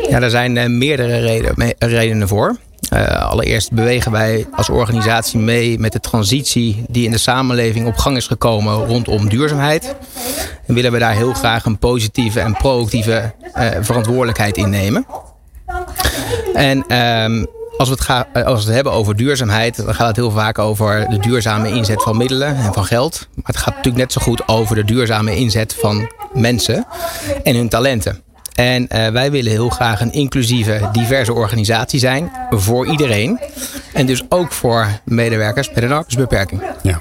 Ja, 0.09 0.19
daar 0.19 0.31
zijn 0.31 0.79
meerdere 0.79 1.19
reden, 1.25 1.75
redenen 1.79 2.29
voor. 2.29 2.57
Eh, 2.89 3.31
allereerst 3.31 3.73
bewegen 3.73 4.13
wij 4.13 4.47
als 4.53 4.69
organisatie 4.69 5.39
mee 5.39 5.79
met 5.79 5.93
de 5.93 6.01
transitie 6.01 6.85
die 6.89 7.05
in 7.05 7.11
de 7.11 7.19
samenleving 7.19 7.87
op 7.87 7.97
gang 7.97 8.17
is 8.17 8.27
gekomen 8.27 8.75
rondom 8.75 9.29
duurzaamheid. 9.29 9.95
En 10.67 10.75
willen 10.75 10.93
we 10.93 10.99
daar 10.99 11.15
heel 11.15 11.33
graag 11.33 11.65
een 11.65 11.79
positieve 11.79 12.41
en 12.41 12.53
proactieve 12.53 13.33
eh, 13.53 13.71
verantwoordelijkheid 13.81 14.57
in 14.57 14.71
nemen. 14.71 15.07
En 16.55 16.85
ehm, 16.89 17.45
als, 17.77 17.89
we 17.89 17.95
het 17.95 18.27
eh, 18.33 18.43
als 18.45 18.61
we 18.61 18.67
het 18.67 18.75
hebben 18.75 18.93
over 18.93 19.17
duurzaamheid, 19.17 19.77
dan 19.77 19.95
gaat 19.95 20.07
het 20.07 20.17
heel 20.17 20.31
vaak 20.31 20.59
over 20.59 21.09
de 21.09 21.19
duurzame 21.19 21.69
inzet 21.69 22.03
van 22.03 22.17
middelen 22.17 22.57
en 22.57 22.73
van 22.73 22.85
geld. 22.85 23.29
Maar 23.35 23.45
het 23.45 23.57
gaat 23.57 23.77
natuurlijk 23.77 23.97
net 23.97 24.13
zo 24.13 24.21
goed 24.21 24.49
over 24.49 24.77
de 24.77 24.85
duurzame 24.85 25.37
inzet 25.37 25.75
van 25.75 26.13
mensen 26.33 26.87
en 27.43 27.57
hun 27.57 27.69
talenten. 27.69 28.23
En 28.55 28.89
eh, 28.89 29.09
wij 29.09 29.31
willen 29.31 29.51
heel 29.51 29.69
graag 29.69 30.01
een 30.01 30.13
inclusieve, 30.13 30.89
diverse 30.93 31.33
organisatie 31.33 31.99
zijn 31.99 32.33
voor 32.51 32.87
iedereen. 32.87 33.41
En 33.93 34.07
dus 34.07 34.23
ook 34.29 34.53
voor 34.53 34.87
medewerkers 35.05 35.69
met 35.69 35.83
een 35.83 35.93
arbeidsbeperking. 35.93 36.63
Ja. 36.83 37.01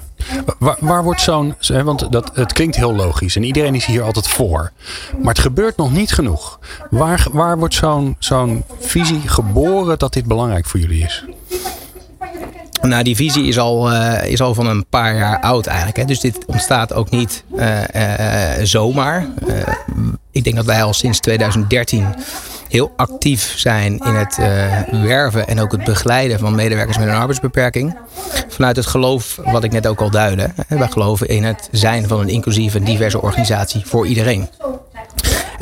Waar, 0.60 0.78
waar 0.80 1.04
wordt 1.04 1.22
zo'n. 1.22 1.56
Want 1.84 2.12
dat, 2.12 2.32
het 2.34 2.54
klinkt 2.54 2.76
heel 2.76 2.96
logisch 2.96 3.36
en 3.36 3.44
iedereen 3.44 3.76
is 3.76 3.86
hier 3.86 4.04
altijd 4.04 4.28
voor. 4.28 4.72
Maar 5.22 5.34
het 5.34 5.44
gebeurt 5.44 5.78
nog 5.78 5.92
niet 5.92 6.12
genoeg. 6.12 6.60
Waar, 6.90 7.26
waar 7.32 7.58
wordt 7.58 7.74
zo'n 7.74 8.16
zo'n 8.20 8.64
visie 8.80 9.22
geboren 9.28 10.00
dat 10.00 10.14
dit 10.14 10.26
belangrijk 10.26 10.66
voor 10.66 10.80
jullie 10.80 11.04
is? 11.04 11.26
Nou, 12.88 13.04
die 13.04 13.16
visie 13.16 13.48
is 13.48 13.60
al, 13.60 13.92
uh, 13.92 14.26
is 14.26 14.42
al 14.42 14.54
van 14.54 14.68
een 14.68 14.86
paar 14.90 15.16
jaar 15.16 15.40
oud 15.40 15.66
eigenlijk. 15.66 15.98
Hè. 15.98 16.06
Dus 16.06 16.20
dit 16.20 16.46
ontstaat 16.46 16.94
ook 16.94 17.10
niet 17.10 17.44
uh, 17.56 17.80
uh, 17.96 18.64
zomaar. 18.64 19.28
ik 20.32 20.44
denk 20.44 20.56
dat 20.56 20.66
wij 20.66 20.84
al 20.84 20.94
sinds 20.94 21.20
2013 21.20 22.08
heel 22.70 22.92
actief 22.96 23.54
zijn 23.58 23.98
in 23.98 24.16
het 24.16 24.38
werven 24.92 25.48
en 25.48 25.60
ook 25.60 25.72
het 25.72 25.84
begeleiden 25.84 26.40
van 26.40 26.56
medewerkers 26.56 26.98
met 26.98 27.08
een 27.08 27.14
arbeidsbeperking. 27.14 27.98
Vanuit 28.48 28.76
het 28.76 28.86
geloof, 28.86 29.40
wat 29.46 29.64
ik 29.64 29.72
net 29.72 29.88
ook 29.88 30.02
al 30.02 30.10
duidde. 30.10 30.50
Hè. 30.68 30.78
Wij 30.78 30.88
geloven 30.88 31.28
in 31.28 31.44
het 31.44 31.68
zijn 31.72 32.08
van 32.08 32.20
een 32.20 32.30
inclusieve 32.30 32.78
en 32.78 32.84
diverse 32.84 33.22
organisatie 33.22 33.82
voor 33.86 34.08
iedereen. 34.08 34.50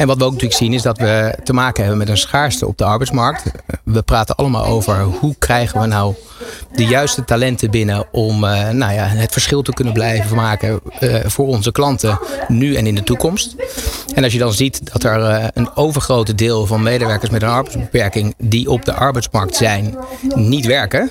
En 0.02 0.08
wat 0.08 0.18
we 0.18 0.24
ook 0.24 0.32
natuurlijk 0.32 0.60
zien 0.60 0.74
is 0.74 0.82
dat 0.82 0.98
we 0.98 1.36
te 1.44 1.54
maken 1.54 1.82
hebben 1.82 2.00
met 2.00 2.10
een 2.10 2.18
schaarste 2.18 2.68
op 2.68 2.78
de 2.78 2.84
arbeidsmarkt. 2.84 3.44
We 3.84 4.02
praten 4.02 4.36
allemaal 4.36 4.66
over 4.66 5.02
hoe 5.02 5.36
krijgen 5.40 5.82
we 5.82 5.88
nou 5.88 6.16
de 6.76 6.86
juiste 6.86 7.26
talenten 7.26 7.72
binnen 7.72 8.06
om 8.12 8.44
uh, 8.44 8.70
nou 8.70 8.94
ja, 8.94 9.06
het 9.06 9.32
verschil 9.32 9.62
te 9.62 9.74
kunnen 9.74 9.94
blijven 9.94 10.36
maken 10.36 10.80
uh, 11.00 11.16
voor 11.26 11.48
onze 11.48 11.72
klanten 11.72 12.20
nu 12.48 12.76
en 12.76 12.88
in 12.88 12.96
de 12.96 13.04
toekomst. 13.04 13.56
En 14.14 14.24
als 14.24 14.34
je 14.34 14.40
dan 14.40 14.54
ziet 14.54 14.92
dat 14.92 15.04
er 15.04 15.20
uh, 15.20 15.48
een 15.54 15.76
overgrote 15.76 16.36
deel 16.36 16.66
van 16.66 16.84
medewerkers 16.84 17.32
met 17.32 17.42
een 17.42 17.50
arbeidsbeperking 17.50 18.34
die 18.38 18.70
op 18.70 18.86
de 18.86 18.94
arbeidsmarkt 18.94 19.56
zijn, 19.56 19.96
niet 20.36 20.66
werken. 20.66 21.10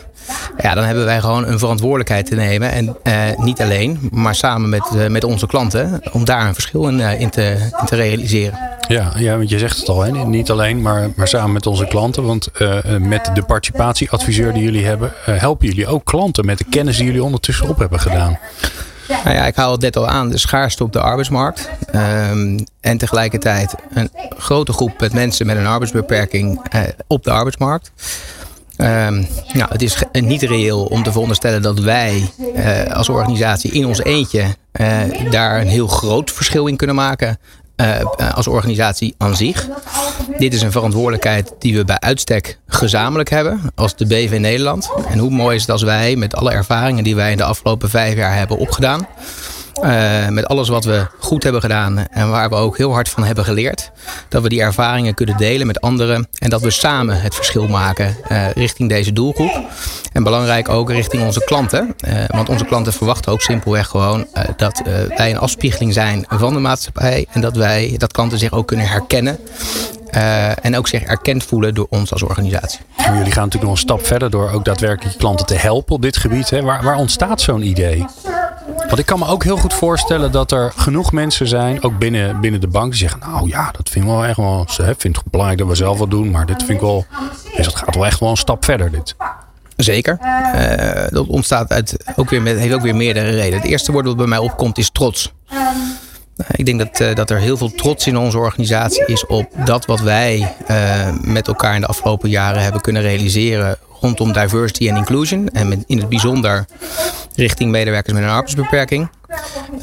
Ja, 0.62 0.74
dan 0.74 0.84
hebben 0.84 1.04
wij 1.04 1.20
gewoon 1.20 1.46
een 1.46 1.58
verantwoordelijkheid 1.58 2.26
te 2.26 2.34
nemen. 2.34 2.70
En 2.70 2.96
niet 3.36 3.60
alleen, 3.60 4.08
maar 4.10 4.34
samen 4.34 4.68
met, 4.68 5.08
met 5.08 5.24
onze 5.24 5.46
klanten. 5.46 6.02
Om 6.12 6.24
daar 6.24 6.46
een 6.46 6.54
verschil 6.54 6.88
in, 6.88 7.00
in, 7.00 7.30
te, 7.30 7.56
in 7.80 7.86
te 7.86 7.96
realiseren. 7.96 8.78
Ja, 8.90 9.12
ja, 9.16 9.36
want 9.36 9.50
je 9.50 9.58
zegt 9.58 9.78
het 9.78 9.88
al, 9.88 10.02
hè? 10.02 10.10
niet 10.10 10.50
alleen, 10.50 10.82
maar, 10.82 11.10
maar 11.16 11.28
samen 11.28 11.52
met 11.52 11.66
onze 11.66 11.86
klanten. 11.86 12.24
Want 12.24 12.48
met 12.98 13.30
de 13.34 13.42
participatieadviseur 13.42 14.52
die 14.52 14.62
jullie 14.62 14.86
hebben, 14.86 15.12
helpen 15.24 15.66
jullie 15.66 15.86
ook 15.86 16.04
klanten 16.04 16.46
met 16.46 16.58
de 16.58 16.64
kennis 16.70 16.96
die 16.96 17.06
jullie 17.06 17.24
ondertussen 17.24 17.68
op 17.68 17.78
hebben 17.78 18.00
gedaan? 18.00 18.38
Nou 19.24 19.36
ja, 19.36 19.46
ik 19.46 19.56
haal 19.56 19.72
het 19.72 19.80
net 19.80 19.96
al 19.96 20.08
aan, 20.08 20.28
de 20.28 20.38
schaarste 20.38 20.84
op 20.84 20.92
de 20.92 21.00
arbeidsmarkt. 21.00 21.68
Um, 21.94 22.64
en 22.80 22.98
tegelijkertijd 22.98 23.74
een 23.94 24.10
grote 24.38 24.72
groep 24.72 25.00
met 25.00 25.12
mensen 25.12 25.46
met 25.46 25.56
een 25.56 25.66
arbeidsbeperking 25.66 26.62
op 27.06 27.24
de 27.24 27.30
arbeidsmarkt. 27.30 27.92
Um, 28.76 29.26
nou, 29.52 29.68
het 29.68 29.82
is 29.82 30.02
niet 30.12 30.42
reëel 30.42 30.84
om 30.84 31.02
te 31.02 31.12
veronderstellen 31.12 31.62
dat 31.62 31.78
wij 31.78 32.30
als 32.92 33.08
organisatie 33.08 33.72
in 33.72 33.86
ons 33.86 34.02
eentje 34.02 34.44
daar 35.30 35.60
een 35.60 35.68
heel 35.68 35.86
groot 35.86 36.30
verschil 36.30 36.66
in 36.66 36.76
kunnen 36.76 36.96
maken. 36.96 37.38
Uh, 37.80 38.34
als 38.34 38.46
organisatie 38.46 39.14
aan 39.18 39.36
zich. 39.36 39.68
Dit 40.38 40.54
is 40.54 40.62
een 40.62 40.72
verantwoordelijkheid 40.72 41.54
die 41.58 41.76
we 41.76 41.84
bij 41.84 41.98
uitstek 42.00 42.58
gezamenlijk 42.66 43.30
hebben 43.30 43.60
als 43.74 43.96
de 43.96 44.06
BV 44.06 44.36
Nederland. 44.40 44.90
En 45.08 45.18
hoe 45.18 45.30
mooi 45.30 45.54
is 45.54 45.60
het 45.60 45.70
als 45.70 45.82
wij 45.82 46.16
met 46.16 46.34
alle 46.34 46.50
ervaringen 46.50 47.04
die 47.04 47.14
wij 47.14 47.30
in 47.30 47.36
de 47.36 47.44
afgelopen 47.44 47.90
vijf 47.90 48.16
jaar 48.16 48.36
hebben 48.36 48.58
opgedaan. 48.58 49.06
Uh, 49.82 50.28
met 50.28 50.46
alles 50.46 50.68
wat 50.68 50.84
we 50.84 51.06
goed 51.18 51.42
hebben 51.42 51.60
gedaan 51.60 52.06
en 52.08 52.30
waar 52.30 52.48
we 52.48 52.54
ook 52.54 52.76
heel 52.76 52.92
hard 52.92 53.08
van 53.08 53.24
hebben 53.24 53.44
geleerd. 53.44 53.90
Dat 54.28 54.42
we 54.42 54.48
die 54.48 54.60
ervaringen 54.60 55.14
kunnen 55.14 55.36
delen 55.36 55.66
met 55.66 55.80
anderen 55.80 56.28
en 56.38 56.50
dat 56.50 56.60
we 56.60 56.70
samen 56.70 57.20
het 57.20 57.34
verschil 57.34 57.68
maken 57.68 58.16
uh, 58.32 58.50
richting 58.50 58.88
deze 58.88 59.12
doelgroep. 59.12 59.60
En 60.12 60.22
belangrijk 60.22 60.68
ook 60.68 60.90
richting 60.90 61.22
onze 61.24 61.44
klanten. 61.44 61.94
Uh, 62.08 62.14
want 62.26 62.48
onze 62.48 62.64
klanten 62.64 62.92
verwachten 62.92 63.32
ook 63.32 63.40
simpelweg 63.40 63.86
gewoon 63.86 64.26
dat 64.56 64.82
wij 65.16 65.30
een 65.30 65.38
afspiegeling 65.38 65.92
zijn 65.92 66.24
van 66.28 66.52
de 66.52 66.60
maatschappij. 66.60 67.26
En 67.30 67.40
dat 67.40 67.56
wij, 67.56 67.94
dat 67.96 68.12
klanten 68.12 68.38
zich 68.38 68.52
ook 68.52 68.66
kunnen 68.66 68.88
herkennen 68.88 69.38
en 70.62 70.76
ook 70.76 70.88
zich 70.88 71.02
erkend 71.02 71.44
voelen 71.44 71.74
door 71.74 71.86
ons 71.90 72.12
als 72.12 72.22
organisatie. 72.22 72.80
Jullie 72.96 73.32
gaan 73.32 73.44
natuurlijk 73.44 73.62
nog 73.62 73.72
een 73.72 73.76
stap 73.76 74.06
verder 74.06 74.30
door 74.30 74.50
ook 74.50 74.64
daadwerkelijk 74.64 75.18
klanten 75.18 75.46
te 75.46 75.54
helpen 75.54 75.94
op 75.94 76.02
dit 76.02 76.16
gebied. 76.16 76.50
Hè? 76.50 76.62
Waar, 76.62 76.82
waar 76.82 76.96
ontstaat 76.96 77.40
zo'n 77.40 77.62
idee? 77.62 78.06
Want 78.90 79.02
ik 79.02 79.08
kan 79.08 79.18
me 79.18 79.26
ook 79.26 79.44
heel 79.44 79.56
goed 79.56 79.74
voorstellen 79.74 80.32
dat 80.32 80.52
er 80.52 80.72
genoeg 80.76 81.12
mensen 81.12 81.46
zijn, 81.46 81.82
ook 81.82 81.98
binnen, 81.98 82.40
binnen 82.40 82.60
de 82.60 82.68
bank, 82.68 82.90
die 82.90 83.00
zeggen: 83.00 83.20
Nou 83.20 83.48
ja, 83.48 83.70
dat 83.70 83.88
vind 83.88 84.04
ik 84.04 84.10
wel 84.10 84.24
echt 84.24 84.36
wel. 84.36 84.64
Ze 84.68 84.94
vindt 84.98 85.18
het 85.18 85.30
belangrijk 85.30 85.60
dat 85.60 85.68
we 85.68 85.74
zelf 85.74 85.98
wat 85.98 86.10
doen, 86.10 86.30
maar 86.30 86.46
dit 86.46 86.56
vind 86.56 86.70
ik 86.70 86.80
wel. 86.80 87.06
Dus 87.56 87.64
dat 87.64 87.76
gaat 87.76 87.94
wel 87.94 88.06
echt 88.06 88.20
wel 88.20 88.30
een 88.30 88.36
stap 88.36 88.64
verder. 88.64 88.90
Dit. 88.90 89.16
Zeker. 89.76 90.18
Uh, 90.54 91.06
dat 91.08 91.26
ontstaat 91.26 91.70
uit 91.70 92.12
ook 92.16 92.30
weer 92.30 92.42
met, 92.42 92.58
heeft 92.58 92.74
ook 92.74 92.82
weer 92.82 92.96
meerdere 92.96 93.30
redenen. 93.30 93.60
Het 93.60 93.70
eerste 93.70 93.92
woord 93.92 94.04
dat 94.04 94.16
bij 94.16 94.26
mij 94.26 94.38
opkomt 94.38 94.78
is 94.78 94.90
trots. 94.90 95.32
Ik 96.50 96.66
denk 96.66 96.78
dat, 96.78 97.00
uh, 97.00 97.14
dat 97.14 97.30
er 97.30 97.38
heel 97.38 97.56
veel 97.56 97.70
trots 97.70 98.06
in 98.06 98.16
onze 98.16 98.38
organisatie 98.38 99.06
is 99.06 99.26
op 99.26 99.48
dat 99.64 99.86
wat 99.86 100.00
wij 100.00 100.54
uh, 100.70 101.08
met 101.20 101.48
elkaar 101.48 101.74
in 101.74 101.80
de 101.80 101.86
afgelopen 101.86 102.30
jaren 102.30 102.62
hebben 102.62 102.80
kunnen 102.80 103.02
realiseren 103.02 103.78
rondom 104.00 104.32
diversity 104.32 104.88
en 104.88 104.96
inclusion. 104.96 105.48
En 105.48 105.84
in 105.86 105.98
het 105.98 106.08
bijzonder 106.08 106.64
richting 107.34 107.70
medewerkers 107.70 108.14
met 108.14 108.22
een 108.22 108.28
arbeidsbeperking. 108.28 109.08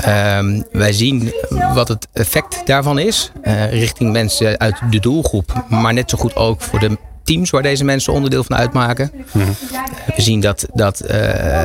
Um, 0.07 0.63
wij 0.71 0.93
zien 0.93 1.33
wat 1.73 1.87
het 1.87 2.07
effect 2.13 2.61
daarvan 2.65 2.99
is 2.99 3.31
uh, 3.43 3.71
richting 3.71 4.11
mensen 4.11 4.59
uit 4.59 4.75
de 4.89 4.99
doelgroep, 4.99 5.65
maar 5.69 5.93
net 5.93 6.09
zo 6.09 6.17
goed 6.17 6.35
ook 6.35 6.61
voor 6.61 6.79
de 6.79 6.97
teams 7.27 7.49
waar 7.49 7.61
deze 7.61 7.83
mensen 7.83 8.13
onderdeel 8.13 8.43
van 8.43 8.55
uitmaken. 8.55 9.11
Mm. 9.31 9.55
We 10.15 10.21
zien 10.21 10.39
dat, 10.39 10.65
dat 10.73 11.03
uh, 11.11 11.61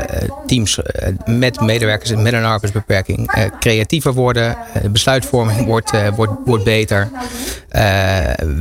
teams 0.46 0.78
met 1.24 1.60
medewerkers 1.60 2.14
met 2.14 2.32
een 2.32 2.44
arbeidsbeperking 2.44 3.36
uh, 3.36 3.44
creatiever 3.60 4.12
worden. 4.12 4.56
besluitvorming 4.90 5.66
wordt, 5.66 5.90
wordt, 6.16 6.32
wordt 6.44 6.64
beter. 6.64 7.10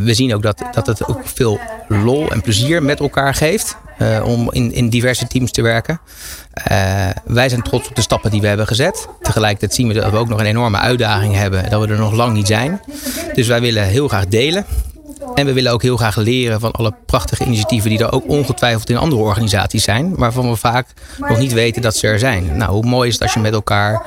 we 0.04 0.14
zien 0.14 0.36
ook 0.36 0.42
dat, 0.42 0.64
dat 0.72 0.88
het 0.88 1.08
ook 1.08 1.22
veel 1.24 1.60
lol 1.88 2.32
en 2.32 2.42
plezier 2.42 2.84
met 2.84 3.00
elkaar 3.00 3.34
geeft. 3.34 3.78
om 4.24 4.52
in, 4.52 4.74
in 4.74 4.90
diverse 4.90 5.28
teams 5.28 5.52
te 5.52 5.62
werken. 5.62 6.00
wij 7.24 7.50
zijn 7.50 7.62
trots 7.62 7.90
op 7.90 7.96
de 7.96 8.02
stappen 8.02 8.32
die 8.32 8.42
we 8.42 8.48
hebben 8.48 8.68
gezet. 8.68 9.08
Tegelijkertijd 9.22 9.74
zien 9.74 9.88
we 9.88 9.94
dat 9.94 10.12
we 10.12 10.18
ook 10.18 10.30
nog 10.30 10.40
een 10.40 10.46
enorme 10.46 10.78
uitdaging 10.78 11.36
hebben. 11.36 11.70
Dat 11.70 11.82
we 11.82 11.88
er 11.88 12.00
nog 12.00 12.14
lang 12.14 12.34
niet 12.34 12.48
zijn. 12.48 12.82
Dus 13.34 13.48
wij 13.48 13.62
willen 13.62 13.84
heel 13.84 14.08
graag 14.08 14.28
delen. 14.28 14.66
En 15.42 15.48
we 15.48 15.54
willen 15.54 15.72
ook 15.72 15.82
heel 15.82 15.98
graag 15.98 16.16
leren 16.16 16.60
van 16.60 16.72
alle 16.72 16.94
prachtige 17.06 17.46
initiatieven 17.46 17.90
die 17.90 18.00
er 18.00 18.12
ook 18.12 18.24
ongetwijfeld 18.28 18.90
in 18.90 18.98
andere 18.98 19.22
organisaties 19.22 19.84
zijn, 19.84 20.16
waarvan 20.16 20.50
we 20.50 20.56
vaak 20.56 20.88
nog 21.18 21.38
niet 21.38 21.54
weten 21.54 21.82
dat 21.82 21.96
ze 21.96 22.08
er 22.08 22.20
zijn. 22.20 22.58
Nou, 22.58 22.72
hoe 22.72 22.86
mooi 22.86 23.08
is 23.08 23.14
het 23.14 23.24
als 23.24 23.34
je 23.34 23.40
met 23.40 23.54
elkaar 23.54 24.06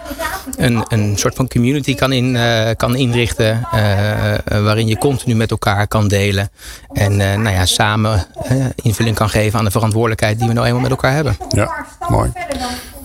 een, 0.57 0.85
een 0.89 1.17
soort 1.17 1.35
van 1.35 1.49
community 1.49 1.95
kan, 1.95 2.13
in, 2.13 2.35
uh, 2.35 2.71
kan 2.77 2.97
inrichten, 2.97 3.67
uh, 3.75 4.35
waarin 4.45 4.87
je 4.87 4.99
continu 4.99 5.35
met 5.35 5.51
elkaar 5.51 5.87
kan 5.87 6.09
delen 6.09 6.51
en 6.93 7.17
nou 7.17 7.51
ja, 7.51 7.67
samen 7.67 8.27
invulling 8.75 9.17
kan 9.17 9.29
geven 9.29 9.59
aan 9.59 9.65
de 9.65 9.71
verantwoordelijkheid 9.71 10.39
die 10.39 10.49
we 10.49 10.55
nou 10.55 10.67
eenmaal 10.67 10.83
met 10.83 10.91
elkaar 10.91 11.13
hebben. 11.13 11.37
Ja, 11.49 11.87
mooi. 12.09 12.33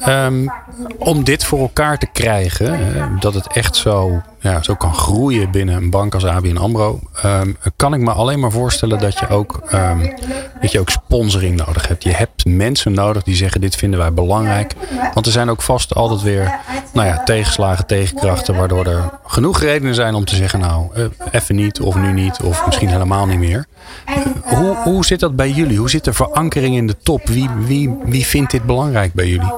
Um, 0.07 0.51
om 0.97 1.23
dit 1.23 1.43
voor 1.43 1.59
elkaar 1.59 1.97
te 1.97 2.07
krijgen, 2.13 2.79
dat 3.19 3.33
het 3.33 3.47
echt 3.53 3.75
zo, 3.75 4.21
ja, 4.41 4.63
zo 4.63 4.75
kan 4.75 4.93
groeien 4.93 5.51
binnen 5.51 5.75
een 5.75 5.89
bank 5.89 6.13
als 6.13 6.25
ABN 6.25 6.57
AMRO, 6.57 6.99
um, 7.25 7.57
kan 7.75 7.93
ik 7.93 7.99
me 7.99 8.11
alleen 8.11 8.39
maar 8.39 8.51
voorstellen 8.51 8.99
dat 8.99 9.19
je, 9.19 9.27
ook, 9.27 9.61
um, 9.73 10.13
dat 10.61 10.71
je 10.71 10.79
ook 10.79 10.89
sponsoring 10.89 11.55
nodig 11.65 11.87
hebt. 11.87 12.03
Je 12.03 12.11
hebt 12.11 12.45
mensen 12.45 12.93
nodig 12.93 13.23
die 13.23 13.35
zeggen 13.35 13.61
dit 13.61 13.75
vinden 13.75 13.99
wij 13.99 14.13
belangrijk. 14.13 14.73
Want 15.13 15.25
er 15.25 15.31
zijn 15.31 15.49
ook 15.49 15.61
vast 15.61 15.95
altijd 15.95 16.21
weer 16.21 16.59
nou 16.93 17.07
ja, 17.07 17.23
tegenslagen, 17.23 17.85
tegenkrachten, 17.85 18.55
waardoor 18.55 18.85
er 18.85 19.09
genoeg 19.25 19.59
redenen 19.59 19.95
zijn 19.95 20.13
om 20.13 20.25
te 20.25 20.35
zeggen 20.35 20.59
nou, 20.59 20.87
uh, 20.97 21.05
even 21.31 21.55
niet 21.55 21.79
of 21.79 21.95
nu 21.95 22.11
niet 22.13 22.39
of 22.43 22.65
misschien 22.65 22.89
helemaal 22.89 23.25
niet 23.25 23.39
meer. 23.39 23.65
Uh, 24.09 24.15
hoe, 24.57 24.75
hoe 24.75 25.05
zit 25.05 25.19
dat 25.19 25.35
bij 25.35 25.49
jullie? 25.49 25.77
Hoe 25.77 25.89
zit 25.89 26.03
de 26.03 26.13
verankering 26.13 26.75
in 26.75 26.87
de 26.87 26.97
top? 27.03 27.27
Wie, 27.27 27.49
wie, 27.65 27.97
wie 28.03 28.25
vindt 28.25 28.51
dit 28.51 28.63
belangrijk 28.63 29.13
bij 29.13 29.27
jullie? 29.27 29.51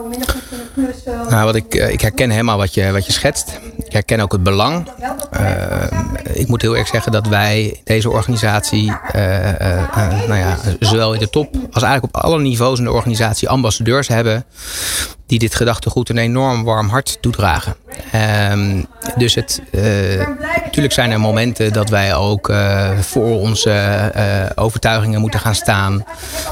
Nou, 1.29 1.45
wat 1.45 1.55
ik, 1.55 1.75
ik 1.75 2.01
herken 2.01 2.29
helemaal 2.29 2.57
wat 2.57 2.73
je, 2.73 2.91
wat 2.91 3.05
je 3.05 3.11
schetst. 3.11 3.59
Ik 3.91 3.97
herken 3.97 4.19
ook 4.19 4.31
het 4.31 4.43
belang. 4.43 4.87
Uh, 5.39 5.83
ik 6.33 6.47
moet 6.47 6.61
heel 6.61 6.77
erg 6.77 6.87
zeggen 6.87 7.11
dat 7.11 7.27
wij 7.27 7.81
deze 7.83 8.09
organisatie, 8.09 8.93
uh, 9.15 9.47
uh, 9.47 10.27
nou 10.27 10.35
ja, 10.35 10.57
zowel 10.79 11.13
in 11.13 11.19
de 11.19 11.29
top 11.29 11.55
als 11.71 11.83
eigenlijk 11.83 12.15
op 12.15 12.21
alle 12.21 12.39
niveaus 12.39 12.77
in 12.77 12.83
de 12.83 12.91
organisatie 12.91 13.49
ambassadeurs 13.49 14.07
hebben 14.07 14.45
die 15.31 15.39
dit 15.39 15.55
gedachtegoed 15.55 16.09
een 16.09 16.17
enorm 16.17 16.63
warm 16.63 16.89
hart 16.89 17.17
toedragen. 17.21 17.75
Um, 18.51 18.85
dus 19.17 19.35
het, 19.35 19.61
natuurlijk 20.63 20.93
zijn 20.93 21.11
er 21.11 21.19
momenten 21.19 21.73
dat 21.73 21.89
wij 21.89 22.15
ook 22.15 22.53
voor 22.99 23.39
onze 23.39 24.11
overtuigingen 24.55 25.21
moeten 25.21 25.39
gaan 25.39 25.55
staan. 25.55 26.05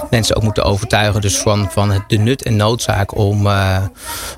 Mensen 0.09 0.35
ook 0.35 0.43
moeten 0.43 0.63
overtuigen 0.63 1.21
dus 1.21 1.37
van, 1.37 1.71
van 1.71 2.03
de 2.07 2.17
nut 2.17 2.43
en 2.43 2.55
noodzaak 2.55 3.17
om, 3.17 3.47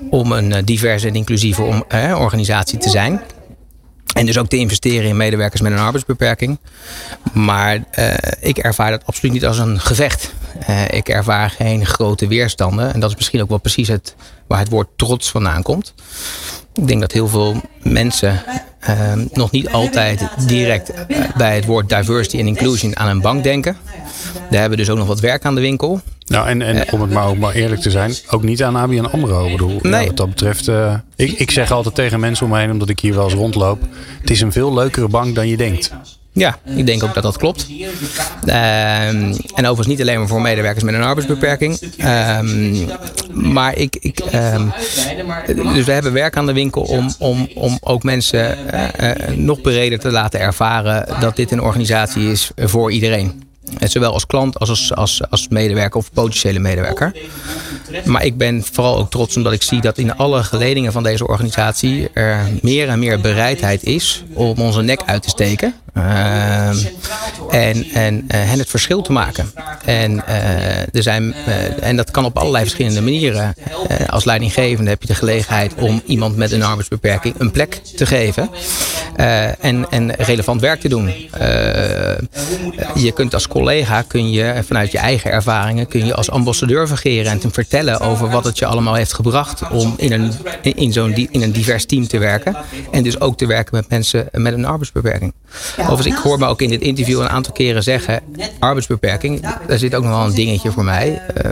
om 0.09 0.31
een 0.31 0.65
diverse 0.65 1.07
en 1.07 1.15
inclusieve 1.15 1.61
om, 1.61 1.83
organisatie 2.15 2.77
te 2.77 2.89
zijn. 2.89 3.21
En 4.13 4.25
dus 4.25 4.37
ook 4.37 4.47
te 4.47 4.57
investeren 4.57 5.09
in 5.09 5.17
medewerkers 5.17 5.61
met 5.61 5.71
een 5.71 5.77
arbeidsbeperking. 5.77 6.59
Maar 7.33 7.75
uh, 7.99 8.13
ik 8.39 8.57
ervaar 8.57 8.91
dat 8.91 9.05
absoluut 9.05 9.33
niet 9.33 9.45
als 9.45 9.57
een 9.57 9.79
gevecht. 9.79 10.33
Uh, 10.69 10.91
ik 10.91 11.09
ervaar 11.09 11.49
geen 11.49 11.85
grote 11.85 12.27
weerstanden. 12.27 12.93
En 12.93 12.99
dat 12.99 13.09
is 13.09 13.15
misschien 13.15 13.41
ook 13.41 13.49
wel 13.49 13.57
precies 13.57 13.87
het, 13.87 14.15
waar 14.47 14.59
het 14.59 14.69
woord 14.69 14.87
trots 14.95 15.31
vandaan 15.31 15.61
komt. 15.61 15.93
Ik 16.73 16.87
denk 16.87 16.99
dat 17.01 17.11
heel 17.11 17.27
veel 17.27 17.55
mensen 17.83 18.43
ehm, 18.79 19.25
nog 19.33 19.51
niet 19.51 19.69
altijd 19.69 20.27
direct 20.47 20.89
eh, 20.91 21.17
bij 21.37 21.55
het 21.55 21.65
woord 21.65 21.89
diversity 21.89 22.39
en 22.39 22.47
inclusion 22.47 22.97
aan 22.97 23.09
een 23.09 23.21
bank 23.21 23.43
denken. 23.43 23.77
Daar 24.33 24.59
hebben 24.59 24.69
we 24.69 24.75
dus 24.83 24.89
ook 24.89 24.97
nog 24.97 25.07
wat 25.07 25.19
werk 25.19 25.45
aan 25.45 25.55
de 25.55 25.61
winkel. 25.61 26.01
Nou, 26.25 26.47
en, 26.47 26.61
en 26.61 26.91
om 26.91 27.01
het 27.01 27.11
maar, 27.11 27.27
ook 27.27 27.37
maar 27.37 27.53
eerlijk 27.53 27.81
te 27.81 27.89
zijn, 27.91 28.13
ook 28.29 28.43
niet 28.43 28.63
aan 28.63 28.75
ABN 28.75 29.05
AMRO. 29.05 29.45
Ik 29.45 29.51
bedoel, 29.51 29.79
Nee. 29.81 30.01
ja, 30.01 30.07
wat 30.07 30.17
dat 30.17 30.29
betreft, 30.29 30.67
eh, 30.67 30.93
ik, 31.15 31.31
ik 31.31 31.51
zeg 31.51 31.71
altijd 31.71 31.95
tegen 31.95 32.19
mensen 32.19 32.45
om 32.45 32.51
me 32.51 32.59
heen, 32.59 32.71
omdat 32.71 32.89
ik 32.89 32.99
hier 32.99 33.13
wel 33.15 33.23
eens 33.23 33.33
rondloop. 33.33 33.81
Het 34.21 34.29
is 34.29 34.41
een 34.41 34.51
veel 34.51 34.73
leukere 34.73 35.07
bank 35.07 35.35
dan 35.35 35.47
je 35.47 35.57
denkt. 35.57 35.91
Ja, 36.33 36.59
ik 36.75 36.85
denk 36.85 37.03
ook 37.03 37.13
dat 37.13 37.23
dat 37.23 37.37
klopt. 37.37 37.67
Ehm, 38.45 39.33
en 39.55 39.65
overigens 39.65 39.87
niet 39.87 40.01
alleen 40.01 40.19
maar 40.19 40.27
voor 40.27 40.41
medewerkers 40.41 40.83
met 40.83 40.93
een 40.93 41.01
arbeidsbeperking. 41.01 41.79
Ehm, 41.97 42.85
maar 43.31 43.77
ik. 43.77 43.95
ik 43.99 44.19
ehm, 44.19 44.67
dus 45.73 45.85
we 45.85 45.91
hebben 45.91 46.13
werk 46.13 46.37
aan 46.37 46.45
de 46.45 46.53
winkel 46.53 46.81
om, 46.81 47.13
om, 47.19 47.49
om 47.55 47.77
ook 47.81 48.03
mensen 48.03 48.71
eh, 48.71 49.11
eh, 49.11 49.37
nog 49.37 49.61
breder 49.61 49.99
te 49.99 50.11
laten 50.11 50.39
ervaren 50.39 51.19
dat 51.19 51.35
dit 51.35 51.51
een 51.51 51.61
organisatie 51.61 52.31
is 52.31 52.51
voor 52.55 52.91
iedereen. 52.91 53.49
En 53.79 53.89
Zowel 53.89 54.13
als 54.13 54.25
klant 54.25 54.59
als 54.59 54.69
als, 54.69 54.95
als 54.95 55.21
als 55.29 55.47
medewerker 55.47 55.99
of 55.99 56.11
potentiële 56.13 56.59
medewerker. 56.59 57.15
Maar 58.05 58.25
ik 58.25 58.37
ben 58.37 58.63
vooral 58.71 58.97
ook 58.97 59.09
trots 59.09 59.37
omdat 59.37 59.53
ik 59.53 59.61
zie 59.61 59.81
dat 59.81 59.97
in 59.97 60.15
alle 60.15 60.43
geledingen 60.43 60.91
van 60.91 61.03
deze 61.03 61.27
organisatie 61.27 62.09
er 62.13 62.49
meer 62.61 62.89
en 62.89 62.99
meer 62.99 63.21
bereidheid 63.21 63.83
is 63.83 64.23
om 64.33 64.57
onze 64.57 64.81
nek 64.81 65.01
uit 65.05 65.23
te 65.23 65.29
steken. 65.29 65.75
Ehm, 65.93 66.77
en, 67.49 67.85
en, 67.93 68.23
eh, 68.27 68.51
en 68.51 68.59
het 68.59 68.69
verschil 68.69 69.01
te 69.01 69.11
maken. 69.11 69.51
En, 69.85 70.27
eh, 70.27 70.95
er 70.95 71.03
zijn, 71.03 71.33
eh, 71.33 71.87
en 71.87 71.95
dat 71.95 72.11
kan 72.11 72.25
op 72.25 72.37
allerlei 72.37 72.63
verschillende 72.63 73.01
manieren. 73.01 73.53
Als 74.07 74.25
leidinggevende 74.25 74.89
heb 74.89 75.01
je 75.01 75.07
de 75.07 75.15
gelegenheid 75.15 75.73
om 75.73 76.01
iemand 76.05 76.35
met 76.35 76.51
een 76.51 76.63
arbeidsbeperking 76.63 77.35
een 77.37 77.51
plek 77.51 77.81
te 77.95 78.05
geven. 78.05 78.49
en, 79.59 79.85
en 79.89 80.15
relevant 80.15 80.61
werk 80.61 80.79
te 80.79 80.89
doen. 80.89 81.13
Je 82.95 83.11
kunt 83.13 83.33
als 83.33 83.47
collega 83.47 84.01
kun 84.01 84.31
je 84.31 84.61
vanuit 84.65 84.91
je 84.91 84.97
eigen 84.97 85.31
ervaringen 85.31 85.87
kun 85.87 86.05
je 86.05 86.15
als 86.15 86.29
ambassadeur 86.29 86.87
fungeren 86.87 87.31
en 87.31 87.39
te 87.39 87.49
vertellen 87.51 87.99
over 87.99 88.29
wat 88.29 88.43
het 88.43 88.57
je 88.57 88.65
allemaal 88.65 88.93
heeft 88.93 89.13
gebracht 89.13 89.69
om 89.69 89.93
in 89.97 90.11
een, 90.11 90.33
in 90.61 90.93
zo'n 90.93 91.15
in 91.15 91.41
een 91.41 91.51
divers 91.51 91.85
team 91.85 92.07
te 92.07 92.17
werken. 92.17 92.55
En 92.91 93.03
dus 93.03 93.19
ook 93.19 93.37
te 93.37 93.45
werken 93.45 93.75
met 93.75 93.89
mensen 93.89 94.29
met 94.31 94.53
een 94.53 94.65
arbeidsbeperking. 94.65 95.33
Overigens, 95.81 96.17
ik 96.17 96.23
hoor 96.23 96.39
me 96.39 96.45
ook 96.45 96.61
in 96.61 96.69
dit 96.69 96.81
interview 96.81 97.19
een 97.19 97.29
aantal 97.29 97.53
keren 97.53 97.83
zeggen: 97.83 98.21
arbeidsbeperking, 98.59 99.41
daar 99.67 99.77
zit 99.77 99.95
ook 99.95 100.03
nog 100.03 100.11
wel 100.11 100.25
een 100.25 100.35
dingetje 100.35 100.71
voor 100.71 100.83
mij. 100.83 101.21
Eh, 101.33 101.51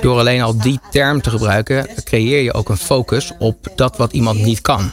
door 0.00 0.18
alleen 0.18 0.42
al 0.42 0.58
die 0.58 0.80
term 0.90 1.22
te 1.22 1.30
gebruiken, 1.30 1.88
creëer 2.04 2.42
je 2.42 2.52
ook 2.52 2.68
een 2.68 2.76
focus 2.76 3.32
op 3.38 3.68
dat 3.74 3.96
wat 3.96 4.12
iemand 4.12 4.42
niet 4.42 4.60
kan. 4.60 4.90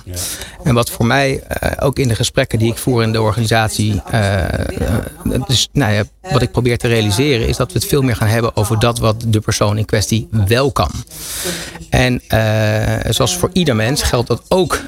En 0.63 0.73
wat 0.73 0.89
voor 0.89 1.05
mij 1.05 1.41
eh, 1.41 1.71
ook 1.85 1.99
in 1.99 2.07
de 2.07 2.15
gesprekken 2.15 2.59
die 2.59 2.71
ik 2.71 2.77
voer 2.77 3.03
in 3.03 3.11
de 3.11 3.21
organisatie, 3.21 4.01
eh, 4.11 4.43
eh, 4.43 5.41
dus, 5.47 5.69
nou 5.71 5.93
ja, 5.93 6.03
wat 6.31 6.41
ik 6.41 6.51
probeer 6.51 6.77
te 6.77 6.87
realiseren, 6.87 7.47
is 7.47 7.57
dat 7.57 7.71
we 7.71 7.79
het 7.79 7.87
veel 7.87 8.01
meer 8.01 8.15
gaan 8.15 8.27
hebben 8.27 8.55
over 8.55 8.79
dat 8.79 8.99
wat 8.99 9.23
de 9.27 9.39
persoon 9.39 9.77
in 9.77 9.85
kwestie 9.85 10.27
wel 10.31 10.71
kan. 10.71 10.91
En 11.89 12.21
eh, 12.27 13.11
zoals 13.11 13.37
voor 13.37 13.49
ieder 13.53 13.75
mens 13.75 14.01
geldt 14.01 14.27
dat 14.27 14.41
ook 14.47 14.81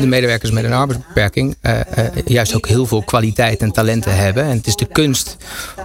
de 0.00 0.06
medewerkers 0.06 0.50
met 0.50 0.64
een 0.64 0.72
arbeidsbeperking 0.72 1.56
juist 2.24 2.54
ook 2.54 2.66
heel 2.66 2.86
veel 2.86 3.02
kwaliteit 3.02 3.31
en 3.38 3.72
talenten 3.72 4.16
hebben. 4.16 4.44
En 4.44 4.56
het 4.56 4.66
is 4.66 4.76
de 4.76 4.86
kunst 4.86 5.36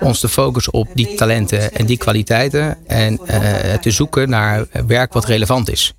ons 0.02 0.20
te 0.20 0.30
focussen 0.30 0.74
op 0.74 0.88
die 0.93 1.16
talenten 1.16 1.74
en 1.74 1.86
die 1.86 1.98
kwaliteiten 1.98 2.78
en 2.88 3.20
eh, 3.26 3.74
te 3.74 3.91
zoeken 3.91 4.30
naar 4.30 4.66
werk 4.88 5.14
wat 5.14 5.26
relevant 5.26 5.72
is. 5.72 5.93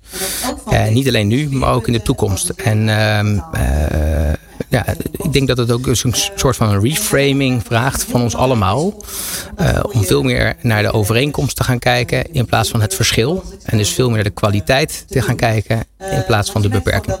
Eh, 0.69 0.87
niet 0.87 1.07
alleen 1.07 1.27
nu, 1.27 1.49
maar 1.49 1.73
ook 1.73 1.87
in 1.87 1.93
de 1.93 2.01
toekomst. 2.01 2.49
En 2.49 2.89
ehm, 2.89 3.39
eh, 3.53 4.33
ja, 4.67 4.85
ik 5.11 5.33
denk 5.33 5.47
dat 5.47 5.57
het 5.57 5.71
ook 5.71 5.87
een 5.87 6.13
soort 6.35 6.55
van 6.55 6.69
een 6.69 6.81
reframing 6.81 7.63
vraagt 7.65 8.03
van 8.03 8.21
ons 8.21 8.35
allemaal. 8.35 8.93
om 9.91 10.03
veel 10.03 10.23
meer 10.23 10.55
naar 10.61 10.81
de 10.81 10.91
overeenkomst 10.91 11.55
te 11.55 11.63
gaan 11.63 11.79
kijken 11.79 12.33
in 12.33 12.45
plaats 12.45 12.69
van 12.69 12.81
het 12.81 12.95
verschil. 12.95 13.43
En 13.63 13.77
dus 13.77 13.89
veel 13.89 14.05
meer 14.05 14.15
naar 14.15 14.23
de 14.23 14.29
kwaliteit 14.29 15.05
te 15.07 15.21
gaan 15.21 15.35
kijken 15.35 15.83
in 16.11 16.23
plaats 16.25 16.51
van 16.51 16.61
de 16.61 16.69
beperking. 16.69 17.17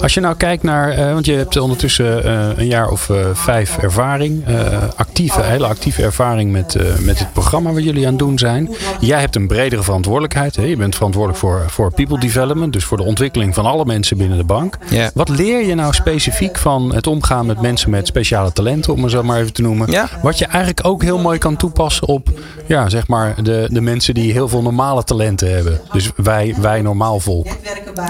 Als 0.00 0.14
je 0.14 0.20
nou 0.20 0.36
kijkt 0.36 0.62
naar, 0.62 1.12
want 1.12 1.26
je 1.26 1.32
hebt 1.32 1.56
ondertussen 1.56 2.30
een 2.58 2.66
jaar 2.66 2.88
of 2.88 3.10
vijf 3.34 3.78
ervaring, 3.78 4.46
eh, 4.46 4.82
actieve, 4.96 5.42
hele 5.42 5.66
actieve 5.66 6.02
ervaring 6.02 6.52
met, 6.52 6.74
eh, 6.74 6.98
met 6.98 7.18
het 7.18 7.32
programma 7.32 7.72
waar 7.72 7.80
jullie 7.80 8.04
aan 8.04 8.10
het 8.10 8.18
doen 8.18 8.38
zijn. 8.38 8.68
Jij 9.00 9.20
hebt 9.20 9.36
een 9.36 9.46
bredere 9.46 9.82
verantwoordelijkheid. 9.82 10.56
Hè? 10.56 10.64
Je 10.64 10.76
bent 10.76 10.94
verantwoordelijk 10.94 11.40
voor, 11.40 11.64
voor 11.66 11.92
people 11.92 12.20
development, 12.20 12.72
dus 12.72 12.84
voor 12.84 12.96
de 12.96 13.02
ontwikkeling 13.02 13.54
van 13.54 13.66
alle 13.66 13.84
mensen 13.84 14.16
binnen 14.16 14.38
de 14.38 14.44
bank. 14.44 14.78
Wat 15.14 15.28
leer 15.28 15.66
je 15.66 15.74
nou 15.74 15.92
specifiek 15.92 16.58
van 16.58 16.94
het 16.94 17.06
omgaan 17.06 17.46
met 17.46 17.60
mensen 17.60 17.90
met 17.90 18.06
speciale 18.06 18.52
talenten, 18.52 18.92
om 18.92 19.02
het 19.02 19.12
zo 19.12 19.22
maar 19.22 19.40
even 19.40 19.52
te 19.52 19.62
noemen? 19.62 19.90
Ja. 19.90 20.08
Wat 20.22 20.38
je 20.38 20.44
eigenlijk 20.46 20.86
ook 20.86 21.02
heel 21.02 21.18
mooi 21.18 21.38
kan 21.38 21.56
toepassen 21.56 22.06
op 22.06 22.28
ja, 22.68 22.88
zeg 22.88 23.06
maar 23.06 23.42
de, 23.42 23.68
de 23.72 23.80
mensen 23.80 24.14
die 24.14 24.32
heel 24.32 24.48
veel 24.48 24.62
normale 24.62 25.04
talenten 25.04 25.54
hebben. 25.54 25.80
Dus 25.92 26.10
wij, 26.16 26.54
wij 26.60 26.82
normaal 26.82 27.20
volk. 27.20 27.46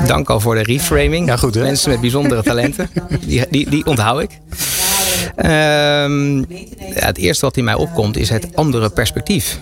Dank 0.06 0.30
al 0.30 0.40
voor 0.40 0.54
de 0.54 0.62
reframing. 0.62 1.26
Ja, 1.26 1.36
goed, 1.36 1.54
hè? 1.54 1.62
Mensen 1.62 1.90
met 1.90 2.00
bijzondere 2.00 2.42
talenten. 2.42 2.90
Die, 3.26 3.46
die, 3.50 3.70
die 3.70 3.86
onthoud 3.86 4.22
ik. 4.22 4.38
Ehm, 5.36 6.38
ja, 6.38 7.06
het 7.06 7.18
eerste 7.18 7.44
wat 7.44 7.56
in 7.56 7.64
mij 7.64 7.74
opkomt 7.74 8.16
is 8.16 8.28
het 8.28 8.56
andere 8.56 8.90
perspectief. 8.90 9.60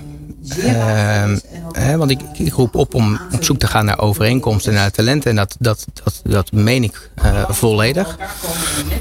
Ehm, 0.48 1.38
hè, 1.72 1.96
want 1.96 2.10
ik, 2.10 2.20
ik 2.38 2.52
roep 2.52 2.74
op 2.74 2.94
om 2.94 3.20
op 3.32 3.44
zoek 3.44 3.58
te 3.58 3.66
gaan 3.66 3.84
naar 3.84 3.98
overeenkomsten 3.98 4.72
en 4.72 4.78
naar 4.78 4.90
talenten. 4.90 5.30
En 5.30 5.36
dat, 5.36 5.56
dat, 5.58 5.86
dat, 6.04 6.20
dat 6.22 6.52
meen 6.52 6.82
ik 6.82 7.10
eh, 7.14 7.50
volledig. 7.50 8.18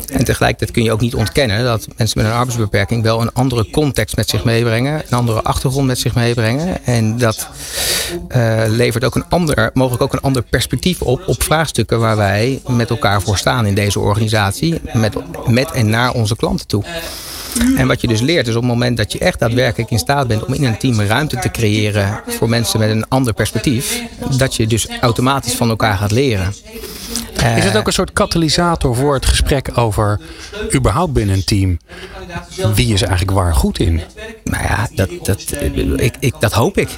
En 0.08 0.24
tegelijkertijd 0.24 0.72
kun 0.72 0.84
je 0.84 0.92
ook 0.92 1.02
niet 1.02 1.16
ontkennen 1.16 1.64
dat 1.64 1.88
mensen 1.98 2.22
met 2.22 2.28
een 2.28 2.38
arbeidsbeperking 2.38 3.04
wel 3.04 3.22
een 3.22 3.34
andere 3.34 3.70
context 3.70 4.16
met 4.16 4.30
zich 4.30 4.44
meebrengen. 4.44 4.94
Een 4.94 5.18
andere 5.18 5.42
achtergrond 5.42 5.88
met 5.88 6.00
zich 6.00 6.16
meebrengen. 6.16 6.86
En 6.86 7.18
dat 7.18 7.50
eh, 8.28 8.64
levert 8.68 9.04
ook 9.04 9.16
een 9.16 9.30
ander, 9.30 9.70
mogelijk 9.74 10.04
ook 10.04 10.14
een 10.14 10.22
ander 10.22 10.44
perspectief 10.44 11.02
op 11.02 11.28
op 11.28 11.44
vraagstukken 11.44 12.00
waar 12.00 12.18
wij 12.18 12.62
met 12.68 12.90
elkaar 12.90 13.22
voor 13.22 13.38
staan 13.38 13.66
in 13.66 13.76
deze 13.76 14.00
organisatie. 14.00 14.82
Met, 14.94 15.16
met 15.48 15.72
en 15.72 15.90
naar 15.90 16.12
onze 16.12 16.36
klanten 16.36 16.68
toe. 16.68 16.84
En 17.78 17.88
wat 17.88 18.02
je 18.02 18.08
dus 18.08 18.22
leert 18.22 18.48
is 18.48 18.56
op 18.56 18.62
het 18.62 18.72
moment 18.72 18.98
dat 18.98 19.12
je 19.12 19.20
echt 19.20 19.40
daadwerkelijk 19.40 19.92
in 19.92 20.00
staat 20.00 20.28
bent 20.28 20.46
om 20.46 20.54
in 20.54 20.64
een 20.64 20.78
team 20.78 21.02
ruimte 21.02 21.35
te 21.42 21.52
creëren 21.52 22.22
voor 22.28 22.50
mensen 22.50 22.80
met 22.80 22.90
een 22.90 23.08
ander 23.08 23.34
perspectief, 23.34 24.02
dat 24.38 24.56
je 24.56 24.68
dus 24.68 24.88
automatisch 25.02 25.56
van 25.56 25.70
elkaar 25.70 25.98
gaat 25.98 26.12
leren. 26.12 26.54
Is 27.56 27.64
het 27.64 27.78
ook 27.78 27.88
een 27.88 27.94
soort 27.94 28.14
katalysator 28.14 28.96
voor 28.96 29.14
het 29.14 29.26
gesprek 29.26 29.78
over 29.78 30.20
überhaupt 30.74 31.14
binnen 31.14 31.36
een 31.36 31.44
team? 31.44 31.78
Wie 32.74 32.94
is 32.94 33.02
eigenlijk 33.02 33.32
waar 33.32 33.54
goed 33.54 33.80
in? 33.80 34.02
Nou 34.44 34.64
ja, 34.64 34.88
dat, 34.96 35.10
dat, 35.24 35.54
ik, 35.96 36.16
ik, 36.20 36.34
dat 36.40 36.52
hoop 36.52 36.78
ik. 36.78 36.90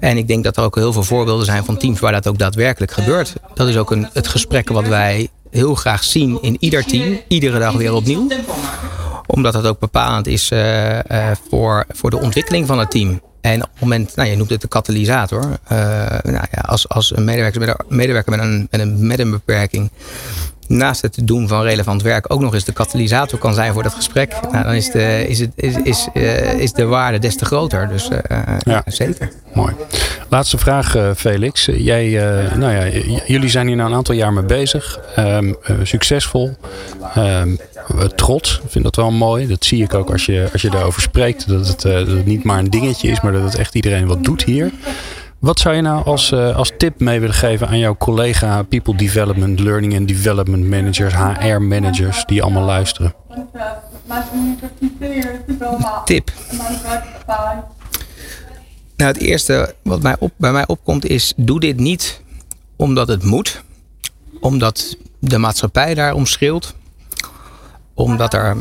En 0.00 0.16
ik 0.16 0.28
denk 0.28 0.44
dat 0.44 0.56
er 0.56 0.62
ook 0.62 0.74
heel 0.74 0.92
veel 0.92 1.02
voorbeelden 1.02 1.44
zijn 1.44 1.64
van 1.64 1.76
teams 1.76 2.00
waar 2.00 2.12
dat 2.12 2.28
ook 2.28 2.38
daadwerkelijk 2.38 2.92
gebeurt. 2.92 3.32
Dat 3.54 3.68
is 3.68 3.76
ook 3.76 3.90
een, 3.90 4.08
het 4.12 4.28
gesprek 4.28 4.68
wat 4.68 4.86
wij 4.86 5.28
heel 5.50 5.74
graag 5.74 6.04
zien 6.04 6.38
in 6.42 6.56
ieder 6.60 6.84
team, 6.84 7.20
iedere 7.28 7.58
dag 7.58 7.72
weer 7.72 7.94
opnieuw. 7.94 8.28
Omdat 9.26 9.54
het 9.54 9.66
ook 9.66 9.78
bepalend 9.78 10.26
is 10.26 10.50
eh, 10.50 10.98
eh, 10.98 11.36
voor, 11.48 11.84
voor 11.88 12.10
de 12.10 12.20
ontwikkeling 12.20 12.66
van 12.66 12.78
het 12.78 12.90
team. 12.90 13.20
En 13.40 13.62
op 13.62 13.68
het 13.72 13.80
moment, 13.80 14.16
nou, 14.16 14.28
je 14.28 14.36
noemt 14.36 14.50
het 14.50 14.60
de 14.60 14.68
katalysator. 14.68 15.42
Eh, 15.64 15.78
nou 16.22 16.46
ja, 16.50 16.60
als, 16.66 16.88
als 16.88 17.16
een 17.16 17.24
medewerker, 17.24 17.60
met 17.60 17.68
een, 17.68 17.96
medewerker 17.96 18.30
met, 18.36 18.40
een, 18.40 18.68
met, 18.70 18.80
een, 18.80 19.06
met 19.06 19.18
een 19.18 19.30
beperking 19.30 19.90
naast 20.66 21.02
het 21.02 21.18
doen 21.22 21.48
van 21.48 21.62
relevant 21.62 22.02
werk 22.02 22.32
ook 22.32 22.40
nog 22.40 22.54
eens 22.54 22.64
de 22.64 22.72
katalysator 22.72 23.38
kan 23.38 23.54
zijn 23.54 23.72
voor 23.72 23.82
dat 23.82 23.94
gesprek, 23.94 24.34
nou, 24.52 24.64
dan 24.64 24.74
is 24.74 24.90
de, 24.90 25.28
is, 25.28 25.38
het, 25.40 25.50
is, 25.54 25.76
is, 25.82 26.08
eh, 26.14 26.52
is 26.58 26.72
de 26.72 26.84
waarde 26.84 27.18
des 27.18 27.36
te 27.36 27.44
groter. 27.44 27.88
Dus 27.88 28.08
eh, 28.08 28.38
Ja. 28.58 28.82
zeker. 28.86 29.32
Mooi. 29.54 29.74
Laatste 30.28 30.58
vraag, 30.58 30.96
Felix. 31.16 31.68
Jij, 31.72 32.08
nou 32.56 32.72
ja, 32.72 33.00
jullie 33.26 33.48
zijn 33.48 33.66
hier 33.66 33.76
nou 33.76 33.90
een 33.90 33.96
aantal 33.96 34.14
jaar 34.14 34.32
mee 34.32 34.44
bezig. 34.44 34.98
Ehm, 35.16 35.52
eh, 35.62 35.76
succesvol. 35.82 36.56
Eh, 37.14 37.42
trots. 38.14 38.60
Ik 38.64 38.70
vind 38.70 38.84
dat 38.84 38.96
wel 38.96 39.10
mooi. 39.10 39.46
Dat 39.46 39.64
zie 39.64 39.82
ik 39.82 39.94
ook 39.94 40.10
als 40.10 40.26
je, 40.26 40.48
als 40.52 40.62
je 40.62 40.70
daarover 40.70 41.02
spreekt. 41.02 41.48
Dat 41.48 41.68
het, 41.68 41.80
dat 41.80 42.06
het 42.06 42.26
niet 42.26 42.44
maar 42.44 42.58
een 42.58 42.70
dingetje 42.70 43.08
is, 43.08 43.20
maar 43.20 43.29
dat 43.32 43.42
het 43.42 43.54
echt 43.54 43.74
iedereen 43.74 44.06
wat 44.06 44.24
doet 44.24 44.44
hier. 44.44 44.72
Wat 45.38 45.58
zou 45.58 45.74
je 45.74 45.82
nou 45.82 46.04
als, 46.04 46.32
eh, 46.32 46.56
als 46.56 46.72
tip 46.76 47.00
mee 47.00 47.20
willen 47.20 47.34
geven 47.34 47.68
aan 47.68 47.78
jouw 47.78 47.96
collega 47.96 48.62
People 48.62 48.96
Development, 48.96 49.60
Learning 49.60 49.96
and 49.96 50.08
Development 50.08 50.64
Managers, 50.64 51.14
HR 51.14 51.60
Managers, 51.60 52.24
die 52.26 52.42
allemaal 52.42 52.64
luisteren? 52.64 53.14
Tip. 56.04 56.32
Nou, 58.96 59.12
het 59.12 59.20
eerste 59.20 59.74
wat 59.82 60.02
mij 60.02 60.16
op, 60.18 60.32
bij 60.36 60.52
mij 60.52 60.66
opkomt 60.66 61.06
is: 61.06 61.32
doe 61.36 61.60
dit 61.60 61.76
niet 61.76 62.22
omdat 62.76 63.08
het 63.08 63.22
moet, 63.22 63.62
omdat 64.40 64.96
de 65.18 65.38
maatschappij 65.38 65.94
daarom 65.94 66.26
schreeuwt, 66.26 66.74
omdat 68.00 68.34
er 68.34 68.56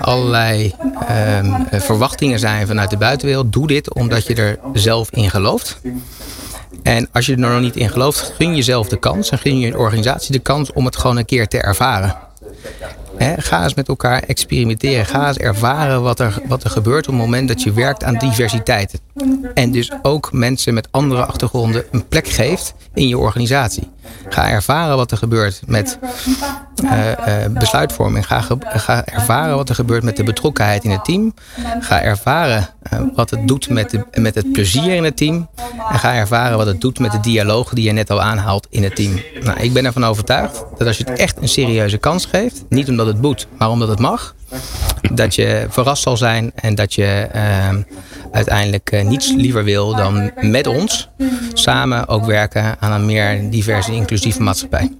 allerlei 0.00 0.74
ehm, 1.06 1.62
verwachtingen 1.70 2.38
zijn 2.38 2.66
vanuit 2.66 2.90
de 2.90 2.96
buitenwereld. 2.96 3.52
Doe 3.52 3.66
dit 3.66 3.94
omdat 3.94 4.26
je 4.26 4.34
er 4.34 4.58
zelf 4.72 5.10
in 5.10 5.30
gelooft. 5.30 5.80
En 6.82 7.08
als 7.12 7.26
je 7.26 7.32
er 7.32 7.38
nog 7.38 7.60
niet 7.60 7.76
in 7.76 7.90
gelooft, 7.90 8.32
gun 8.36 8.56
jezelf 8.56 8.88
de 8.88 8.98
kans 8.98 9.30
en 9.30 9.38
gun 9.38 9.58
je 9.58 9.66
een 9.66 9.76
organisatie 9.76 10.32
de 10.32 10.38
kans 10.38 10.72
om 10.72 10.84
het 10.84 10.96
gewoon 10.96 11.16
een 11.16 11.24
keer 11.24 11.48
te 11.48 11.58
ervaren. 11.58 12.16
ga 13.36 13.62
eens 13.62 13.74
met 13.74 13.88
elkaar 13.88 14.22
experimenteren. 14.22 15.06
Ga 15.06 15.28
eens 15.28 15.38
ervaren 15.38 16.02
wat 16.02 16.20
er, 16.20 16.38
wat 16.48 16.64
er 16.64 16.70
gebeurt 16.70 17.08
op 17.08 17.12
het 17.12 17.22
moment 17.22 17.48
dat 17.48 17.62
je 17.62 17.72
werkt 17.72 18.04
aan 18.04 18.18
diversiteit. 18.18 19.00
En 19.54 19.70
dus 19.70 19.92
ook 20.02 20.32
mensen 20.32 20.74
met 20.74 20.88
andere 20.90 21.24
achtergronden 21.24 21.84
een 21.90 22.08
plek 22.08 22.28
geeft 22.28 22.74
in 22.94 23.08
je 23.08 23.18
organisatie. 23.18 23.90
Ga 24.28 24.48
ervaren 24.48 24.96
wat 24.96 25.10
er 25.10 25.16
gebeurt 25.16 25.62
met 25.66 25.98
uh, 26.84 27.08
uh, 27.08 27.58
besluitvorming. 27.58 28.26
Ga, 28.26 28.44
ga, 28.60 29.04
ervaren 29.04 29.56
wat 29.56 29.68
er 29.68 29.74
gebeurt 29.74 30.02
met 30.02 30.16
de 30.16 30.24
betrokkenheid 30.24 30.84
in 30.84 30.90
het 30.90 31.04
team. 31.04 31.34
Ga 31.80 32.02
ervaren 32.02 32.68
uh, 32.92 33.00
wat 33.14 33.30
het 33.30 33.48
doet 33.48 33.68
met, 33.68 33.90
de, 33.90 34.04
met 34.20 34.34
het 34.34 34.52
plezier 34.52 34.94
in 34.94 35.04
het 35.04 35.16
team. 35.16 35.48
En 35.90 35.98
ga 35.98 36.14
ervaren 36.14 36.56
wat 36.56 36.66
het 36.66 36.80
doet 36.80 36.98
met 36.98 37.12
de 37.12 37.20
dialoog 37.20 37.70
die 37.70 37.84
je 37.84 37.92
net 37.92 38.10
al 38.10 38.22
aanhaalt 38.22 38.66
in 38.70 38.82
het 38.82 38.96
team. 38.96 39.20
Nou, 39.40 39.60
ik 39.60 39.72
ben 39.72 39.84
ervan 39.84 40.04
overtuigd 40.04 40.64
dat 40.78 40.86
als 40.86 40.98
je 40.98 41.04
het 41.04 41.18
echt 41.18 41.42
een 41.42 41.48
serieuze 41.48 41.98
kans 41.98 42.26
geeft, 42.26 42.64
niet 42.68 42.88
omdat 42.88 43.06
het 43.06 43.20
moet, 43.20 43.46
maar 43.58 43.70
omdat 43.70 43.88
het 43.88 43.98
mag, 43.98 44.34
dat 45.14 45.34
je 45.34 45.66
verrast 45.68 46.02
zal 46.02 46.16
zijn 46.16 46.52
en 46.54 46.74
dat 46.74 46.94
je 46.94 47.28
uh, 47.34 47.68
uiteindelijk 48.32 48.92
uh, 48.92 49.04
niets 49.04 49.32
liever 49.36 49.64
wil 49.64 49.96
dan 49.96 50.30
met 50.40 50.66
ons 50.66 51.08
samen 51.52 52.08
ook 52.08 52.24
werken 52.24 52.76
aan 52.80 52.92
een 52.92 53.06
meer 53.06 53.50
diverse, 53.50 53.92
inclusieve 53.92 54.42
maatschappij. 54.42 54.92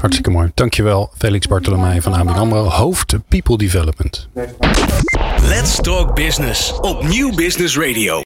Hartstikke 0.00 0.30
mooi. 0.30 0.50
Dankjewel, 0.54 1.10
Felix 1.18 1.46
Bartolomei 1.46 2.00
van 2.00 2.14
ABN 2.14 2.38
AMRO, 2.38 2.64
hoofd 2.64 3.14
People 3.28 3.56
Development. 3.56 4.28
Let's 5.42 5.76
Talk 5.80 6.14
Business 6.14 6.72
op 6.80 7.02
Nieuw 7.02 7.34
Business 7.34 7.76
Radio. 7.76 8.20